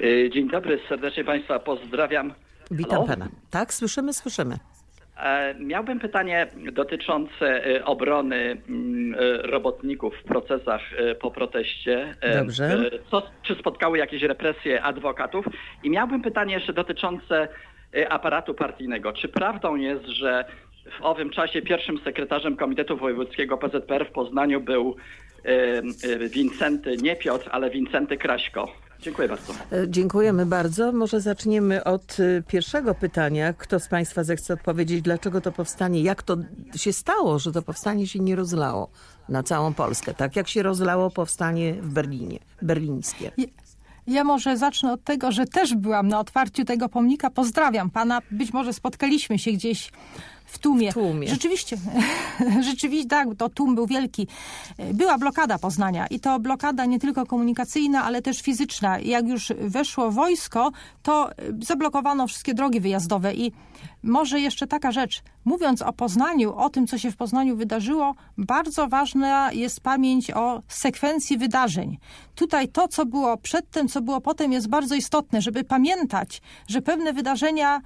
Y, 0.00 0.30
Dzień 0.32 0.50
dobry, 0.50 0.78
serdecznie 0.88 1.24
Państwa 1.24 1.58
pozdrawiam. 1.58 2.34
Witam 2.70 2.92
Halo? 2.92 3.06
pana. 3.06 3.28
Tak, 3.50 3.74
słyszymy, 3.74 4.12
słyszymy. 4.12 4.58
E, 5.16 5.54
Miałbym 5.54 6.00
pytanie 6.00 6.46
dotyczące 6.72 7.66
e, 7.66 7.84
obrony 7.84 8.62
mm, 8.68 9.14
e, 9.14 9.42
robotników 9.42 10.14
w 10.14 10.22
procesach 10.22 10.80
po 11.20 11.30
proteście. 11.30 12.14
Dobrze. 12.38 12.90
Co, 13.10 13.22
czy 13.42 13.54
spotkały 13.54 13.98
jakieś 13.98 14.22
represje 14.22 14.82
adwokatów? 14.82 15.46
I 15.82 15.90
miałbym 15.90 16.22
pytanie 16.22 16.54
jeszcze 16.54 16.72
dotyczące 16.72 17.48
aparatu 18.08 18.54
partyjnego. 18.54 19.12
Czy 19.12 19.28
prawdą 19.28 19.76
jest, 19.76 20.06
że 20.06 20.44
w 20.98 21.02
owym 21.02 21.30
czasie 21.30 21.62
pierwszym 21.62 21.98
sekretarzem 21.98 22.56
Komitetu 22.56 22.96
Wojewódzkiego 22.96 23.58
PZPR 23.58 24.06
w 24.06 24.12
Poznaniu 24.12 24.60
był 24.60 24.96
Wincenty, 26.30 26.96
nie 26.96 27.16
Piotr, 27.16 27.48
ale 27.52 27.70
Wincenty 27.70 28.16
Kraśko? 28.16 28.72
Dziękuję 29.04 29.28
bardzo. 29.28 29.52
E, 29.52 29.88
Dziękujemy 29.88 30.46
bardzo. 30.46 30.92
Może 30.92 31.20
zaczniemy 31.20 31.84
od 31.84 32.16
e, 32.20 32.42
pierwszego 32.42 32.94
pytania. 32.94 33.52
Kto 33.52 33.80
z 33.80 33.88
Państwa 33.88 34.24
zechce 34.24 34.54
odpowiedzieć, 34.54 35.02
dlaczego 35.02 35.40
to 35.40 35.52
powstanie, 35.52 36.02
jak 36.02 36.22
to 36.22 36.36
się 36.76 36.92
stało, 36.92 37.38
że 37.38 37.52
to 37.52 37.62
powstanie 37.62 38.06
się 38.06 38.18
nie 38.18 38.36
rozlało 38.36 38.90
na 39.28 39.42
całą 39.42 39.74
Polskę, 39.74 40.14
tak 40.14 40.36
jak 40.36 40.48
się 40.48 40.62
rozlało 40.62 41.10
powstanie 41.10 41.74
w 41.74 41.88
Berlinie, 41.88 42.38
berlińskie. 42.62 43.30
Ja 44.06 44.24
może 44.24 44.56
zacznę 44.56 44.92
od 44.92 45.04
tego, 45.04 45.32
że 45.32 45.46
też 45.46 45.74
byłam 45.74 46.08
na 46.08 46.20
otwarciu 46.20 46.64
tego 46.64 46.88
pomnika. 46.88 47.30
Pozdrawiam 47.30 47.90
pana. 47.90 48.20
Być 48.30 48.52
może 48.52 48.72
spotkaliśmy 48.72 49.38
się 49.38 49.52
gdzieś 49.52 49.90
w 50.54 50.58
tłumie. 50.58 50.90
W 50.90 50.94
tłumie. 50.94 51.28
Rzeczywiście, 51.28 51.76
rzeczywiście 52.70 53.08
tak, 53.08 53.28
to 53.38 53.48
tłum 53.48 53.74
był 53.74 53.86
wielki. 53.86 54.26
Była 54.94 55.18
blokada 55.18 55.58
Poznania 55.58 56.06
i 56.06 56.20
to 56.20 56.40
blokada 56.40 56.84
nie 56.84 56.98
tylko 56.98 57.26
komunikacyjna, 57.26 58.04
ale 58.04 58.22
też 58.22 58.42
fizyczna. 58.42 58.98
Jak 58.98 59.28
już 59.28 59.52
weszło 59.60 60.10
wojsko, 60.10 60.72
to 61.02 61.30
zablokowano 61.60 62.26
wszystkie 62.26 62.54
drogi 62.54 62.80
wyjazdowe 62.80 63.34
i 63.34 63.52
może 64.02 64.40
jeszcze 64.40 64.66
taka 64.66 64.92
rzecz. 64.92 65.22
Mówiąc 65.44 65.82
o 65.82 65.92
Poznaniu, 65.92 66.56
o 66.56 66.70
tym, 66.70 66.86
co 66.86 66.98
się 66.98 67.10
w 67.10 67.16
Poznaniu 67.16 67.56
wydarzyło, 67.56 68.14
bardzo 68.38 68.88
ważna 68.88 69.52
jest 69.52 69.80
pamięć 69.80 70.30
o 70.30 70.62
sekwencji 70.68 71.38
wydarzeń. 71.38 71.98
Tutaj 72.34 72.68
to, 72.68 72.88
co 72.88 73.06
było 73.06 73.36
przedtem, 73.36 73.88
co 73.88 74.00
było 74.00 74.20
potem, 74.20 74.52
jest 74.52 74.68
bardzo 74.68 74.94
istotne, 74.94 75.42
żeby 75.42 75.64
pamiętać, 75.64 76.42
że 76.68 76.82
pewne 76.82 77.12
wydarzenia 77.12 77.80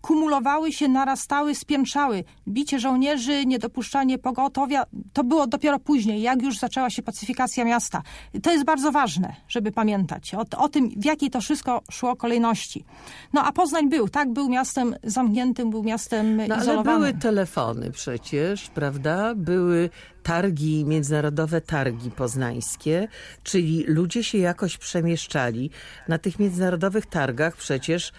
kumulowały 0.00 0.72
się, 0.72 0.88
narastały, 0.88 1.54
spiętrzały. 1.54 2.24
Bicie 2.48 2.78
żołnierzy, 2.80 3.46
niedopuszczanie 3.46 4.18
pogotowia, 4.18 4.84
to 5.12 5.24
było 5.24 5.46
dopiero 5.46 5.78
później, 5.78 6.22
jak 6.22 6.42
już 6.42 6.58
zaczęła 6.58 6.90
się 6.90 7.02
pacyfikacja 7.02 7.64
miasta. 7.64 8.02
To 8.42 8.50
jest 8.52 8.64
bardzo 8.64 8.92
ważne, 8.92 9.34
żeby 9.48 9.72
pamiętać 9.72 10.34
o, 10.34 10.44
o 10.58 10.68
tym, 10.68 10.88
w 10.96 11.04
jakiej 11.04 11.30
to 11.30 11.40
wszystko 11.40 11.82
szło 11.90 12.16
kolejności. 12.16 12.84
No 13.32 13.44
a 13.44 13.52
Poznań 13.52 13.88
był, 13.88 14.08
tak, 14.08 14.32
był 14.32 14.48
miastem 14.48 14.96
zamkniętym, 15.04 15.70
był 15.70 15.82
miastem 15.82 16.36
No, 16.36 16.42
ale 16.54 16.62
izolowanym. 16.62 17.00
były 17.00 17.14
telefony 17.14 17.90
przecież, 17.90 18.68
prawda? 18.68 19.34
Były 19.34 19.90
targi, 20.30 20.84
międzynarodowe 20.84 21.60
targi 21.60 22.10
poznańskie, 22.10 23.08
czyli 23.42 23.84
ludzie 23.86 24.24
się 24.24 24.38
jakoś 24.38 24.78
przemieszczali. 24.78 25.70
Na 26.08 26.18
tych 26.18 26.38
międzynarodowych 26.38 27.06
targach 27.06 27.56
przecież 27.56 28.08
e, 28.08 28.12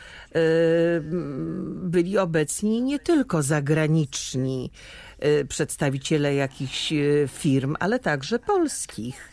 byli 1.84 2.18
obecni 2.18 2.82
nie 2.82 2.99
tylko 2.99 3.43
zagraniczni 3.43 4.72
e, 5.20 5.45
przedstawiciele 5.45 6.36
jakichś 6.36 6.93
e, 6.93 6.97
firm, 7.28 7.76
ale 7.80 7.99
także 7.99 8.39
polskich. 8.39 9.30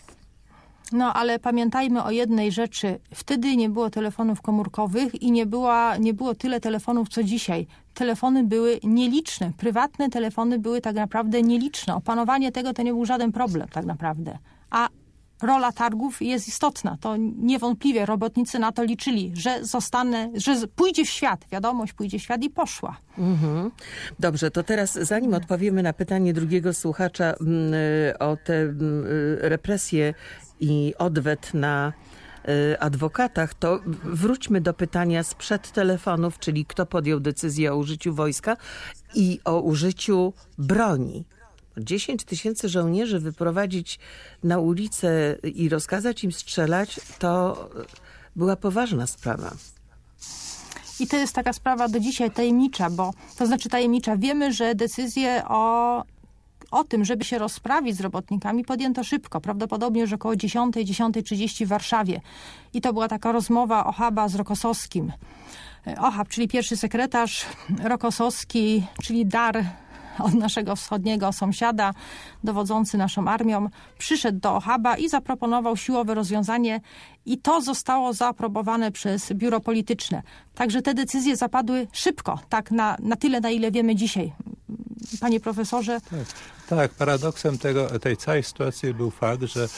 No, 0.92 1.14
ale 1.14 1.38
pamiętajmy 1.38 2.04
o 2.04 2.10
jednej 2.10 2.52
rzeczy. 2.52 2.98
Wtedy 3.14 3.56
nie 3.56 3.68
było 3.68 3.90
telefonów 3.90 4.42
komórkowych 4.42 5.22
i 5.22 5.32
nie, 5.32 5.46
była, 5.46 5.96
nie 5.96 6.14
było 6.14 6.34
tyle 6.34 6.60
telefonów, 6.60 7.08
co 7.08 7.22
dzisiaj. 7.22 7.66
Telefony 7.98 8.44
były 8.44 8.80
nieliczne. 8.84 9.52
Prywatne 9.56 10.08
telefony 10.08 10.58
były 10.58 10.80
tak 10.80 10.96
naprawdę 10.96 11.42
nieliczne. 11.42 11.94
Opanowanie 11.94 12.52
tego 12.52 12.72
to 12.72 12.82
nie 12.82 12.92
był 12.92 13.04
żaden 13.04 13.32
problem 13.32 13.68
tak 13.68 13.84
naprawdę. 13.84 14.38
A 14.70 14.88
rola 15.42 15.72
targów 15.72 16.22
jest 16.22 16.48
istotna. 16.48 16.96
To 17.00 17.16
niewątpliwie 17.16 18.06
robotnicy 18.06 18.58
na 18.58 18.72
to 18.72 18.84
liczyli, 18.84 19.32
że 19.34 19.64
zostanę, 19.64 20.30
że 20.34 20.66
pójdzie 20.76 21.04
w 21.04 21.08
świat. 21.08 21.44
Wiadomość 21.52 21.92
pójdzie 21.92 22.18
w 22.18 22.22
świat 22.22 22.42
i 22.42 22.50
poszła. 22.50 22.96
Mhm. 23.18 23.70
Dobrze, 24.18 24.50
to 24.50 24.62
teraz 24.62 24.92
zanim 24.92 25.34
odpowiemy 25.34 25.82
na 25.82 25.92
pytanie 25.92 26.32
drugiego 26.32 26.74
słuchacza 26.74 27.34
mm, 27.40 27.74
y, 27.74 28.18
o 28.18 28.36
te 28.36 28.60
mm, 28.60 29.06
y, 29.06 29.38
represje 29.42 30.14
i 30.60 30.94
odwet 30.98 31.54
na 31.54 31.92
adwokatach, 32.78 33.54
to 33.54 33.80
wróćmy 34.04 34.60
do 34.60 34.74
pytania 34.74 35.22
sprzed 35.22 35.72
telefonów, 35.72 36.38
czyli 36.38 36.64
kto 36.66 36.86
podjął 36.86 37.20
decyzję 37.20 37.72
o 37.72 37.76
użyciu 37.76 38.14
wojska 38.14 38.56
i 39.14 39.40
o 39.44 39.60
użyciu 39.60 40.32
broni. 40.58 41.24
10 41.76 42.24
tysięcy 42.24 42.68
żołnierzy 42.68 43.20
wyprowadzić 43.20 43.98
na 44.44 44.58
ulicę 44.58 45.36
i 45.42 45.68
rozkazać 45.68 46.24
im 46.24 46.32
strzelać, 46.32 47.00
to 47.18 47.68
była 48.36 48.56
poważna 48.56 49.06
sprawa. 49.06 49.50
I 51.00 51.06
to 51.06 51.16
jest 51.16 51.34
taka 51.34 51.52
sprawa 51.52 51.88
do 51.88 52.00
dzisiaj 52.00 52.30
tajemnicza, 52.30 52.90
bo 52.90 53.10
to 53.36 53.46
znaczy 53.46 53.68
tajemnicza. 53.68 54.16
Wiemy, 54.16 54.52
że 54.52 54.74
decyzję 54.74 55.42
o, 55.48 56.02
o 56.70 56.84
tym, 56.84 57.04
żeby 57.04 57.24
się 57.24 57.38
rozprawić 57.38 57.96
z 57.96 58.00
robotnikami, 58.00 58.64
podjęto 58.64 59.04
szybko. 59.04 59.40
Prawdopodobnie 59.40 60.00
już 60.00 60.12
około 60.12 60.36
10, 60.36 60.74
10.30 60.74 61.64
w 61.64 61.68
Warszawie. 61.68 62.20
I 62.74 62.80
to 62.80 62.92
była 62.92 63.08
taka 63.08 63.32
rozmowa 63.32 63.86
Ochaba 63.86 64.28
z 64.28 64.34
Rokosowskim. 64.34 65.12
E, 65.86 66.00
Ochab, 66.00 66.28
czyli 66.28 66.48
pierwszy 66.48 66.76
sekretarz, 66.76 67.46
Rokosowski, 67.84 68.86
czyli 69.02 69.26
dar 69.26 69.64
od 70.18 70.34
naszego 70.34 70.76
wschodniego 70.76 71.32
sąsiada, 71.32 71.94
dowodzący 72.44 72.98
naszą 72.98 73.28
armią, 73.28 73.68
przyszedł 73.98 74.40
do 74.40 74.56
Ochaba 74.56 74.96
i 74.96 75.08
zaproponował 75.08 75.76
siłowe 75.76 76.14
rozwiązanie 76.14 76.80
i 77.26 77.38
to 77.38 77.60
zostało 77.60 78.12
zaaprobowane 78.12 78.92
przez 78.92 79.32
biuro 79.32 79.60
polityczne. 79.60 80.22
Także 80.54 80.82
te 80.82 80.94
decyzje 80.94 81.36
zapadły 81.36 81.86
szybko, 81.92 82.38
tak 82.48 82.70
na, 82.70 82.96
na 83.00 83.16
tyle, 83.16 83.40
na 83.40 83.50
ile 83.50 83.70
wiemy 83.70 83.94
dzisiaj. 83.94 84.32
Panie 85.20 85.40
profesorze, 85.40 86.00
Tak, 86.68 86.90
paradoksem 86.90 87.58
tego, 87.58 87.98
tej 87.98 88.16
całej 88.16 88.42
sytuacji 88.42 88.94
był 88.94 89.10
fakt, 89.10 89.42
że 89.42 89.68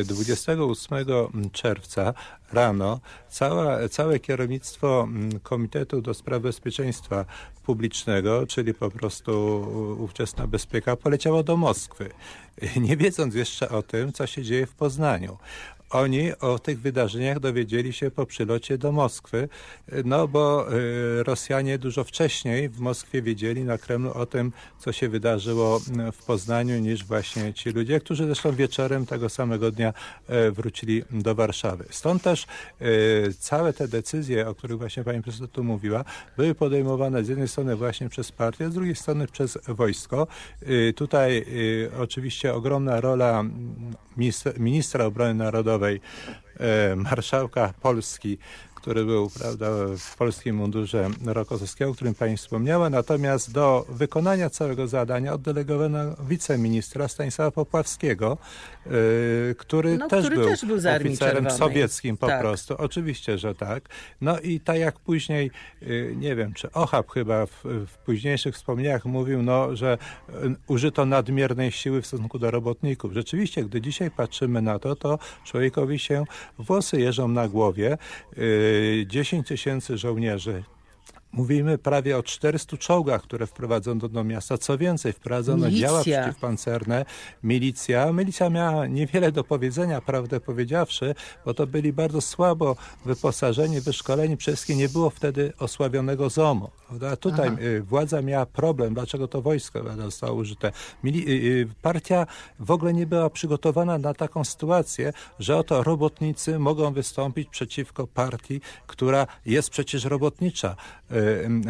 e, 0.00 0.04
28 0.04 1.06
czerwca 1.52 2.14
rano 2.52 3.00
cała, 3.28 3.88
całe 3.88 4.18
kierownictwo 4.20 5.06
mm, 5.08 5.40
Komitetu 5.40 6.00
do 6.00 6.14
Spraw 6.14 6.42
Bezpieczeństwa 6.42 7.24
Publicznego, 7.62 8.46
czyli 8.46 8.74
po 8.74 8.90
prostu 8.90 9.60
ówczesna 9.98 10.46
bezpieka, 10.46 10.96
poleciało 10.96 11.42
do 11.42 11.56
Moskwy, 11.56 12.10
nie 12.86 12.96
wiedząc 12.96 13.34
jeszcze 13.34 13.68
o 13.68 13.82
tym, 13.82 14.12
co 14.12 14.26
się 14.26 14.42
dzieje 14.42 14.66
w 14.66 14.74
Poznaniu. 14.74 15.38
Oni 15.90 16.38
o 16.40 16.58
tych 16.58 16.80
wydarzeniach 16.80 17.40
dowiedzieli 17.40 17.92
się 17.92 18.10
po 18.10 18.26
przylocie 18.26 18.78
do 18.78 18.92
Moskwy, 18.92 19.48
no 20.04 20.28
bo 20.28 20.72
y, 20.72 21.22
Rosjanie 21.22 21.78
dużo 21.78 22.04
wcześniej 22.04 22.68
w 22.68 22.80
Moskwie 22.80 23.22
wiedzieli 23.22 23.64
na 23.64 23.78
Kremlu 23.78 24.12
o 24.12 24.26
tym, 24.26 24.52
co 24.78 24.92
się 24.92 25.08
wydarzyło 25.08 25.80
y, 26.08 26.12
w 26.12 26.24
Poznaniu, 26.24 26.78
niż 26.78 27.04
właśnie 27.04 27.54
ci 27.54 27.70
ludzie, 27.70 28.00
którzy 28.00 28.26
zresztą 28.26 28.52
wieczorem 28.52 29.06
tego 29.06 29.28
samego 29.28 29.70
dnia 29.70 29.92
y, 30.30 30.52
wrócili 30.52 31.02
do 31.10 31.34
Warszawy. 31.34 31.84
Stąd 31.90 32.22
też 32.22 32.46
całe 33.38 33.72
te 33.72 33.88
decyzje, 33.88 34.48
o 34.48 34.54
których 34.54 34.78
właśnie 34.78 35.04
pani 35.04 35.22
profesor 35.22 35.48
tu 35.48 35.64
mówiła, 35.64 36.04
były 36.36 36.54
podejmowane 36.54 37.24
z 37.24 37.28
jednej 37.28 37.48
strony 37.48 37.76
właśnie 37.76 38.08
przez 38.08 38.32
partię, 38.32 38.66
a 38.66 38.70
z 38.70 38.74
drugiej 38.74 38.96
strony 38.96 39.26
przez 39.26 39.58
wojsko. 39.68 40.26
Tutaj 40.96 41.46
oczywiście 41.98 42.54
ogromna 42.54 43.00
rola 43.00 43.40
mm, 43.40 43.94
ministra 44.58 45.04
obrony 45.04 45.34
narodowej 45.34 45.77
e, 45.86 46.96
marszałka 46.96 47.74
Polski, 47.82 48.38
który 48.80 49.04
był 49.04 49.30
prawda, 49.30 49.66
w 49.98 50.16
polskim 50.16 50.56
mundurze 50.56 51.10
Rokossowskiego, 51.26 51.90
o 51.90 51.94
którym 51.94 52.14
pani 52.14 52.36
wspomniała. 52.36 52.90
Natomiast 52.90 53.52
do 53.52 53.86
wykonania 53.88 54.50
całego 54.50 54.88
zadania 54.88 55.32
oddelegowano 55.32 55.98
wiceministra 56.28 57.08
Stanisława 57.08 57.50
Popławskiego, 57.50 58.38
y, 58.86 59.54
który, 59.58 59.98
No, 59.98 60.08
też, 60.08 60.24
który 60.24 60.36
był 60.36 60.48
też 60.48 60.64
był 60.64 60.76
oficerem 60.76 61.16
Czerwonej. 61.16 61.58
sowieckim 61.58 62.16
po 62.16 62.26
Tak. 62.26 62.40
prostu. 62.40 62.74
Oczywiście, 62.78 63.38
że 63.38 63.54
tak. 63.54 63.88
No 64.20 64.40
i 64.40 64.60
tak 64.60 64.78
jak 64.78 64.98
później, 65.00 65.50
y, 65.82 66.14
nie 66.16 66.36
wiem, 66.36 66.54
czy 66.54 66.72
Ochab 66.72 67.10
chyba 67.10 67.46
w, 67.46 67.64
w 67.64 67.98
późniejszych 68.06 68.54
wspomnieniach 68.54 69.04
mówił, 69.04 69.42
no, 69.42 69.76
że 69.76 69.98
y, 70.30 70.32
użyto 70.66 71.06
nadmiernej 71.06 71.72
siły 71.72 72.02
w 72.02 72.06
stosunku 72.06 72.38
do 72.38 72.50
robotników. 72.50 73.12
Rzeczywiście, 73.12 73.64
gdy 73.64 73.80
dzisiaj 73.80 74.10
patrzymy 74.10 74.62
na 74.62 74.78
to, 74.78 74.96
to 74.96 75.18
człowiekowi 75.44 75.98
się 75.98 76.24
włosy 76.58 77.00
jeżą 77.00 77.28
na 77.28 77.48
głowie. 77.48 77.98
Y, 78.38 78.67
10 79.06 79.48
tysięcy 79.48 79.98
żołnierzy. 79.98 80.62
Mówimy 81.32 81.78
prawie 81.78 82.18
o 82.18 82.22
400 82.22 82.76
czołgach, 82.76 83.22
które 83.22 83.46
wprowadzono 83.46 84.08
do 84.08 84.24
miasta. 84.24 84.58
Co 84.58 84.78
więcej, 84.78 85.12
wprowadzono 85.12 85.66
Milicja. 85.66 85.88
działa 85.88 86.00
przeciwpancerne, 86.00 87.04
milicja. 87.42 88.12
Milicja 88.12 88.50
miała 88.50 88.86
niewiele 88.86 89.32
do 89.32 89.44
powiedzenia, 89.44 90.00
prawdę 90.00 90.40
powiedziawszy, 90.40 91.14
bo 91.44 91.54
to 91.54 91.66
byli 91.66 91.92
bardzo 91.92 92.20
słabo 92.20 92.76
wyposażeni, 93.04 93.80
wyszkoleni. 93.80 94.36
Przede 94.36 94.56
wszystkim 94.56 94.78
nie 94.78 94.88
było 94.88 95.10
wtedy 95.10 95.52
osławionego 95.58 96.30
ZOMO. 96.30 96.70
A 97.12 97.16
tutaj 97.16 97.50
y, 97.60 97.82
władza 97.82 98.22
miała 98.22 98.46
problem, 98.46 98.94
dlaczego 98.94 99.28
to 99.28 99.42
wojsko 99.42 99.84
zostało 99.96 100.36
użyte. 100.36 100.72
Y, 101.04 101.08
y, 101.08 101.68
partia 101.82 102.26
w 102.58 102.70
ogóle 102.70 102.94
nie 102.94 103.06
była 103.06 103.30
przygotowana 103.30 103.98
na 103.98 104.14
taką 104.14 104.44
sytuację, 104.44 105.12
że 105.38 105.56
oto 105.56 105.82
robotnicy 105.82 106.58
mogą 106.58 106.92
wystąpić 106.92 107.48
przeciwko 107.48 108.06
partii, 108.06 108.60
która 108.86 109.26
jest 109.46 109.70
przecież 109.70 110.04
robotnicza 110.04 110.76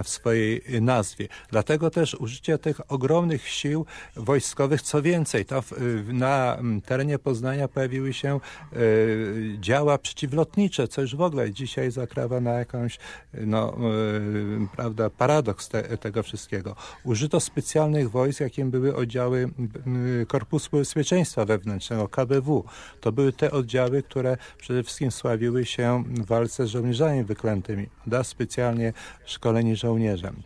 w 0.04 0.08
swojej 0.08 0.62
nazwie. 0.80 1.28
Dlatego 1.50 1.90
też 1.90 2.14
użycie 2.14 2.58
tych 2.58 2.92
ogromnych 2.92 3.48
sił 3.48 3.86
wojskowych, 4.16 4.82
co 4.82 5.02
więcej, 5.02 5.44
to 5.44 5.58
y, 5.58 6.12
na 6.12 6.58
terenie 6.86 7.18
Poznania 7.18 7.68
pojawiły 7.68 8.12
się 8.12 8.40
y, 8.72 9.56
działa 9.60 9.98
przeciwlotnicze, 9.98 10.88
co 10.88 11.00
już 11.00 11.16
w 11.16 11.20
ogóle 11.20 11.52
dzisiaj 11.52 11.90
zakrawa 11.90 12.40
na 12.40 12.50
jakąś, 12.50 12.98
no, 13.34 13.76
y, 14.62 14.66
prawda, 14.76 15.10
paradoks 15.10 15.68
te, 15.68 15.82
tego 15.82 16.22
wszystkiego. 16.22 16.76
Użyto 17.04 17.40
specjalnych 17.40 18.10
wojsk, 18.10 18.40
jakim 18.40 18.70
były 18.70 18.96
oddziały 18.96 19.50
y, 20.22 20.26
Korpusu 20.26 20.70
Bezpieczeństwa 20.72 21.44
Wewnętrznego, 21.44 22.08
KBW. 22.08 22.64
To 23.00 23.12
były 23.12 23.32
te 23.32 23.50
oddziały, 23.50 24.02
które 24.02 24.36
przede 24.58 24.82
wszystkim 24.82 25.10
sławiły 25.10 25.66
się 25.66 26.04
w 26.06 26.26
walce 26.26 26.66
z 26.66 26.70
żołnierzami 26.70 27.24
wyklętymi. 27.24 27.86
Da 28.06 28.24
specjalnie 28.24 28.92
szkoleni 29.38 29.76
żołnierzem. 29.76 30.42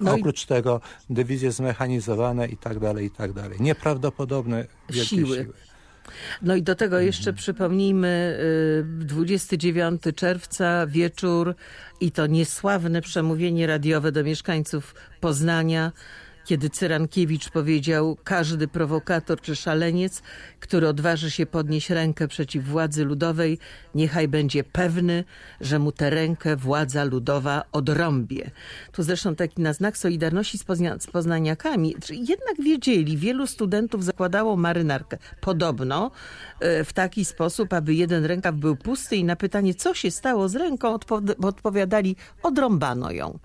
No 0.00 0.16
i- 0.16 0.20
Oprócz 0.20 0.44
tego 0.46 0.80
dywizje 1.10 1.52
zmechanizowane 1.52 2.46
i 2.48 2.56
tak 2.56 2.78
dalej, 2.78 3.06
i 3.06 3.10
tak 3.10 3.32
dalej. 3.32 3.58
Nieprawdopodobne 3.60 4.66
wielkie 4.90 5.08
Siły. 5.16 5.36
siły. 5.36 5.52
No 6.42 6.56
i 6.56 6.62
do 6.62 6.74
tego 6.74 7.00
jeszcze 7.00 7.32
przypomnijmy 7.32 8.38
y, 9.02 9.04
29 9.04 10.02
czerwca 10.16 10.86
wieczór 10.86 11.54
i 12.00 12.10
to 12.10 12.26
niesławne 12.26 13.00
przemówienie 13.02 13.66
radiowe 13.66 14.12
do 14.12 14.24
mieszkańców 14.24 14.94
Poznania, 15.20 15.92
kiedy 16.48 16.70
Cyrankiewicz 16.70 17.50
powiedział, 17.50 18.16
każdy 18.24 18.68
prowokator 18.68 19.40
czy 19.40 19.56
szaleniec, 19.56 20.22
który 20.60 20.88
odważy 20.88 21.30
się 21.30 21.46
podnieść 21.46 21.90
rękę 21.90 22.28
przeciw 22.28 22.64
władzy 22.64 23.04
ludowej, 23.04 23.58
niechaj 23.94 24.28
będzie 24.28 24.64
pewny, 24.64 25.24
że 25.60 25.78
mu 25.78 25.92
tę 25.92 26.10
rękę 26.10 26.56
władza 26.56 27.04
ludowa 27.04 27.62
odrąbie. 27.72 28.50
Tu 28.92 29.02
zresztą 29.02 29.34
taki 29.34 29.62
na 29.62 29.72
znak 29.72 29.98
solidarności 29.98 30.58
z, 30.58 30.64
Poznia- 30.64 31.00
z 31.00 31.06
poznaniakami. 31.06 31.94
Jednak 32.10 32.62
wiedzieli, 32.62 33.16
wielu 33.16 33.46
studentów 33.46 34.04
zakładało 34.04 34.56
marynarkę. 34.56 35.18
Podobno 35.40 36.10
e, 36.60 36.84
w 36.84 36.92
taki 36.92 37.24
sposób, 37.24 37.72
aby 37.72 37.94
jeden 37.94 38.24
rękaw 38.24 38.54
był 38.54 38.76
pusty 38.76 39.16
i 39.16 39.24
na 39.24 39.36
pytanie, 39.36 39.74
co 39.74 39.94
się 39.94 40.10
stało 40.10 40.48
z 40.48 40.54
ręką, 40.54 40.96
odpo- 40.96 41.46
odpowiadali, 41.46 42.16
odrąbano 42.42 43.10
ją. 43.10 43.38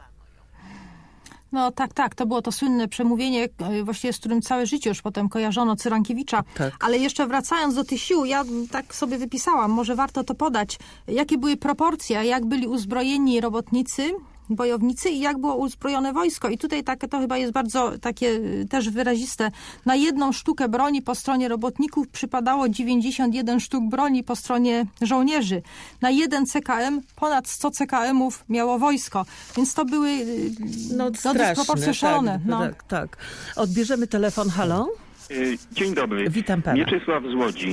No 1.53 1.71
tak, 1.71 1.93
tak, 1.93 2.15
to 2.15 2.25
było 2.25 2.41
to 2.41 2.51
słynne 2.51 2.87
przemówienie, 2.87 3.49
e, 3.59 3.83
właściwie 3.83 4.13
z 4.13 4.19
którym 4.19 4.41
całe 4.41 4.65
życie 4.65 4.89
już 4.89 5.01
potem 5.01 5.29
kojarzono 5.29 5.75
Cyrankiewicza. 5.75 6.43
Tak. 6.55 6.73
Ale 6.79 6.97
jeszcze 6.97 7.27
wracając 7.27 7.75
do 7.75 7.83
tych 7.83 8.01
sił, 8.01 8.25
ja 8.25 8.43
tak 8.71 8.95
sobie 8.95 9.17
wypisałam, 9.17 9.71
może 9.71 9.95
warto 9.95 10.23
to 10.23 10.35
podać, 10.35 10.79
jakie 11.07 11.37
były 11.37 11.57
proporcje, 11.57 12.25
jak 12.25 12.45
byli 12.45 12.67
uzbrojeni 12.67 13.41
robotnicy, 13.41 14.11
bojownicy 14.49 15.09
i 15.09 15.19
jak 15.19 15.37
było 15.37 15.55
uzbrojone 15.55 16.13
wojsko. 16.13 16.49
I 16.49 16.57
tutaj 16.57 16.83
takie 16.83 17.07
to 17.07 17.19
chyba 17.19 17.37
jest 17.37 17.53
bardzo 17.53 17.91
takie 18.01 18.27
y, 18.27 18.65
też 18.69 18.89
wyraziste. 18.89 19.51
Na 19.85 19.95
jedną 19.95 20.31
sztukę 20.31 20.69
broni 20.69 21.01
po 21.01 21.15
stronie 21.15 21.47
robotników 21.47 22.07
przypadało 22.07 22.69
91 22.69 23.59
sztuk 23.59 23.89
broni 23.89 24.23
po 24.23 24.35
stronie 24.35 24.85
żołnierzy. 25.01 25.61
Na 26.01 26.09
jeden 26.09 26.45
CKM 26.45 27.01
ponad 27.15 27.47
100 27.47 27.71
CKM-ów 27.71 28.43
miało 28.49 28.79
wojsko. 28.79 29.25
Więc 29.57 29.73
to 29.73 29.85
były 29.85 30.09
y, 30.09 30.51
No, 30.97 31.09
no, 31.09 31.15
straszne. 31.15 31.49
dysproporcje 31.55 31.93
szalone. 31.93 32.31
Tak, 32.31 32.41
No. 32.45 32.59
tak, 32.59 32.83
tak. 32.83 33.17
Odbierzemy 33.55 34.07
telefon. 34.07 34.49
Halo? 34.49 34.87
Y, 35.31 35.57
Dzień 35.71 35.93
dobry. 35.95 36.29
Witam 36.29 36.61
pana. 36.61 36.77
Mieczysław 36.77 37.23
z 37.23 37.33
Łodzi. 37.35 37.71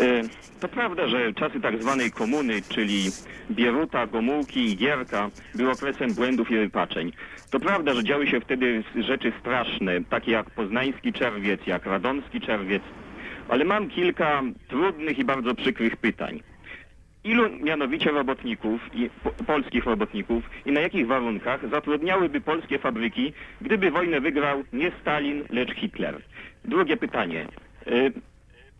Y, 0.00 0.22
To 0.60 0.68
prawda, 0.68 1.08
że 1.08 1.32
czasy 1.34 1.60
tak 1.60 1.82
zwanej 1.82 2.10
komuny, 2.10 2.62
czyli 2.68 3.10
Bieruta, 3.50 4.06
Gomułki 4.06 4.60
i 4.72 4.76
Gierka, 4.76 5.30
były 5.54 5.70
okresem 5.70 6.14
błędów 6.14 6.50
i 6.50 6.56
wypaczeń. 6.56 7.12
To 7.50 7.60
prawda, 7.60 7.94
że 7.94 8.04
działy 8.04 8.26
się 8.26 8.40
wtedy 8.40 8.84
rzeczy 8.96 9.32
straszne, 9.40 10.04
takie 10.10 10.32
jak 10.32 10.50
poznański 10.50 11.12
czerwiec, 11.12 11.66
jak 11.66 11.86
radomski 11.86 12.40
czerwiec, 12.40 12.82
ale 13.48 13.64
mam 13.64 13.88
kilka 13.88 14.42
trudnych 14.68 15.18
i 15.18 15.24
bardzo 15.24 15.54
przykrych 15.54 15.96
pytań. 15.96 16.40
Ilu 17.24 17.48
mianowicie 17.60 18.10
robotników, 18.10 18.80
i, 18.94 19.10
po, 19.24 19.30
polskich 19.30 19.84
robotników 19.84 20.44
i 20.66 20.72
na 20.72 20.80
jakich 20.80 21.06
warunkach 21.06 21.70
zatrudniałyby 21.70 22.40
polskie 22.40 22.78
fabryki, 22.78 23.32
gdyby 23.60 23.90
wojnę 23.90 24.20
wygrał 24.20 24.64
nie 24.72 24.92
Stalin, 25.00 25.44
lecz 25.50 25.74
Hitler? 25.74 26.22
Drugie 26.64 26.96
pytanie. 26.96 27.46
Y, 27.86 28.12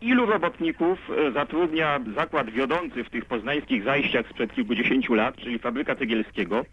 Ilu 0.03 0.25
robotników 0.25 0.99
e, 1.09 1.31
zatrudnia 1.31 1.99
zakład 2.15 2.49
wiodący 2.49 3.03
w 3.03 3.09
tych 3.09 3.25
poznańskich 3.25 3.83
zajściach 3.83 4.25
sprzed 4.29 4.53
kilkudziesięciu 4.53 5.13
lat, 5.13 5.35
czyli 5.35 5.59
fabryka 5.59 5.95
Cegielskiego? 5.95 6.65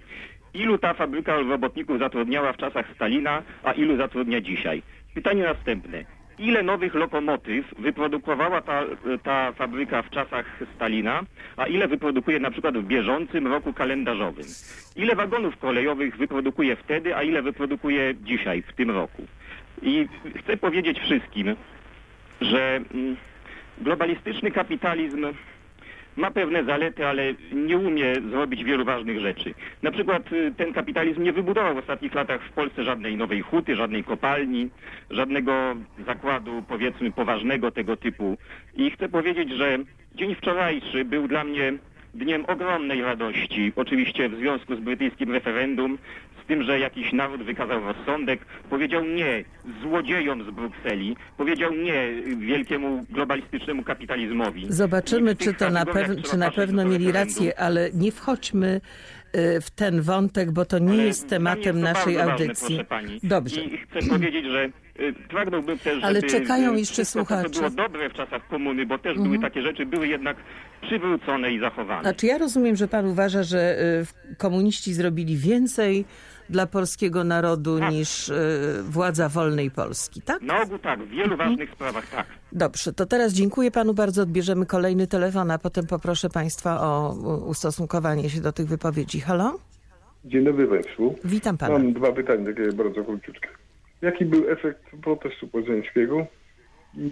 Ilu 0.55 0.79
ta 0.79 0.95
fabryka 0.95 1.37
robotników 1.37 1.99
zatrudniała 1.99 2.53
w 2.53 2.57
czasach 2.57 2.87
Stalina, 2.95 3.43
a 3.65 3.73
ilu 3.73 3.97
zatrudnia 3.97 4.41
dzisiaj? 4.41 4.83
Pytanie 5.15 5.43
następne. 5.43 6.05
Ile 6.39 6.63
nowych 6.63 6.95
lokomotyw 6.95 7.75
wyprodukowała 7.79 8.61
ta, 8.61 8.83
ta 9.23 9.53
fabryka 9.53 10.03
w 10.03 10.11
czasach 10.11 10.47
Stalina, 10.77 11.23
a 11.57 11.67
ile 11.67 11.89
wyprodukuje 11.89 12.39
na 12.39 12.51
przykład 12.51 12.79
w 12.79 12.87
bieżącym 12.87 13.47
roku 13.47 13.73
kalendarzowym? 13.73 14.47
Ile 14.97 15.15
wagonów 15.15 15.57
kolejowych 15.57 16.17
wyprodukuje 16.17 16.77
wtedy, 16.77 17.17
a 17.17 17.23
ile 17.23 17.43
wyprodukuje 17.43 18.15
dzisiaj, 18.15 18.63
w 18.63 18.73
tym 18.73 18.91
roku? 18.91 19.23
I 19.83 20.09
chcę 20.39 20.57
powiedzieć 20.57 21.01
wszystkim, 21.01 21.57
że 22.41 22.81
mm, 22.95 23.17
globalistyczny 23.79 24.51
kapitalizm 24.51 25.27
ma 26.17 26.31
pewne 26.31 26.65
zalety, 26.65 27.07
ale 27.07 27.35
nie 27.53 27.79
umie 27.79 28.15
zrobić 28.31 28.65
wielu 28.65 28.85
ważnych 28.85 29.21
rzeczy. 29.21 29.55
Na 29.83 29.91
przykład 29.91 30.33
y, 30.33 30.53
ten 30.57 30.73
kapitalizm 30.73 31.23
nie 31.23 31.33
wybudował 31.33 31.75
w 31.75 31.79
ostatnich 31.79 32.15
latach 32.15 32.43
w 32.43 32.53
Polsce 32.53 32.85
żadnej 32.85 33.17
nowej 33.17 33.41
huty, 33.41 33.77
żadnej 33.77 34.05
kopalni, 34.05 34.69
żadnego 35.11 35.77
zakładu 36.07 36.63
powiedzmy 36.69 37.13
poważnego 37.13 37.71
tego 37.71 37.97
typu. 37.97 38.37
I 38.77 38.91
chcę 38.91 39.09
powiedzieć, 39.09 39.51
że 39.51 39.79
dzień 40.15 40.35
wczorajszy 40.35 41.05
był 41.05 41.29
dla 41.29 41.45
mnie 41.45 41.73
dniem 42.15 42.45
ogromnej 42.45 43.03
radości, 43.03 43.73
oczywiście 43.77 44.29
w 44.29 44.37
związku 44.39 44.77
z 44.77 44.81
brytyjskim 44.81 45.33
referendum, 45.33 45.99
z 46.45 46.47
tym, 46.47 46.63
że 46.63 46.79
jakiś 46.79 47.13
naród 47.13 47.43
wykazał 47.43 47.81
rozsądek, 47.85 48.41
powiedział 48.71 49.05
nie 49.05 49.45
złodziejom 49.83 50.45
z 50.45 50.51
Brukseli, 50.51 51.17
powiedział 51.37 51.73
nie 51.75 52.09
wielkiemu 52.39 53.05
globalistycznemu 53.11 53.83
kapitalizmowi. 53.83 54.67
Zobaczymy, 54.69 55.37
czy 55.37 55.55
to 55.55 55.71
na, 55.71 55.85
pew- 55.85 56.23
czy 56.31 56.37
na 56.37 56.51
pewno 56.51 56.85
mieli 56.85 57.13
rację, 57.13 57.59
ale 57.61 57.91
nie 57.95 58.13
wchodźmy 58.13 58.81
y, 59.37 59.61
w 59.61 59.71
ten 59.71 60.01
wątek, 60.03 60.51
bo 60.51 60.65
to 60.65 60.79
nie 60.79 60.93
Ale 60.93 61.05
jest 61.05 61.29
tematem 61.29 61.79
jest 61.79 61.93
naszej 61.95 62.15
ważne, 62.17 62.33
audycji. 62.33 62.85
pani. 62.89 63.21
Dobrze. 63.23 63.61
I 63.61 63.79
chcę 63.79 64.09
powiedzieć, 64.09 64.45
że 64.47 64.69
pragnąłbym 65.29 65.79
też, 65.79 66.05
Ale 66.05 66.21
żeby 66.21 66.33
czekają 66.33 66.75
y, 66.75 66.79
jeszcze 66.79 67.03
to, 67.03 67.07
co 67.07 67.11
słuchacze. 67.13 67.47
Mhm. 67.49 67.75
było 67.75 67.89
dobre 67.89 68.11
w 68.11 68.13
czasach 68.13 68.49
komuny, 68.49 68.87
bo 68.87 68.99
też 68.99 69.19
były 69.19 69.39
takie 69.39 69.63
rzeczy, 69.63 69.87
były 69.87 70.09
jednak 70.09 70.37
przywrócone 70.83 71.53
i 71.53 71.61
zachowane. 71.61 72.03
Znaczy 72.03 72.27
ja 72.27 72.39
rozumiem, 72.39 72.77
że 72.77 72.89
pan 72.89 73.07
uważa, 73.07 73.43
że 73.43 73.79
y, 74.33 74.37
komuniści 74.37 74.95
zrobili 74.95 75.37
więcej 75.37 76.05
dla 76.51 76.67
polskiego 76.67 77.25
narodu 77.25 77.79
Tak. 77.79 77.91
niż 77.93 78.29
y, 78.29 78.35
władza 78.83 79.29
wolnej 79.29 79.71
Polski, 79.71 80.23
tak? 80.23 80.43
Na 80.43 80.63
ogół 80.63 80.79
tak, 80.79 81.01
w 81.03 81.09
wielu 81.09 81.33
Mhm. 81.33 81.51
ważnych 81.51 81.71
sprawach 81.71 82.11
tak. 82.11 82.27
Dobrze, 82.53 82.93
to 82.93 83.07
teraz 83.07 83.33
dziękuję 83.33 83.71
panu 83.71 83.95
bardzo. 83.95 84.23
Odbierzemy 84.23 84.67
kolejny 84.67 85.07
telefon, 85.07 85.51
a 85.51 85.59
potem 85.59 85.87
poproszę 85.87 86.29
państwa 86.31 86.81
o 86.81 87.15
ustosunkowanie 87.47 88.31
się 88.31 88.41
do 88.41 88.53
tych 88.53 88.67
wypowiedzi. 88.67 89.21
Halo? 89.21 89.59
Dzień 90.25 90.45
dobry 90.45 90.67
Państwu. 90.69 91.15
Witam 91.25 91.59
pana. 91.59 91.73
Mam 91.79 91.93
dwa 91.93 92.13
pytania, 92.13 92.47
takie 92.47 92.73
bardzo 92.73 93.05
króciutkie. 93.05 93.49
Jaki 94.03 94.25
był 94.25 94.51
efekt 94.51 94.83
protestu 95.03 95.49
poznańskiego 95.49 96.27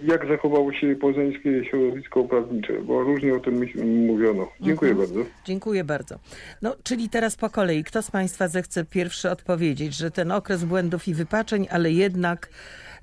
jak 0.03 0.27
zachowało 0.27 0.73
się 0.73 0.95
poznańskie 0.95 1.65
środowisko 1.65 2.23
prawnicze? 2.23 2.73
Bo 2.81 3.03
różnie 3.03 3.35
o 3.35 3.39
tym 3.39 3.65
mówiono. 4.07 4.47
Dziękuję 4.61 4.91
Mhm. 4.91 5.07
bardzo. 5.09 5.29
Dziękuję 5.45 5.83
bardzo. 5.83 6.19
No, 6.61 6.75
czyli 6.83 7.09
teraz 7.09 7.35
po 7.35 7.49
kolei. 7.49 7.83
Kto 7.83 8.01
z 8.01 8.11
państwa 8.11 8.47
zechce 8.47 8.85
pierwszy 8.85 9.31
odpowiedzieć, 9.31 9.95
że 9.95 10.11
ten 10.11 10.31
okres 10.31 10.63
błędów 10.63 11.07
i 11.07 11.13
wypaczeń, 11.13 11.67
ale 11.71 11.91
jednak 11.91 12.49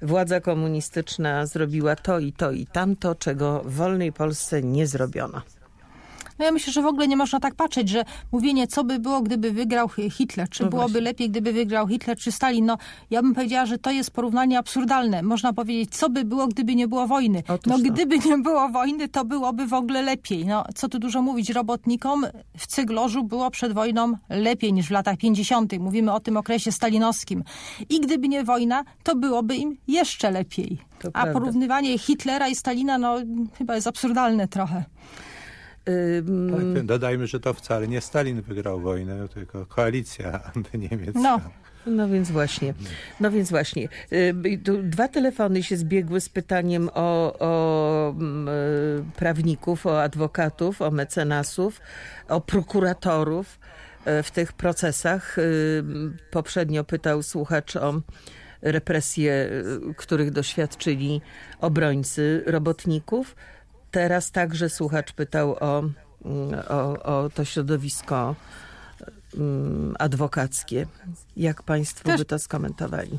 władza 0.03 0.41
komunistyczna 0.41 1.47
zrobiła 1.47 1.97
to 1.97 2.18
i 2.18 2.32
to 2.32 2.53
i 2.53 2.66
tamto, 2.66 3.14
czego 3.14 3.62
w 3.64 3.72
wolnej 3.74 4.12
Polsce 4.12 4.62
nie 4.62 4.87
zrobiono. 4.87 5.43
No 6.39 6.45
ja 6.45 6.53
myślę, 6.53 6.72
że 6.72 6.82
w 6.82 6.87
ogóle 6.87 7.09
nie 7.09 7.16
można 7.16 7.41
tak 7.41 7.55
patrzeć, 7.55 7.89
że 7.89 8.05
mówienie, 8.32 8.66
co 8.66 8.84
by 8.84 8.99
było, 8.99 9.22
gdyby 9.22 9.51
wygrał 9.53 9.89
Hi- 9.89 10.11
Hitler, 10.11 10.49
czy 10.49 10.62
No 10.64 10.70
byłoby 10.70 10.89
właśnie. 10.93 11.01
lepiej, 11.05 11.30
gdyby 11.30 11.53
wygrał 11.53 11.89
Hitler, 11.89 12.18
czy 12.18 12.32
Stalin. 12.32 12.66
No 12.66 12.78
ja 13.11 13.22
bym 13.22 13.34
powiedziała, 13.34 13.66
że 13.66 13.78
to 13.78 13.91
jest 13.91 14.11
porównanie 14.11 14.59
absurdalne. 14.59 15.22
Można 15.22 15.53
powiedzieć, 15.53 15.97
co 15.97 16.11
by 16.11 16.24
było, 16.24 16.47
gdyby 16.47 16.74
nie 16.74 16.89
było 16.89 17.07
wojny. 17.07 17.43
Otóż 17.49 17.72
No 17.72 17.78
to. 17.78 17.84
gdyby 17.93 18.18
nie 18.18 18.39
było 18.39 18.68
wojny, 18.68 19.09
to 19.09 19.24
byłoby 19.24 19.66
w 19.66 19.74
ogóle 19.74 20.03
lepiej. 20.03 20.47
No 20.47 20.64
co 20.74 20.89
tu 20.89 20.99
dużo 20.99 21.22
mówić, 21.22 21.51
robotnikom 21.51 22.26
w 22.59 22.66
Cyglorzu 22.66 23.24
było 23.24 23.51
przed 23.51 23.72
wojną 23.72 24.12
lepiej 24.28 24.72
niż 24.72 24.87
w 24.89 24.91
latach 24.91 25.16
50. 25.16 25.72
Mówimy 25.78 26.12
o 26.12 26.20
tym 26.20 26.37
okresie 26.37 26.72
stalinowskim. 26.72 27.45
I 27.89 28.01
gdyby 28.01 28.28
nie 28.28 28.45
wojna, 28.45 28.84
to 29.03 29.16
byłoby 29.16 29.57
im 29.57 29.76
jeszcze 29.89 30.30
lepiej. 30.30 30.78
To 30.99 31.09
A 31.09 31.11
prawda. 31.12 31.32
porównywanie 31.32 31.99
Hitlera 31.99 32.49
i 32.49 32.55
Stalina, 32.55 32.99
no 32.99 33.16
chyba 33.59 33.74
jest 33.74 33.87
absurdalne 33.87 34.49
trochę. 34.49 34.84
Tak, 36.57 36.87
dodajmy, 36.87 37.26
że 37.26 37.41
to 37.41 37.55
wcale 37.55 37.89
nie 37.89 38.01
Stalin 38.01 38.43
wygrał 38.43 38.80
wojnę, 38.80 39.28
tylko 39.28 39.66
koalicja 39.66 40.41
antyniemiecka. 40.55 41.20
No. 41.20 41.41
No 41.87 42.09
więc 42.09 42.30
właśnie, 42.30 42.74
no 43.20 43.30
więc 43.30 43.51
właśnie. 43.51 43.89
Dwa 44.82 45.09
telefony 45.09 45.62
się 45.62 45.76
zbiegły 45.76 46.20
z 46.20 46.28
pytaniem 46.28 46.91
o, 46.95 47.39
o 47.39 48.11
mm, 48.11 48.49
y, 48.49 48.53
prawników, 49.16 49.87
o 49.87 50.03
adwokatów, 50.03 50.82
o 50.82 50.91
mecenasów, 50.91 51.80
o 52.28 52.41
prokuratorów 52.41 53.59
y, 54.07 54.22
w 54.22 54.30
tych 54.30 54.53
procesach. 54.53 55.37
Poprzednio 56.30 56.84
pytał 56.84 57.22
słuchacz 57.22 57.76
o 57.76 58.01
represje, 58.62 59.32
y, 59.91 59.95
których 59.97 60.30
doświadczyli 60.30 61.20
obrońcy 61.61 62.43
robotników. 62.47 63.37
Teraz 63.97 64.30
także 64.30 64.68
słuchacz 64.70 65.12
pytał 65.12 65.57
o, 65.61 65.78
mm, 65.78 65.94
o, 66.68 67.03
o 67.03 67.30
to 67.34 67.44
środowisko 67.44 68.34
mm, 69.34 69.97
adwokackie. 69.99 70.86
Jak 71.36 71.62
państwo 71.62 72.05
Też- 72.05 72.18
by 72.18 72.24
to 72.24 72.38
skomentowali? 72.38 73.18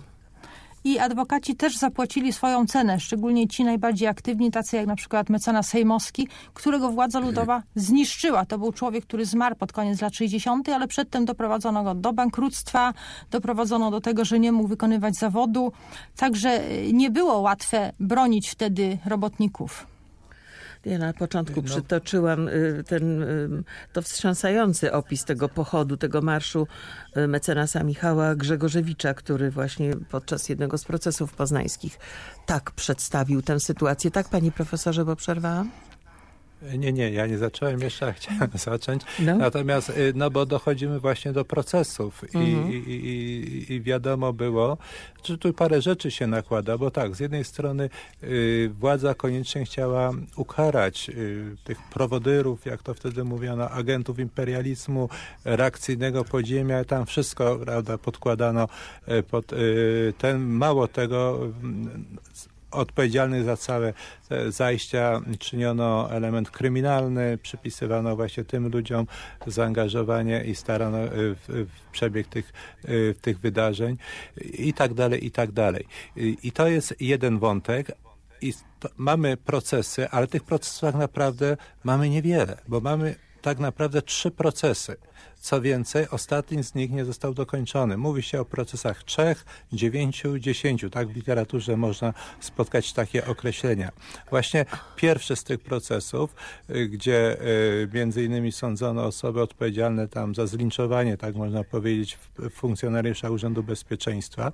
I 0.83 0.99
adwokaci 0.99 1.55
też 1.55 1.77
zapłacili 1.77 2.33
swoją 2.33 2.65
cenę, 2.65 2.99
szczególnie 2.99 3.47
ci 3.47 3.63
najbardziej 3.63 4.07
aktywni, 4.07 4.51
tacy 4.51 4.75
jak 4.75 4.87
na 4.87 4.95
przykład 4.95 5.29
mecenas 5.29 5.67
Sejmowski, 5.67 6.27
którego 6.53 6.89
władza 6.89 7.19
ludowa 7.19 7.63
zniszczyła. 7.75 8.45
To 8.45 8.57
był 8.57 8.71
człowiek, 8.71 9.05
który 9.05 9.25
zmarł 9.25 9.55
pod 9.55 9.71
koniec 9.71 10.01
lat 10.01 10.15
60., 10.15 10.69
ale 10.69 10.87
przedtem 10.87 11.25
doprowadzono 11.25 11.83
go 11.83 11.95
do 11.95 12.13
bankructwa, 12.13 12.93
doprowadzono 13.31 13.91
do 13.91 14.01
tego, 14.01 14.25
że 14.25 14.39
nie 14.39 14.51
mógł 14.51 14.67
wykonywać 14.67 15.15
zawodu. 15.15 15.71
Także 16.17 16.71
y, 16.71 16.93
nie 16.93 17.11
było 17.11 17.39
łatwe 17.39 17.91
bronić 17.99 18.49
wtedy 18.49 18.97
robotników. 19.05 19.96
Ja 20.85 20.97
na 20.97 21.13
początku 21.13 21.55
No. 21.55 21.63
przytoczyłam 21.63 22.47
y, 22.47 22.83
ten 22.87 23.23
y, 23.23 23.63
to 23.93 24.01
wstrząsający 24.01 24.93
opis 24.93 25.25
tego 25.25 25.49
pochodu, 25.49 25.97
tego 25.97 26.21
marszu 26.21 26.67
y, 27.17 27.27
mecenasa 27.27 27.83
Michała 27.83 28.35
Grzegorzewicza, 28.35 29.13
który 29.13 29.51
właśnie 29.51 29.93
podczas 30.09 30.49
jednego 30.49 30.77
z 30.77 30.85
procesów 30.85 31.33
poznańskich 31.33 31.99
tak 32.45 32.71
przedstawił 32.71 33.41
tę 33.41 33.59
sytuację. 33.59 34.11
Tak, 34.11 34.29
panie 34.29 34.51
profesorze, 34.51 35.05
bo 35.05 35.15
przerwałam? 35.15 35.71
Nie, 36.77 36.93
nie, 36.93 37.11
ja 37.11 37.27
nie 37.27 37.37
zacząłem 37.37 37.79
jeszcze, 37.81 38.13
chciałem 38.13 38.49
zacząć. 38.65 39.01
No. 39.19 39.37
Natomiast, 39.37 39.89
y, 39.89 40.13
no 40.15 40.31
bo 40.31 40.45
dochodzimy 40.45 40.99
właśnie 40.99 41.33
do 41.33 41.45
procesów 41.45 42.23
i, 42.33 42.37
Mhm. 42.37 42.73
i, 42.73 42.75
i, 42.75 43.73
i 43.73 43.81
wiadomo 43.81 44.33
było, 44.33 44.77
że 45.23 45.37
tu 45.37 45.53
parę 45.53 45.81
rzeczy 45.81 46.11
się 46.11 46.27
nakłada, 46.27 46.77
bo 46.77 46.91
tak, 46.91 47.15
z 47.15 47.19
jednej 47.19 47.43
strony 47.43 47.89
y, 48.23 48.71
władza 48.79 49.13
koniecznie 49.13 49.65
chciała 49.65 50.11
ukarać 50.35 51.09
y, 51.09 51.55
tych 51.63 51.77
prowodyrów, 51.89 52.65
jak 52.65 52.83
to 52.83 52.93
wtedy 52.93 53.23
mówiono, 53.23 53.69
agentów 53.69 54.19
imperializmu, 54.19 55.09
reakcyjnego 55.45 56.23
podziemia, 56.23 56.83
tam 56.83 57.05
wszystko, 57.05 57.59
prawda, 57.65 57.97
podkładano 57.97 58.67
y, 59.07 59.23
pod 59.23 59.53
y, 59.53 60.13
ten, 60.17 60.39
mało 60.41 60.87
tego, 60.87 61.39
mm, 61.63 62.05
odpowiedzialnych 62.77 63.43
za 63.43 63.57
całe 63.57 63.93
zajścia 64.49 65.21
czyniono 65.39 66.11
element 66.11 66.51
kryminalny, 66.51 67.37
przypisywano 67.37 68.15
właśnie 68.15 68.43
tym 68.43 68.71
ludziom 68.71 69.07
zaangażowanie 69.47 70.43
i 70.43 70.55
starano 70.55 71.05
y, 71.05 71.09
w, 71.35 71.47
w 71.47 71.91
przebieg 71.91 72.27
tych, 72.27 72.53
y, 72.89 73.15
tych 73.21 73.39
wydarzeń 73.39 73.97
i 74.41 74.73
tak 74.73 74.93
dalej, 74.93 75.25
i 75.25 75.31
tak 75.31 75.51
dalej. 75.51 75.85
I 76.43 76.51
to 76.51 76.67
jest 76.67 76.95
jeden 76.99 77.39
wątek. 77.39 77.91
I 78.41 78.53
to, 78.79 78.89
mamy 78.97 79.37
procesy, 79.37 80.09
ale 80.09 80.27
tych 80.27 80.43
procesów 80.43 80.81
tak 80.81 80.95
naprawdę 80.95 81.57
mamy 81.83 82.09
niewiele, 82.09 82.57
bo 82.67 82.79
mamy 82.79 83.15
tak 83.41 83.59
naprawdę 83.59 84.01
trzy 84.01 84.31
procesy. 84.31 84.95
Co 85.39 85.61
więcej, 85.61 86.09
ostatni 86.09 86.63
z 86.63 86.75
nich 86.75 86.91
nie 86.91 87.05
został 87.05 87.33
dokończony. 87.33 87.97
Mówi 87.97 88.23
się 88.23 88.41
o 88.41 88.45
procesach 88.45 89.03
trzech, 89.03 89.45
dziewięciu, 89.73 90.39
dziesięciu. 90.39 90.89
Tak 90.89 91.07
w 91.07 91.15
literaturze 91.15 91.77
można 91.77 92.13
spotkać 92.39 92.93
takie 92.93 93.25
określenia. 93.25 93.91
Właśnie 94.29 94.65
pierwszy 94.95 95.35
z 95.35 95.43
tych 95.43 95.59
procesów, 95.59 96.35
y, 96.69 96.87
gdzie 96.87 97.41
y, 97.41 97.89
między 97.93 98.23
innymi 98.23 98.51
sądzono 98.51 99.05
osoby 99.05 99.41
odpowiedzialne 99.41 100.07
tam 100.07 100.35
za 100.35 100.47
zlinczowanie, 100.47 101.17
tak 101.17 101.35
można 101.35 101.63
powiedzieć, 101.63 102.17
funkcjonariusza 102.51 103.29
Urzędu 103.29 103.63
Bezpieczeństwa, 103.63 104.51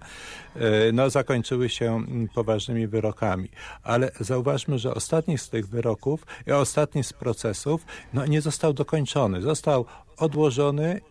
y, 0.55 0.59
no 0.93 1.09
zakończyły 1.09 1.69
się 1.69 1.95
mm, 1.95 2.27
poważnymi 2.27 2.87
wyrokami. 2.87 3.49
Ale 3.83 4.11
zauważmy, 4.19 4.79
że 4.79 4.93
ostatni 4.95 5.37
z 5.37 5.49
tych 5.49 5.67
wyroków 5.67 6.25
ostatni 6.51 7.03
z 7.03 7.13
procesów 7.13 7.85
no, 8.13 8.25
nie 8.25 8.41
został 8.41 8.73
dokończony. 8.73 9.41
Został 9.41 9.85
odłożony 10.17 11.01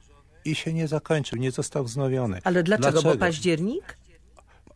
i 0.45 0.55
się 0.55 0.73
nie 0.73 0.89
zakończył, 0.89 1.39
nie 1.39 1.51
został 1.51 1.85
wznowiony. 1.85 2.41
Ale 2.45 2.63
dlaczego? 2.63 3.03
Bo 3.03 3.17
październik? 3.17 3.97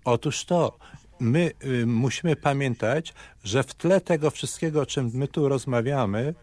Otóż 0.05 0.45
to, 0.45 0.79
my 1.20 1.53
y, 1.64 1.87
musimy 1.87 2.37
pamiętać, 2.37 3.14
że 3.45 3.62
w 3.62 3.74
tle 3.74 4.01
tego 4.01 4.31
wszystkiego, 4.31 4.81
o 4.81 4.87
czym 4.87 5.11
my 5.14 5.29
tu 5.29 5.49
rozmawiamy, 5.49 6.35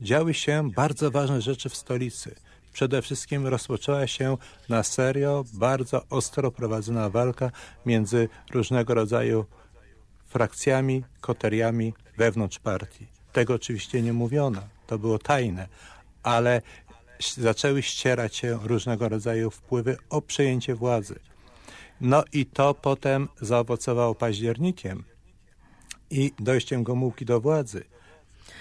działy 0.00 0.34
się 0.34 0.70
bardzo 0.70 1.10
ważne 1.10 1.42
rzeczy 1.42 1.68
w 1.68 1.76
stolicy. 1.76 2.34
Przede 2.72 3.02
wszystkim 3.02 3.46
rozpoczęła 3.46 4.06
się 4.06 4.36
na 4.68 4.82
serio 4.82 5.44
bardzo 5.52 6.02
ostro 6.10 6.50
prowadzona 6.50 7.10
walka 7.10 7.50
między 7.86 8.28
różnego 8.52 8.94
rodzaju 8.94 9.44
frakcjami, 10.26 11.04
koteriami 11.20 11.94
wewnątrz 12.16 12.58
partii. 12.58 13.06
Tego 13.32 13.54
oczywiście 13.54 14.02
nie 14.02 14.12
mówiono, 14.12 14.62
to 14.86 14.98
było 14.98 15.18
tajne, 15.18 15.68
ale 16.22 16.62
zaczęły 17.36 17.82
ścierać 17.82 18.36
się 18.36 18.58
różnego 18.62 19.08
rodzaju 19.08 19.50
wpływy 19.50 19.96
o 20.10 20.22
przejęcie 20.22 20.74
władzy. 20.74 21.18
No 22.00 22.24
i 22.32 22.46
to 22.46 22.74
potem 22.74 23.28
zaowocowało 23.40 24.14
październikiem 24.14 25.04
i 26.10 26.32
dojściem 26.38 26.82
Gomułki 26.84 27.24
do 27.24 27.40
władzy. 27.40 27.84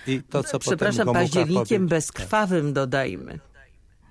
I 0.07 0.21
to, 0.29 0.43
co 0.43 0.59
Przepraszam, 0.59 1.05
potem 1.05 1.21
październikiem 1.21 1.81
powie- 1.81 1.89
bezkrwawym 1.89 2.73
dodajmy. 2.73 3.39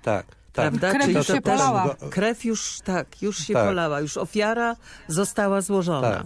Tak, 0.01 0.25
tak. 0.25 0.35
Prawda? 0.53 0.89
Krew 0.91 1.01
Czyli 1.03 1.15
już 1.15 1.27
to 1.27 1.35
się 1.35 1.41
polała. 1.41 1.83
Go- 1.99 2.09
krew 2.09 2.45
już 2.45 2.79
tak, 2.83 3.21
już 3.21 3.37
się 3.37 3.53
Tak. 3.53 3.67
polała, 3.67 4.01
już 4.01 4.17
ofiara 4.17 4.75
została 5.07 5.61
złożona. 5.61 6.11
Tak, 6.11 6.25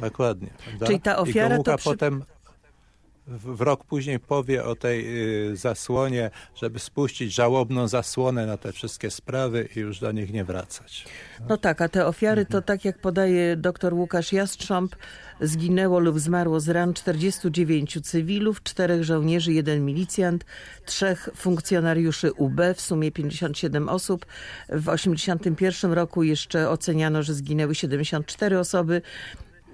dokładnie. 0.00 0.48
Prawda? 0.64 0.86
Czyli 0.86 1.00
ta 1.00 1.12
I 1.12 1.16
ofiara 1.16 1.48
to 1.48 1.50
Gomułka 1.50 1.76
przy- 1.76 1.84
potem 1.90 2.24
w, 3.26 3.60
rok 3.60 3.84
później 3.84 4.20
powie 4.20 4.64
o 4.64 4.76
tej 4.76 5.04
y, 5.52 5.56
zasłonie, 5.56 6.30
żeby 6.56 6.78
spuścić 6.78 7.34
żałobną 7.34 7.88
zasłonę 7.88 8.46
na 8.46 8.56
te 8.56 8.72
wszystkie 8.72 9.10
sprawy 9.10 9.68
i 9.76 9.80
już 9.80 10.00
do 10.00 10.12
nich 10.12 10.32
nie 10.32 10.44
wracać. 10.44 11.04
No 11.48 11.56
tak, 11.56 11.80
a 11.80 11.88
te 11.88 12.06
ofiary 12.06 12.46
to 12.46 12.62
tak 12.62 12.84
jak 12.84 12.98
podaje 12.98 13.56
dr 13.56 13.94
Łukasz 13.94 14.32
Jastrząb, 14.32 14.96
zginęło 15.40 15.98
lub 15.98 16.18
zmarło 16.18 16.60
z 16.60 16.68
ran 16.68 16.94
49 16.94 17.98
cywilów, 18.02 18.62
czterech 18.62 19.04
żołnierzy, 19.04 19.52
jeden 19.52 19.84
milicjant, 19.84 20.44
trzech 20.84 21.28
funkcjonariuszy 21.36 22.32
UB, 22.32 22.60
w 22.74 22.80
sumie 22.80 23.12
57 23.12 23.88
osób. 23.88 24.26
W 24.68 24.88
81 24.88 25.92
roku 25.92 26.22
jeszcze 26.22 26.70
oceniano, 26.70 27.22
że 27.22 27.34
zginęły 27.34 27.74
74 27.74 28.58
osoby. 28.58 29.02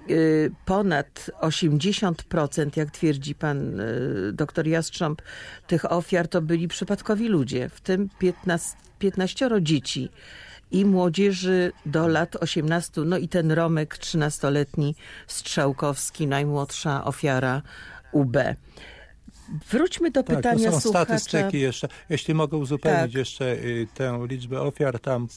Y, 0.09 0.51
Ponad 0.65 1.31
80%, 1.41 2.77
jak 2.77 2.91
twierdzi 2.91 3.35
pan 3.35 3.79
y, 3.79 4.33
doktor 4.33 4.67
Jastrząb, 4.67 5.21
tych 5.67 5.91
ofiar 5.91 6.27
to 6.27 6.41
byli 6.41 6.67
przypadkowi 6.67 7.27
ludzie, 7.27 7.69
w 7.69 7.81
tym 7.81 8.09
15, 8.19 8.77
15 8.99 9.49
dzieci 9.61 10.09
i 10.71 10.85
młodzieży 10.85 11.71
do 11.85 12.07
lat 12.07 12.35
18, 12.35 13.01
no 13.01 13.17
i 13.17 13.27
ten 13.27 13.51
Romek 13.51 13.97
13-letni 13.97 14.95
Strzałkowski, 15.27 16.27
najmłodsza 16.27 17.05
ofiara 17.05 17.61
UB. 18.11 18.37
Wróćmy 19.71 20.11
do 20.11 20.23
Tak, 20.23 20.35
pytania 20.35 20.65
to 20.65 20.71
są 20.71 20.79
słuchacza. 20.79 21.19
statystyki 21.19 21.59
jeszcze. 21.59 21.87
Jeśli 22.09 22.33
mogę 22.33 22.57
uzupełnić 22.57 23.01
Tak. 23.01 23.13
jeszcze 23.13 23.53
y, 23.53 23.87
tę 23.93 24.25
liczbę 24.29 24.61
ofiar, 24.61 24.99
tam 24.99 25.27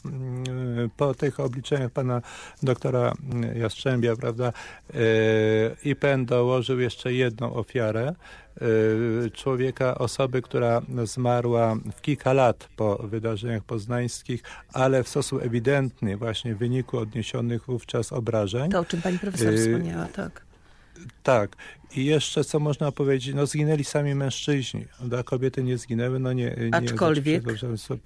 y, 0.85 0.89
po 0.97 1.13
tych 1.13 1.39
obliczeniach 1.39 1.91
pana 1.91 2.21
doktora 2.63 3.13
y, 3.55 3.59
Jastrzębia, 3.59 4.15
prawda, 4.15 4.53
IPN 5.83 6.25
dołożył 6.25 6.79
jeszcze 6.79 7.13
jedną 7.13 7.53
ofiarę 7.53 8.15
człowieka, 9.33 9.97
osoby, 9.97 10.41
która 10.41 10.81
zmarła 11.03 11.75
w 11.95 12.01
kilka 12.01 12.33
lat 12.33 12.69
po 12.75 12.95
wydarzeniach 12.95 13.63
poznańskich, 13.63 14.43
ale 14.73 15.03
w 15.03 15.07
sposób 15.09 15.43
ewidentny 15.43 16.17
właśnie 16.17 16.55
w 16.55 16.57
wyniku 16.57 16.97
odniesionych 16.97 17.65
wówczas 17.65 18.13
obrażeń. 18.13 18.71
To, 18.71 18.79
o 18.79 18.85
czym 18.85 19.01
pani 19.01 19.19
profesor 19.19 19.53
wspomniała, 19.57 20.05
tak. 20.05 20.41
Tak. 21.23 21.55
I 21.95 22.05
jeszcze 22.05 22.43
co 22.43 22.59
można 22.59 22.91
powiedzieć, 22.91 23.35
no 23.35 23.45
zginęli 23.45 23.83
sami 23.83 24.15
mężczyźni, 24.15 24.85
a 25.19 25.23
kobiety 25.23 25.63
nie 25.63 25.77
zginęły, 25.77 26.19
no 26.19 26.33
nie... 26.33 26.55
nie 26.57 26.69
Aczkolwiek- 26.71 27.57
znaczy. 27.59 27.99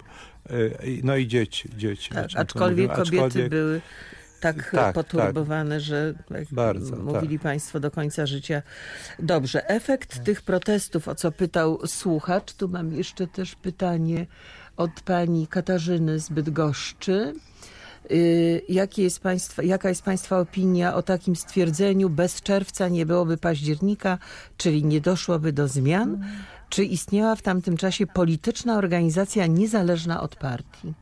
Y, 0.50 1.00
No 1.04 1.16
i 1.16 1.26
dzieci, 1.26 1.68
dzieci. 1.76 2.14
tak 2.14 2.26
czym 2.28 2.36
tu 2.36 2.40
aczkolwiek 2.42 2.92
kobiety 2.92 3.16
Aczkolwiek- 3.16 3.48
były 3.48 3.80
tak, 4.40 4.70
tak, 4.70 4.94
poturbowane, 4.94 5.80
że 5.80 6.14
jak 6.30 6.44
Bardzo, 6.52 6.96
mówili 6.96 7.38
tak. 7.38 7.42
państwo 7.42 7.80
do 7.80 7.90
końca 7.90 8.26
życia. 8.26 8.62
Dobrze, 9.18 9.68
efekt 9.68 10.24
tych 10.24 10.42
protestów, 10.42 11.08
o 11.08 11.14
co 11.14 11.32
pytał 11.32 11.80
słuchacz, 11.86 12.52
tu 12.52 12.68
mam 12.68 12.92
jeszcze 12.92 13.26
też 13.26 13.54
pytanie 13.54 14.26
od 14.76 14.90
pani 15.04 15.46
Katarzyny 15.46 16.18
z 16.20 16.28
Bydgoszczy. 16.28 17.34
Y, 18.10 18.62
Jakie 18.68 19.02
jest 19.02 19.20
państwa, 19.20 19.62
jaka 19.62 19.88
jest 19.88 20.02
Państwa 20.02 20.38
opinia 20.38 20.94
o 20.94 21.02
takim 21.02 21.36
stwierdzeniu, 21.36 22.10
bez 22.10 22.42
czerwca 22.42 22.88
nie 22.88 23.06
byłoby 23.06 23.36
października, 23.36 24.18
czyli 24.56 24.84
nie 24.84 25.00
doszłoby 25.00 25.52
do 25.52 25.68
zmian? 25.68 26.24
Czy 26.68 26.84
istniała 26.84 27.36
w 27.36 27.42
tamtym 27.42 27.76
czasie 27.76 28.06
polityczna 28.06 28.76
organizacja 28.76 29.46
niezależna 29.46 30.20
od 30.20 30.36
partii? 30.36 30.92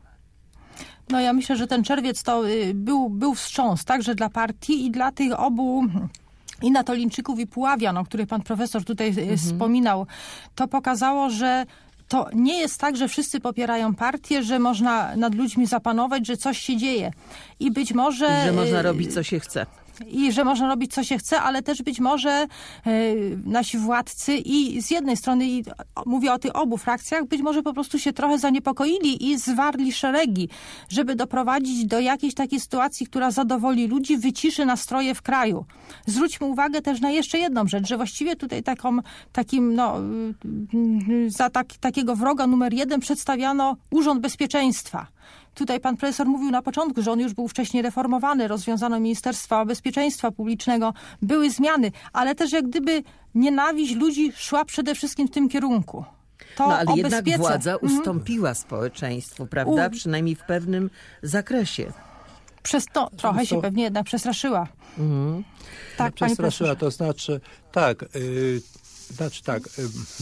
No 1.09 1.19
ja 1.19 1.33
myślę, 1.33 1.55
że 1.55 1.67
ten 1.67 1.83
czerwiec 1.83 2.23
to 2.23 2.49
y, 2.49 2.73
był, 2.73 3.09
był 3.09 3.35
wstrząs 3.35 3.85
także 3.85 4.15
dla 4.15 4.29
partii 4.29 4.85
i 4.85 4.91
dla 4.91 5.11
tych 5.11 5.39
obu 5.39 5.85
i 6.61 6.71
Natolińczyków 6.71 7.39
i 7.39 7.47
Puławian, 7.47 7.97
o 7.97 8.05
których 8.05 8.27
pan 8.27 8.41
profesor 8.41 8.83
tutaj 8.83 9.15
y, 9.33 9.37
wspominał. 9.37 10.07
To 10.55 10.67
pokazało, 10.67 11.29
że 11.29 11.65
to 12.09 12.27
nie 12.33 12.59
jest 12.59 12.79
tak, 12.79 12.97
że 12.97 13.07
wszyscy 13.07 13.39
popierają 13.39 13.95
partię, 13.95 14.43
że 14.43 14.59
można 14.59 15.15
nad 15.15 15.35
ludźmi 15.35 15.67
zapanować, 15.67 16.27
że 16.27 16.37
coś 16.37 16.57
się 16.57 16.77
dzieje. 16.77 17.11
I 17.59 17.71
być 17.71 17.93
może... 17.93 18.43
Że 18.45 18.51
można 18.51 18.79
y, 18.79 18.83
robić 18.83 19.13
co 19.13 19.23
się 19.23 19.39
chce. 19.39 19.65
I 20.07 20.31
że 20.31 20.43
można 20.43 20.67
robić 20.67 20.93
co 20.93 21.03
się 21.03 21.17
chce, 21.17 21.41
ale 21.41 21.61
też 21.61 21.81
być 21.81 21.99
może 21.99 22.29
e, 22.31 22.47
nasi 23.45 23.77
władcy 23.77 24.37
i 24.37 24.81
z 24.81 24.91
jednej 24.91 25.17
strony, 25.17 25.47
i 25.47 25.63
mówię 26.05 26.33
o 26.33 26.39
tych 26.39 26.55
obu 26.55 26.77
frakcjach, 26.77 27.25
być 27.25 27.41
może 27.41 27.63
po 27.63 27.73
prostu 27.73 27.99
się 27.99 28.13
trochę 28.13 28.37
zaniepokoili 28.37 29.31
i 29.31 29.37
zwarli 29.37 29.93
szeregi, 29.93 30.49
żeby 30.89 31.15
doprowadzić 31.15 31.85
do 31.85 31.99
jakiejś 31.99 32.33
takiej 32.33 32.59
sytuacji, 32.59 33.07
która 33.07 33.31
zadowoli 33.31 33.87
ludzi, 33.87 34.17
wyciszy 34.17 34.65
nastroje 34.65 35.15
w 35.15 35.21
kraju. 35.21 35.65
Zwróćmy 36.05 36.47
uwagę 36.47 36.81
też 36.81 37.01
na 37.01 37.11
jeszcze 37.11 37.39
jedną 37.39 37.67
rzecz, 37.67 37.87
że 37.87 37.97
właściwie 37.97 38.35
tutaj 38.35 38.63
taką, 38.63 38.97
takim, 39.31 39.75
no, 39.75 39.95
y, 41.09 41.29
za 41.29 41.49
tak, 41.49 41.67
takiego 41.79 42.15
wroga 42.15 42.47
numer 42.47 42.73
jeden 42.73 42.99
przedstawiano 42.99 43.75
Urząd 43.91 44.21
Bezpieczeństwa. 44.21 45.07
Tutaj 45.55 45.79
pan 45.79 45.97
profesor 45.97 46.27
mówił 46.27 46.51
na 46.51 46.61
początku, 46.61 47.01
że 47.01 47.11
on 47.11 47.19
już 47.19 47.33
był 47.33 47.47
wcześniej 47.47 47.83
reformowany, 47.83 48.47
rozwiązano 48.47 48.99
Ministerstwa 48.99 49.65
Bezpieczeństwa 49.65 50.31
Publicznego, 50.31 50.93
były 51.21 51.49
zmiany, 51.51 51.91
ale 52.13 52.35
też 52.35 52.51
jak 52.51 52.67
gdyby 52.69 53.03
nienawiść 53.35 53.95
ludzi 53.95 54.31
szła 54.35 54.65
przede 54.65 54.95
wszystkim 54.95 55.27
w 55.27 55.31
tym 55.31 55.49
kierunku. 55.49 56.05
To 56.57 56.67
No 56.67 56.77
ale 56.77 56.85
jednak 56.95 57.11
bezpiece. 57.23 57.37
władza 57.37 57.73
Mhm. 57.73 57.91
ustąpiła 57.97 58.53
społeczeństwu, 58.53 59.45
prawda? 59.47 59.87
U- 59.87 59.89
Przynajmniej 59.91 60.35
w 60.35 60.43
pewnym 60.43 60.89
zakresie. 61.23 61.91
Przez 62.63 62.85
to 62.93 63.09
trochę 63.17 63.45
się 63.45 63.61
pewnie 63.61 63.83
jednak 63.83 64.05
przestraszyła. 64.05 64.67
Mhm. 64.97 65.43
Tak, 65.97 66.13
Przestraszyła, 66.13 66.75
to 66.75 66.91
znaczy, 66.91 67.41
tak, 67.71 68.03
y, 68.15 68.61
znaczy 69.13 69.43
tak, 69.43 69.63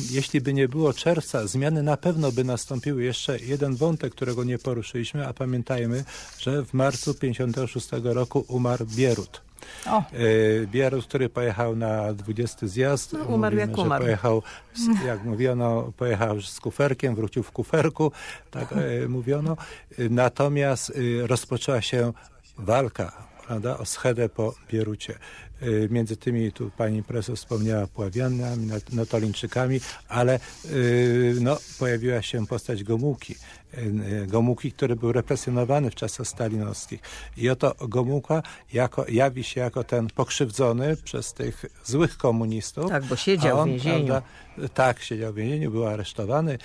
jeśli 0.09 0.41
by 0.41 0.53
nie 0.53 0.67
było 0.67 0.93
czerwca, 0.93 1.47
zmiany 1.47 1.83
na 1.83 1.97
pewno 1.97 2.31
by 2.31 2.43
nastąpiły. 2.43 3.03
Jeszcze 3.03 3.39
jeden 3.39 3.75
wątek, 3.75 4.15
którego 4.15 4.43
nie 4.43 4.57
poruszyliśmy, 4.57 5.27
a 5.27 5.33
pamiętajmy, 5.33 6.03
że 6.39 6.65
w 6.65 6.73
marcu 6.73 7.13
56 7.13 7.87
roku 8.03 8.45
umarł 8.47 8.85
Bierut. 8.85 9.41
O, 9.85 10.03
Y, 10.13 10.67
Bierut, 10.71 11.05
który 11.05 11.29
pojechał 11.29 11.75
na 11.75 12.13
20 12.13 12.67
zjazd. 12.67 13.13
No, 13.13 13.19
umarł 13.19 13.55
Mówimy, 13.55 13.61
jak 13.61 13.75
że 13.75 13.81
umarł. 13.81 14.03
Pojechał, 14.03 14.43
z, 14.75 15.05
jak 15.05 15.23
mówiono, 15.23 15.91
pojechał 15.97 16.41
z 16.41 16.59
kuferkiem, 16.59 17.15
wrócił 17.15 17.43
w 17.43 17.51
kuferku, 17.51 18.11
tak 18.51 18.73
e, 18.73 19.07
mówiono. 19.07 19.57
Y, 19.99 20.09
Natomiast 20.09 20.93
rozpoczęła 21.27 21.81
się 21.81 22.13
walka 22.57 23.27
prawda, 23.47 23.77
o 23.77 23.85
schedę 23.85 24.29
po 24.29 24.53
Bierucie. 24.71 25.19
Y, 25.61 25.87
Między 25.91 26.17
tymi, 26.17 26.51
tu 26.51 26.71
pani 26.77 27.03
profesor 27.03 27.37
wspomniała, 27.37 27.87
Pławianami, 27.87 28.69
Natolińczykami, 28.93 29.79
ale 30.07 30.39
y, 30.65 31.35
no, 31.41 31.57
pojawiła 31.79 32.21
się 32.21 32.47
postać 32.47 32.83
Gomułki. 32.83 33.35
Y, 33.77 34.27
Gomułki, 34.27 34.71
który 34.71 34.95
był 34.95 35.11
represjonowany 35.11 35.91
w 35.91 35.95
czasach 35.95 36.27
stalinowskich. 36.27 37.01
I 37.37 37.49
oto 37.49 37.75
Gomułka 37.87 38.43
jako, 38.73 39.05
jawi 39.09 39.43
się 39.43 39.61
jako 39.61 39.83
ten 39.83 40.07
pokrzywdzony 40.07 40.97
przez 41.03 41.33
tych 41.33 41.65
złych 41.83 42.17
komunistów. 42.17 42.89
Tak, 42.89 43.05
bo 43.05 43.15
siedział 43.15 43.59
on, 43.59 43.69
w 43.69 43.71
więzieniu. 43.71 44.05
Prawda, 44.05 44.27
tak, 44.73 44.99
siedział 44.99 45.33
w 45.33 45.35
więzieniu, 45.35 45.71
był 45.71 45.87
aresztowany, 45.87 46.57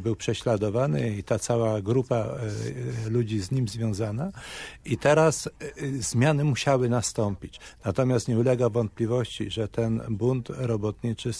był 0.00 0.16
prześladowany 0.16 1.10
i 1.10 1.22
ta 1.22 1.38
cała 1.38 1.80
grupa 1.80 2.26
ludzi 3.10 3.40
z 3.40 3.50
nim 3.50 3.68
związana. 3.68 4.32
I 4.84 4.98
teraz 4.98 5.48
zmiany 5.98 6.44
musiały 6.44 6.88
nastąpić. 6.88 7.60
Natomiast 7.84 8.17
nie 8.26 8.38
ulega 8.38 8.68
wątpliwości, 8.68 9.50
że 9.50 9.68
ten 9.68 10.02
bunt 10.10 10.48
robotniczy 10.50 11.30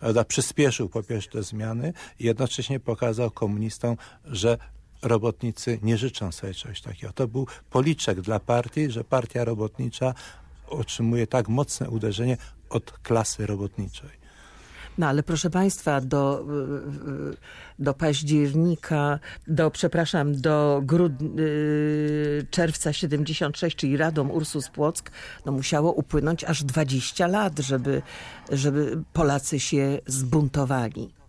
prawda, 0.00 0.24
przyspieszył 0.24 0.88
po 0.88 1.02
pierwsze 1.02 1.30
te 1.30 1.42
zmiany 1.42 1.92
i 2.18 2.24
jednocześnie 2.24 2.80
pokazał 2.80 3.30
komunistom, 3.30 3.96
że 4.24 4.58
robotnicy 5.02 5.78
nie 5.82 5.98
życzą 5.98 6.32
sobie 6.32 6.54
czegoś 6.54 6.80
takiego. 6.80 7.12
To 7.12 7.28
był 7.28 7.46
policzek 7.70 8.20
dla 8.20 8.40
partii, 8.40 8.90
że 8.90 9.04
partia 9.04 9.44
robotnicza 9.44 10.14
otrzymuje 10.68 11.26
tak 11.26 11.48
mocne 11.48 11.90
uderzenie 11.90 12.36
od 12.70 12.90
klasy 12.90 13.46
robotniczej. 13.46 14.19
No 14.98 15.06
ale 15.06 15.22
proszę 15.22 15.50
Państwa, 15.50 16.00
do, 16.00 16.40
y, 16.40 17.32
y, 17.32 17.36
do 17.78 17.94
października, 17.94 19.18
do, 19.46 19.70
przepraszam, 19.70 20.40
do 20.40 20.82
grud, 20.84 21.12
y, 21.22 22.46
czerwca 22.50 22.92
76, 22.92 23.76
czyli 23.76 23.96
Radom 23.96 24.30
Ursus 24.30 24.68
Płock, 24.68 25.10
no 25.46 25.52
musiało 25.52 25.92
upłynąć 25.92 26.44
aż 26.44 26.64
20 26.64 27.26
lat, 27.26 27.58
żeby, 27.58 28.02
żeby 28.52 29.02
Polacy 29.12 29.60
się 29.60 29.98
zbuntowali. 30.06 31.19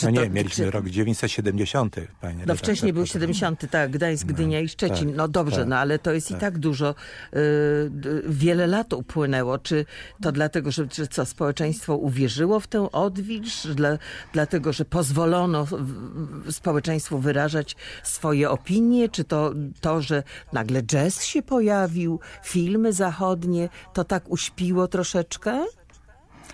Czy 0.00 0.06
no 0.06 0.10
nie, 0.22 0.26
to- 0.28 0.30
mieliśmy 0.34 0.64
czy- 0.64 0.70
rok 0.70 0.88
970, 0.88 1.96
panie 2.20 2.34
No 2.34 2.40
redaktor, 2.40 2.56
wcześniej 2.56 2.92
był 2.92 3.02
to- 3.02 3.06
70, 3.12 3.70
tak, 3.70 3.90
Gdańsk, 3.90 4.26
Gdynia 4.26 4.60
i 4.60 4.68
Szczecin. 4.68 5.08
tak, 5.08 5.16
no 5.16 5.28
dobrze, 5.28 5.56
tak, 5.56 5.68
no 5.68 5.76
ale 5.78 5.98
to 5.98 6.12
jest 6.12 6.30
i 6.30 6.34
tak 6.34 6.58
dużo, 6.58 6.94
y, 7.34 7.90
wiele 8.26 8.66
lat 8.66 8.92
upłynęło. 8.92 9.58
Czy 9.58 9.84
to 10.22 10.32
dlatego, 10.32 10.70
że 10.70 10.88
czy 10.88 11.06
co, 11.08 11.26
społeczeństwo 11.26 11.96
uwierzyło 11.96 12.60
w 12.60 12.66
tę 12.66 12.92
odwilż? 12.92 13.66
Dla, 13.66 13.98
dlatego, 14.32 14.72
że 14.72 14.84
pozwolono 14.84 15.66
społeczeństwu 16.50 17.18
wyrażać 17.18 17.76
swoje 18.02 18.50
opinie? 18.50 19.08
Czy 19.08 19.24
to 19.24 19.52
to, 19.80 20.02
że 20.02 20.22
nagle 20.52 20.82
jazz 20.82 21.24
się 21.24 21.42
pojawił, 21.42 22.20
filmy 22.42 22.92
zachodnie, 22.92 23.68
to 23.94 24.04
tak 24.04 24.30
uśpiło 24.30 24.88
troszeczkę? 24.88 25.64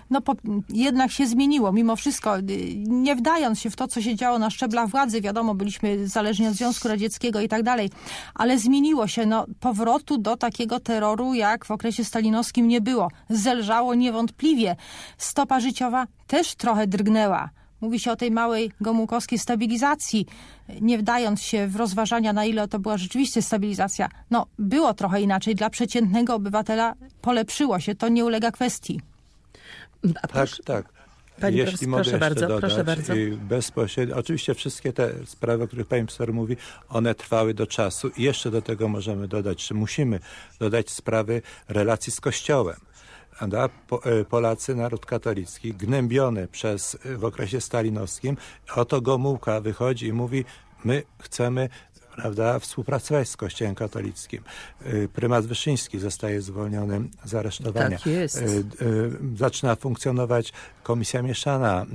No 0.09 0.21
po, 0.21 0.35
jednak 0.69 1.11
się 1.11 1.27
zmieniło 1.27 1.71
mimo 1.71 1.95
wszystko. 1.95 2.37
Y, 2.37 2.43
nie 2.77 3.15
wdając 3.15 3.59
się 3.59 3.69
w 3.69 3.75
to, 3.75 3.87
co 3.87 4.01
się 4.01 4.15
działo 4.15 4.39
na 4.39 4.49
szczeblach 4.49 4.89
władzy, 4.89 5.21
wiadomo, 5.21 5.55
byliśmy 5.55 6.07
zależni 6.07 6.47
od 6.47 6.53
Związku 6.53 6.87
Radzieckiego 6.87 7.41
i 7.41 7.47
tak 7.47 7.63
dalej, 7.63 7.89
ale 8.35 8.59
zmieniło 8.59 9.07
się. 9.07 9.25
No, 9.25 9.45
powrotu 9.59 10.17
do 10.17 10.37
takiego 10.37 10.79
terroru, 10.79 11.33
jak 11.33 11.65
w 11.65 11.71
okresie 11.71 12.03
stalinowskim 12.03 12.67
nie 12.67 12.81
było. 12.81 13.11
Zelżało 13.29 13.95
niewątpliwie. 13.95 14.75
Stopa 15.17 15.59
życiowa 15.59 16.07
też 16.27 16.55
trochę 16.55 16.87
drgnęła. 16.87 17.49
Mówi 17.81 17.99
się 17.99 18.11
o 18.11 18.15
tej 18.15 18.31
małej 18.31 18.71
gomułkowskiej 18.81 19.39
stabilizacji, 19.39 20.25
nie 20.81 20.97
wdając 20.97 21.41
się 21.41 21.67
w 21.67 21.75
rozważania, 21.75 22.33
na 22.33 22.45
ile 22.45 22.67
to 22.67 22.79
była 22.79 22.97
rzeczywiście 22.97 23.41
stabilizacja. 23.41 24.09
No, 24.31 24.45
było 24.59 24.93
trochę 24.93 25.21
inaczej. 25.21 25.55
Dla 25.55 25.69
przeciętnego 25.69 26.35
obywatela 26.35 26.93
polepszyło 27.21 27.79
się. 27.79 27.95
To 27.95 28.09
nie 28.09 28.25
ulega 28.25 28.51
kwestii. 28.51 29.01
A 30.15 30.27
Tak, 30.27 30.31
proszę, 30.31 30.63
tak. 30.63 30.85
Pani 31.41 31.57
Jeśli 31.57 31.87
profesor, 31.87 31.89
mogę 31.89 32.03
proszę 32.03 32.11
jeszcze 32.11 32.19
bardzo, 32.19 32.47
dodać, 32.47 32.59
proszę 32.59 32.83
bardzo. 32.83 33.13
bezpośrednio, 33.37 34.15
oczywiście 34.15 34.53
wszystkie 34.53 34.93
te 34.93 35.11
sprawy, 35.25 35.63
o 35.63 35.67
których 35.67 35.87
pani 35.87 36.05
profesor 36.05 36.33
mówi, 36.33 36.57
one 36.89 37.15
trwały 37.15 37.53
do 37.53 37.67
czasu 37.67 38.09
i 38.17 38.23
jeszcze 38.23 38.51
do 38.51 38.61
tego 38.61 38.87
możemy 38.87 39.27
dodać, 39.27 39.67
czy 39.67 39.73
musimy 39.73 40.19
dodać 40.59 40.89
sprawy 40.89 41.41
relacji 41.67 42.11
z 42.11 42.21
Kościołem. 42.21 42.77
Prawda? 43.37 43.69
E, 44.03 44.25
Polacy, 44.25 44.75
naród 44.75 45.05
katolicki, 45.05 45.73
gnębiony 45.73 46.47
przez, 46.47 46.97
e, 47.05 47.17
w 47.17 47.25
okresie 47.25 47.61
stalinowskim, 47.61 48.37
oto 48.75 49.01
Gomułka 49.01 49.61
wychodzi 49.61 50.07
i 50.07 50.13
mówi, 50.13 50.45
my 50.85 51.03
chcemy 51.21 51.69
prawda, 52.17 52.59
współpracować 52.59 53.29
z 53.29 53.37
Kościołem 53.37 53.75
katolickim. 53.75 54.43
Y, 54.85 55.09
Prymas 55.13 55.45
Wyszyński 55.45 55.99
zostaje 55.99 56.41
zwolniony 56.41 57.01
z 57.25 57.35
aresztowania. 57.35 57.97
Tak 57.97 58.05
jest. 58.05 58.37
Y, 58.37 58.41
y, 58.81 59.11
Zaczyna 59.37 59.75
funkcjonować 59.75 60.53
komisja 60.83 61.21
mieszana 61.21 61.85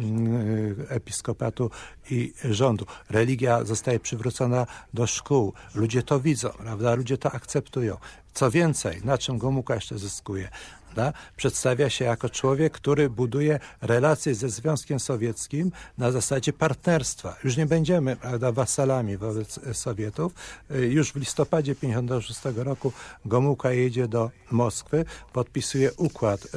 episkopatu 0.88 1.70
i 2.10 2.32
rządu. 2.44 2.86
Religia 3.10 3.64
zostaje 3.64 4.00
przywrócona 4.00 4.66
do 4.94 5.06
szkół. 5.06 5.52
Ludzie 5.74 6.02
to 6.02 6.20
widzą, 6.20 6.48
prawda? 6.48 6.94
Ludzie 6.94 7.18
to 7.18 7.32
akceptują. 7.32 7.96
Co 8.34 8.50
więcej, 8.50 9.00
na 9.04 9.18
czym 9.18 9.38
Gomułka 9.38 9.74
jeszcze 9.74 9.98
zyskuje? 9.98 10.48
Prawda? 10.94 11.18
Przedstawia 11.36 11.90
się 11.90 12.04
jako 12.04 12.28
człowiek, 12.28 12.72
który 12.72 13.10
buduje 13.10 13.60
relacje 13.80 14.34
ze 14.34 14.48
Związkiem 14.48 15.00
Sowieckim 15.00 15.72
na 15.98 16.10
zasadzie 16.10 16.52
partnerstwa. 16.52 17.36
Już 17.44 17.56
nie 17.56 17.66
będziemy 17.66 18.16
prawda, 18.16 18.52
wasalami 18.52 19.16
wobec 19.16 19.60
Sowietów. 19.72 20.32
Już 20.70 21.12
w 21.12 21.16
listopadzie 21.16 21.74
1956 21.74 22.56
roku 22.56 22.92
Gomułka 23.24 23.72
jedzie 23.72 24.08
do 24.08 24.30
Moskwy, 24.50 25.04
podpisuje 25.32 25.92
układ 25.92 26.44
e, 26.44 26.48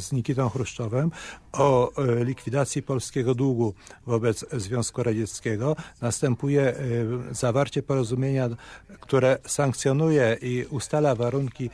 z 0.00 0.12
Nikitą 0.12 0.48
Chruszczowem 0.48 1.10
o 1.52 1.92
e, 1.96 2.24
likwidacji 2.24 2.82
polskiego 2.82 3.34
długu 3.34 3.74
wobec 4.06 4.44
Związku 4.52 5.02
Radzieckiego. 5.02 5.76
Następuje 6.00 6.62
e, 6.62 6.74
zawarcie 7.30 7.82
porozumienia, 7.82 8.48
które 9.00 9.38
sankcjonuje 9.46 10.38
i 10.42 10.64
ustala 10.70 11.14
warunki, 11.14 11.70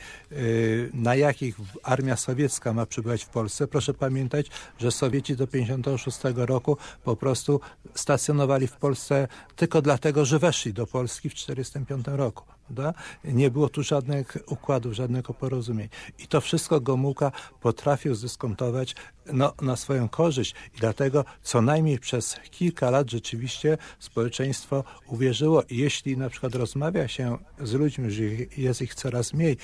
na 0.93 1.15
jakich 1.15 1.55
armia 2.01 2.17
sowiecka 2.17 2.73
ma 2.73 2.85
przybywać 2.85 3.23
w 3.23 3.29
Polsce. 3.29 3.67
Proszę 3.67 3.93
pamiętać, 3.93 4.47
że 4.77 4.91
Sowieci 4.91 5.35
do 5.35 5.47
1956 5.47 6.47
roku 6.47 6.77
po 7.03 7.15
prostu 7.15 7.59
stacjonowali 7.95 8.67
w 8.67 8.75
Polsce 8.75 9.27
tylko 9.55 9.81
dlatego, 9.81 10.25
że 10.25 10.39
weszli 10.39 10.73
do 10.73 10.87
Polski 10.87 11.29
w 11.29 11.33
1945 11.33 12.17
roku. 12.17 12.43
Prawda? 12.65 12.93
Nie 13.23 13.51
było 13.51 13.69
tu 13.69 13.83
żadnych 13.83 14.37
układów, 14.47 14.93
żadnego 14.93 15.33
porozumień. 15.33 15.89
I 16.19 16.27
to 16.27 16.41
wszystko 16.41 16.81
Gomułka 16.81 17.31
potrafił 17.61 18.15
zdyskontować 18.15 18.95
no, 19.33 19.53
na 19.61 19.75
swoją 19.75 20.09
korzyść. 20.09 20.55
I 20.75 20.79
dlatego 20.79 21.25
co 21.43 21.61
najmniej 21.61 21.99
przez 21.99 22.39
kilka 22.51 22.89
lat 22.89 23.11
rzeczywiście 23.11 23.77
społeczeństwo 23.99 24.83
uwierzyło. 25.07 25.63
I 25.69 25.77
jeśli 25.77 26.17
na 26.17 26.29
przykład 26.29 26.55
rozmawia 26.55 27.07
się 27.07 27.37
z 27.59 27.73
ludźmi, 27.73 28.11
że 28.11 28.23
jest 28.57 28.81
ich 28.81 28.95
coraz 28.95 29.33
mniej, 29.33 29.57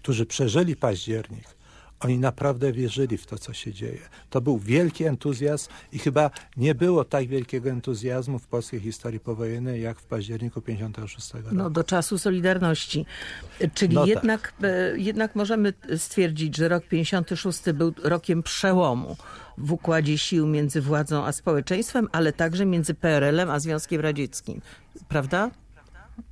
którzy 0.00 0.26
przeżyli 0.26 0.76
październik, 0.76 1.59
oni 2.00 2.18
naprawdę 2.18 2.72
wierzyli 2.72 3.18
w 3.18 3.26
to, 3.26 3.38
co 3.38 3.52
się 3.52 3.72
dzieje. 3.72 4.00
To 4.30 4.40
był 4.40 4.58
wielki 4.58 5.04
entuzjazm 5.04 5.68
i 5.92 5.98
chyba 5.98 6.30
nie 6.56 6.74
było 6.74 7.04
tak 7.04 7.26
wielkiego 7.26 7.70
entuzjazmu 7.70 8.38
w 8.38 8.46
polskiej 8.46 8.80
historii 8.80 9.20
powojennej, 9.20 9.82
jak 9.82 10.00
w 10.00 10.04
październiku 10.04 10.60
56 10.60 11.34
roku. 11.34 11.48
No, 11.52 11.70
do 11.70 11.84
czasu 11.84 12.18
Solidarności. 12.18 13.06
Czyli 13.74 13.94
No 13.94 14.00
tak. 14.00 14.08
jednak, 14.08 14.52
e, 14.62 14.98
jednak 14.98 15.34
możemy 15.34 15.72
stwierdzić, 15.96 16.56
że 16.56 16.68
rok 16.68 16.84
56 16.86 17.72
był 17.74 17.94
rokiem 18.02 18.42
przełomu 18.42 19.16
w 19.58 19.72
układzie 19.72 20.18
sił 20.18 20.46
między 20.46 20.80
władzą 20.80 21.24
a 21.24 21.32
społeczeństwem, 21.32 22.08
ale 22.12 22.32
także 22.32 22.66
między 22.66 22.94
PRL-em 22.94 23.50
a 23.50 23.60
Związkiem 23.60 24.00
Radzieckim. 24.00 24.60
Prawda? 25.08 25.50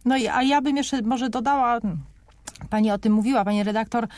No 0.04 0.16
i, 0.16 0.26
a 0.26 0.42
ja 0.42 0.62
bym 0.62 0.76
jeszcze 0.76 1.02
może 1.02 1.30
dodała, 1.30 1.80
pani 2.70 2.90
o 2.90 2.98
tym 2.98 3.12
mówiła, 3.12 3.44
pani 3.44 3.62
redaktor, 3.62 4.08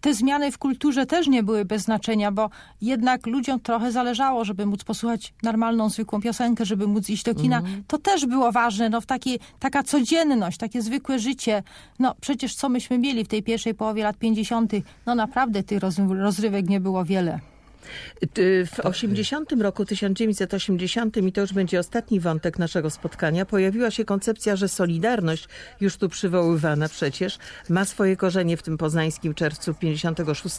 te 0.00 0.14
zmiany 0.14 0.52
w 0.52 0.58
kulturze 0.58 1.06
też 1.06 1.26
nie 1.26 1.42
były 1.42 1.64
bez 1.64 1.82
znaczenia, 1.82 2.32
bo 2.32 2.50
jednak 2.80 3.26
ludziom 3.26 3.60
trochę 3.60 3.92
zależało, 3.92 4.44
żeby 4.44 4.66
móc 4.66 4.84
posłuchać 4.84 5.34
normalną, 5.42 5.90
zwykłą 5.90 6.20
piosenkę, 6.20 6.64
żeby 6.64 6.86
móc 6.86 7.10
iść 7.10 7.24
do 7.24 7.34
kina. 7.34 7.62
To 7.86 7.98
też 7.98 8.26
było 8.26 8.52
ważne, 8.52 8.88
no 8.88 9.00
w 9.00 9.06
takiej, 9.06 9.40
taka 9.58 9.82
codzienność, 9.82 10.58
takie 10.58 10.82
zwykłe 10.82 11.18
życie. 11.18 11.62
No 11.98 12.14
przecież 12.20 12.54
co 12.54 12.68
myśmy 12.68 12.98
mieli 12.98 13.24
w 13.24 13.28
tej 13.28 13.42
pierwszej 13.42 13.74
połowie 13.74 14.02
lat 14.04 14.16
50., 14.16 14.72
no 15.06 15.14
naprawdę 15.14 15.62
tych 15.62 15.80
roz, 15.80 15.98
rozrywek 16.08 16.68
nie 16.68 16.80
było 16.80 17.04
wiele. 17.04 17.40
W 18.66 18.80
80 18.80 19.52
roku, 19.52 19.84
1980, 19.84 21.16
i 21.16 21.32
to 21.32 21.40
już 21.40 21.52
będzie 21.52 21.80
ostatni 21.80 22.20
wątek 22.20 22.58
naszego 22.58 22.90
spotkania, 22.90 23.44
pojawiła 23.44 23.90
się 23.90 24.04
koncepcja, 24.04 24.56
że 24.56 24.68
Solidarność, 24.68 25.48
już 25.80 25.96
tu 25.96 26.08
przywoływana 26.08 26.88
przecież, 26.88 27.38
ma 27.68 27.84
swoje 27.84 28.16
korzenie 28.16 28.56
w 28.56 28.62
tym 28.62 28.78
poznańskim 28.78 29.34
czerwcu 29.34 29.74
56. 29.74 30.56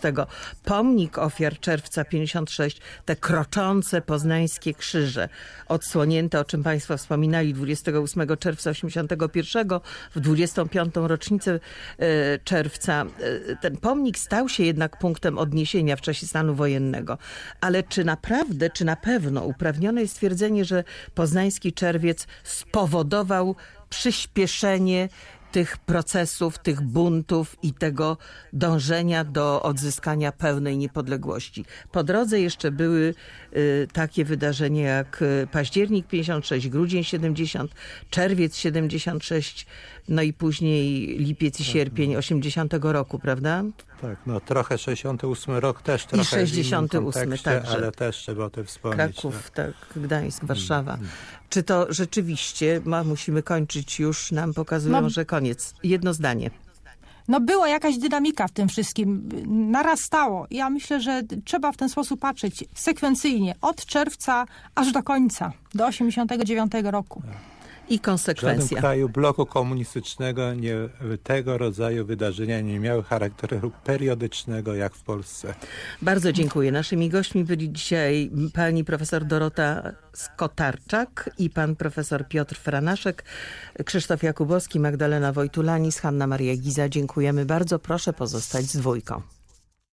Pomnik 0.64 1.18
ofiar 1.18 1.60
czerwca 1.60 2.06
56, 2.06 2.82
te 3.06 3.16
kroczące 3.16 4.02
poznańskie 4.02 4.74
krzyże, 4.74 5.30
odsłonięte, 5.68 6.40
o 6.40 6.46
czym 6.46 6.64
Państwo 6.64 6.98
wspominali, 6.98 7.54
28 7.54 8.38
czerwca 8.38 8.70
81, 8.70 9.68
w 10.16 10.20
25. 10.20 10.96
rocznicę 10.96 11.60
e, 11.98 12.40
czerwca. 12.40 13.06
E, 13.50 13.56
Ten 13.56 13.78
pomnik 13.78 14.20
stał 14.20 14.50
się 14.50 14.64
jednak 14.64 14.98
punktem 15.00 15.38
odniesienia 15.38 15.96
w 15.96 16.02
czasie 16.02 16.28
stanu 16.28 16.56
wojennego. 16.56 17.18
Ale 17.62 17.84
czy 17.84 18.04
naprawdę, 18.04 18.70
czy 18.70 18.86
na 18.86 18.96
pewno 18.96 19.44
uprawnione 19.44 20.02
jest 20.02 20.14
stwierdzenie, 20.14 20.66
że 20.66 20.84
poznański 21.14 21.74
czerwiec 21.74 22.28
spowodował 22.44 23.56
przyspieszenie 23.90 25.10
tych 25.52 25.78
procesów, 25.78 26.58
tych 26.58 26.82
buntów 26.82 27.56
i 27.64 27.74
tego 27.74 28.18
dążenia 28.54 29.24
do 29.24 29.62
odzyskania 29.64 30.32
pełnej 30.32 30.78
niepodległości. 30.78 31.66
Po 31.92 32.04
drodze 32.04 32.40
jeszcze 32.40 32.72
były 32.72 33.14
takie 33.94 34.26
wydarzenia 34.26 34.88
jak 34.88 35.22
y, 35.22 35.48
październik 35.52 36.08
56, 36.08 36.70
grudzień 36.70 37.04
70, 37.04 37.72
czerwiec 38.10 38.56
76, 38.58 39.66
no 40.08 40.22
i 40.22 40.34
później 40.34 41.08
lipiec 41.18 41.60
i 41.60 41.64
sierpień 41.64 42.16
80 42.16 42.74
roku, 42.82 43.20
prawda? 43.20 43.64
Tak, 44.02 44.18
no 44.26 44.40
trochę 44.40 44.78
68 44.78 45.56
rok 45.56 45.82
też 45.82 46.06
trochę 46.06 46.16
innym 46.16 46.26
68 46.48 47.12
kontekście, 47.14 47.44
także. 47.44 47.72
ale 47.72 47.92
też 47.92 48.18
trzeba 48.18 48.46
o 48.46 48.50
tym 48.50 48.66
wspomnieć. 48.66 48.98
Kraków, 48.98 49.52
tak, 49.52 49.74
Gdańsk, 49.96 50.46
Warszawa. 50.46 50.98
Czy 51.50 51.64
to 51.64 51.88
rzeczywiście, 51.90 52.82
ma, 52.86 53.04
musimy 53.04 53.44
kończyć 53.44 54.00
już, 54.00 54.32
nam 54.32 54.54
pokazują, 54.54 55.02
No. 55.02 55.10
że 55.10 55.26
koniec. 55.26 55.74
Jedno 55.84 56.14
zdanie. 56.14 56.52
No 57.30 57.40
była 57.40 57.68
jakaś 57.68 57.98
dynamika 57.98 58.48
w 58.48 58.52
tym 58.52 58.68
wszystkim, 58.68 59.30
narastało. 59.72 60.48
Ja 60.52 60.70
myślę, 60.70 61.02
że 61.02 61.22
trzeba 61.46 61.72
w 61.72 61.78
ten 61.78 61.90
sposób 61.90 62.20
patrzeć 62.20 62.64
sekwencyjnie, 62.76 63.56
od 63.62 63.86
czerwca 63.86 64.46
aż 64.76 64.92
do 64.92 65.04
końca, 65.04 65.52
do 65.74 65.88
89 65.88 66.72
roku. 66.84 67.22
I 67.90 68.00
W 68.00 68.02
żadnym 68.02 68.02
konsekwencja. 68.02 68.80
kraju 68.80 69.10
bloku 69.10 69.46
komunistycznego 69.46 70.54
nie, 70.54 70.76
tego 71.24 71.58
rodzaju 71.58 72.06
wydarzenia 72.06 72.62
nie 72.62 72.80
miały 72.80 73.04
charakteru 73.04 73.72
periodycznego 73.84 74.76
jak 74.76 74.96
w 74.96 75.04
Polsce. 75.04 75.54
Bardzo 76.02 76.32
dziękuję. 76.32 76.72
Naszymi 76.72 77.10
gośćmi 77.10 77.44
byli 77.44 77.72
dzisiaj 77.74 78.32
pani 78.54 78.84
profesor 78.84 79.26
Dorota 79.26 79.92
Skotarczak 80.14 81.30
i 81.38 81.50
pan 81.50 81.76
profesor 81.76 82.28
Piotr 82.28 82.56
Franaszek, 82.56 83.24
Krzysztof 83.86 84.24
Jakubowski, 84.24 84.80
Magdalena 84.80 85.34
Wojtulanis, 85.34 86.00
Hanna 86.00 86.28
Maria 86.28 86.56
Giza. 86.56 86.90
Dziękujemy 86.90 87.46
bardzo. 87.46 87.80
Proszę 87.80 88.14
pozostać 88.14 88.66
z 88.66 88.78
dwójką. 88.78 89.22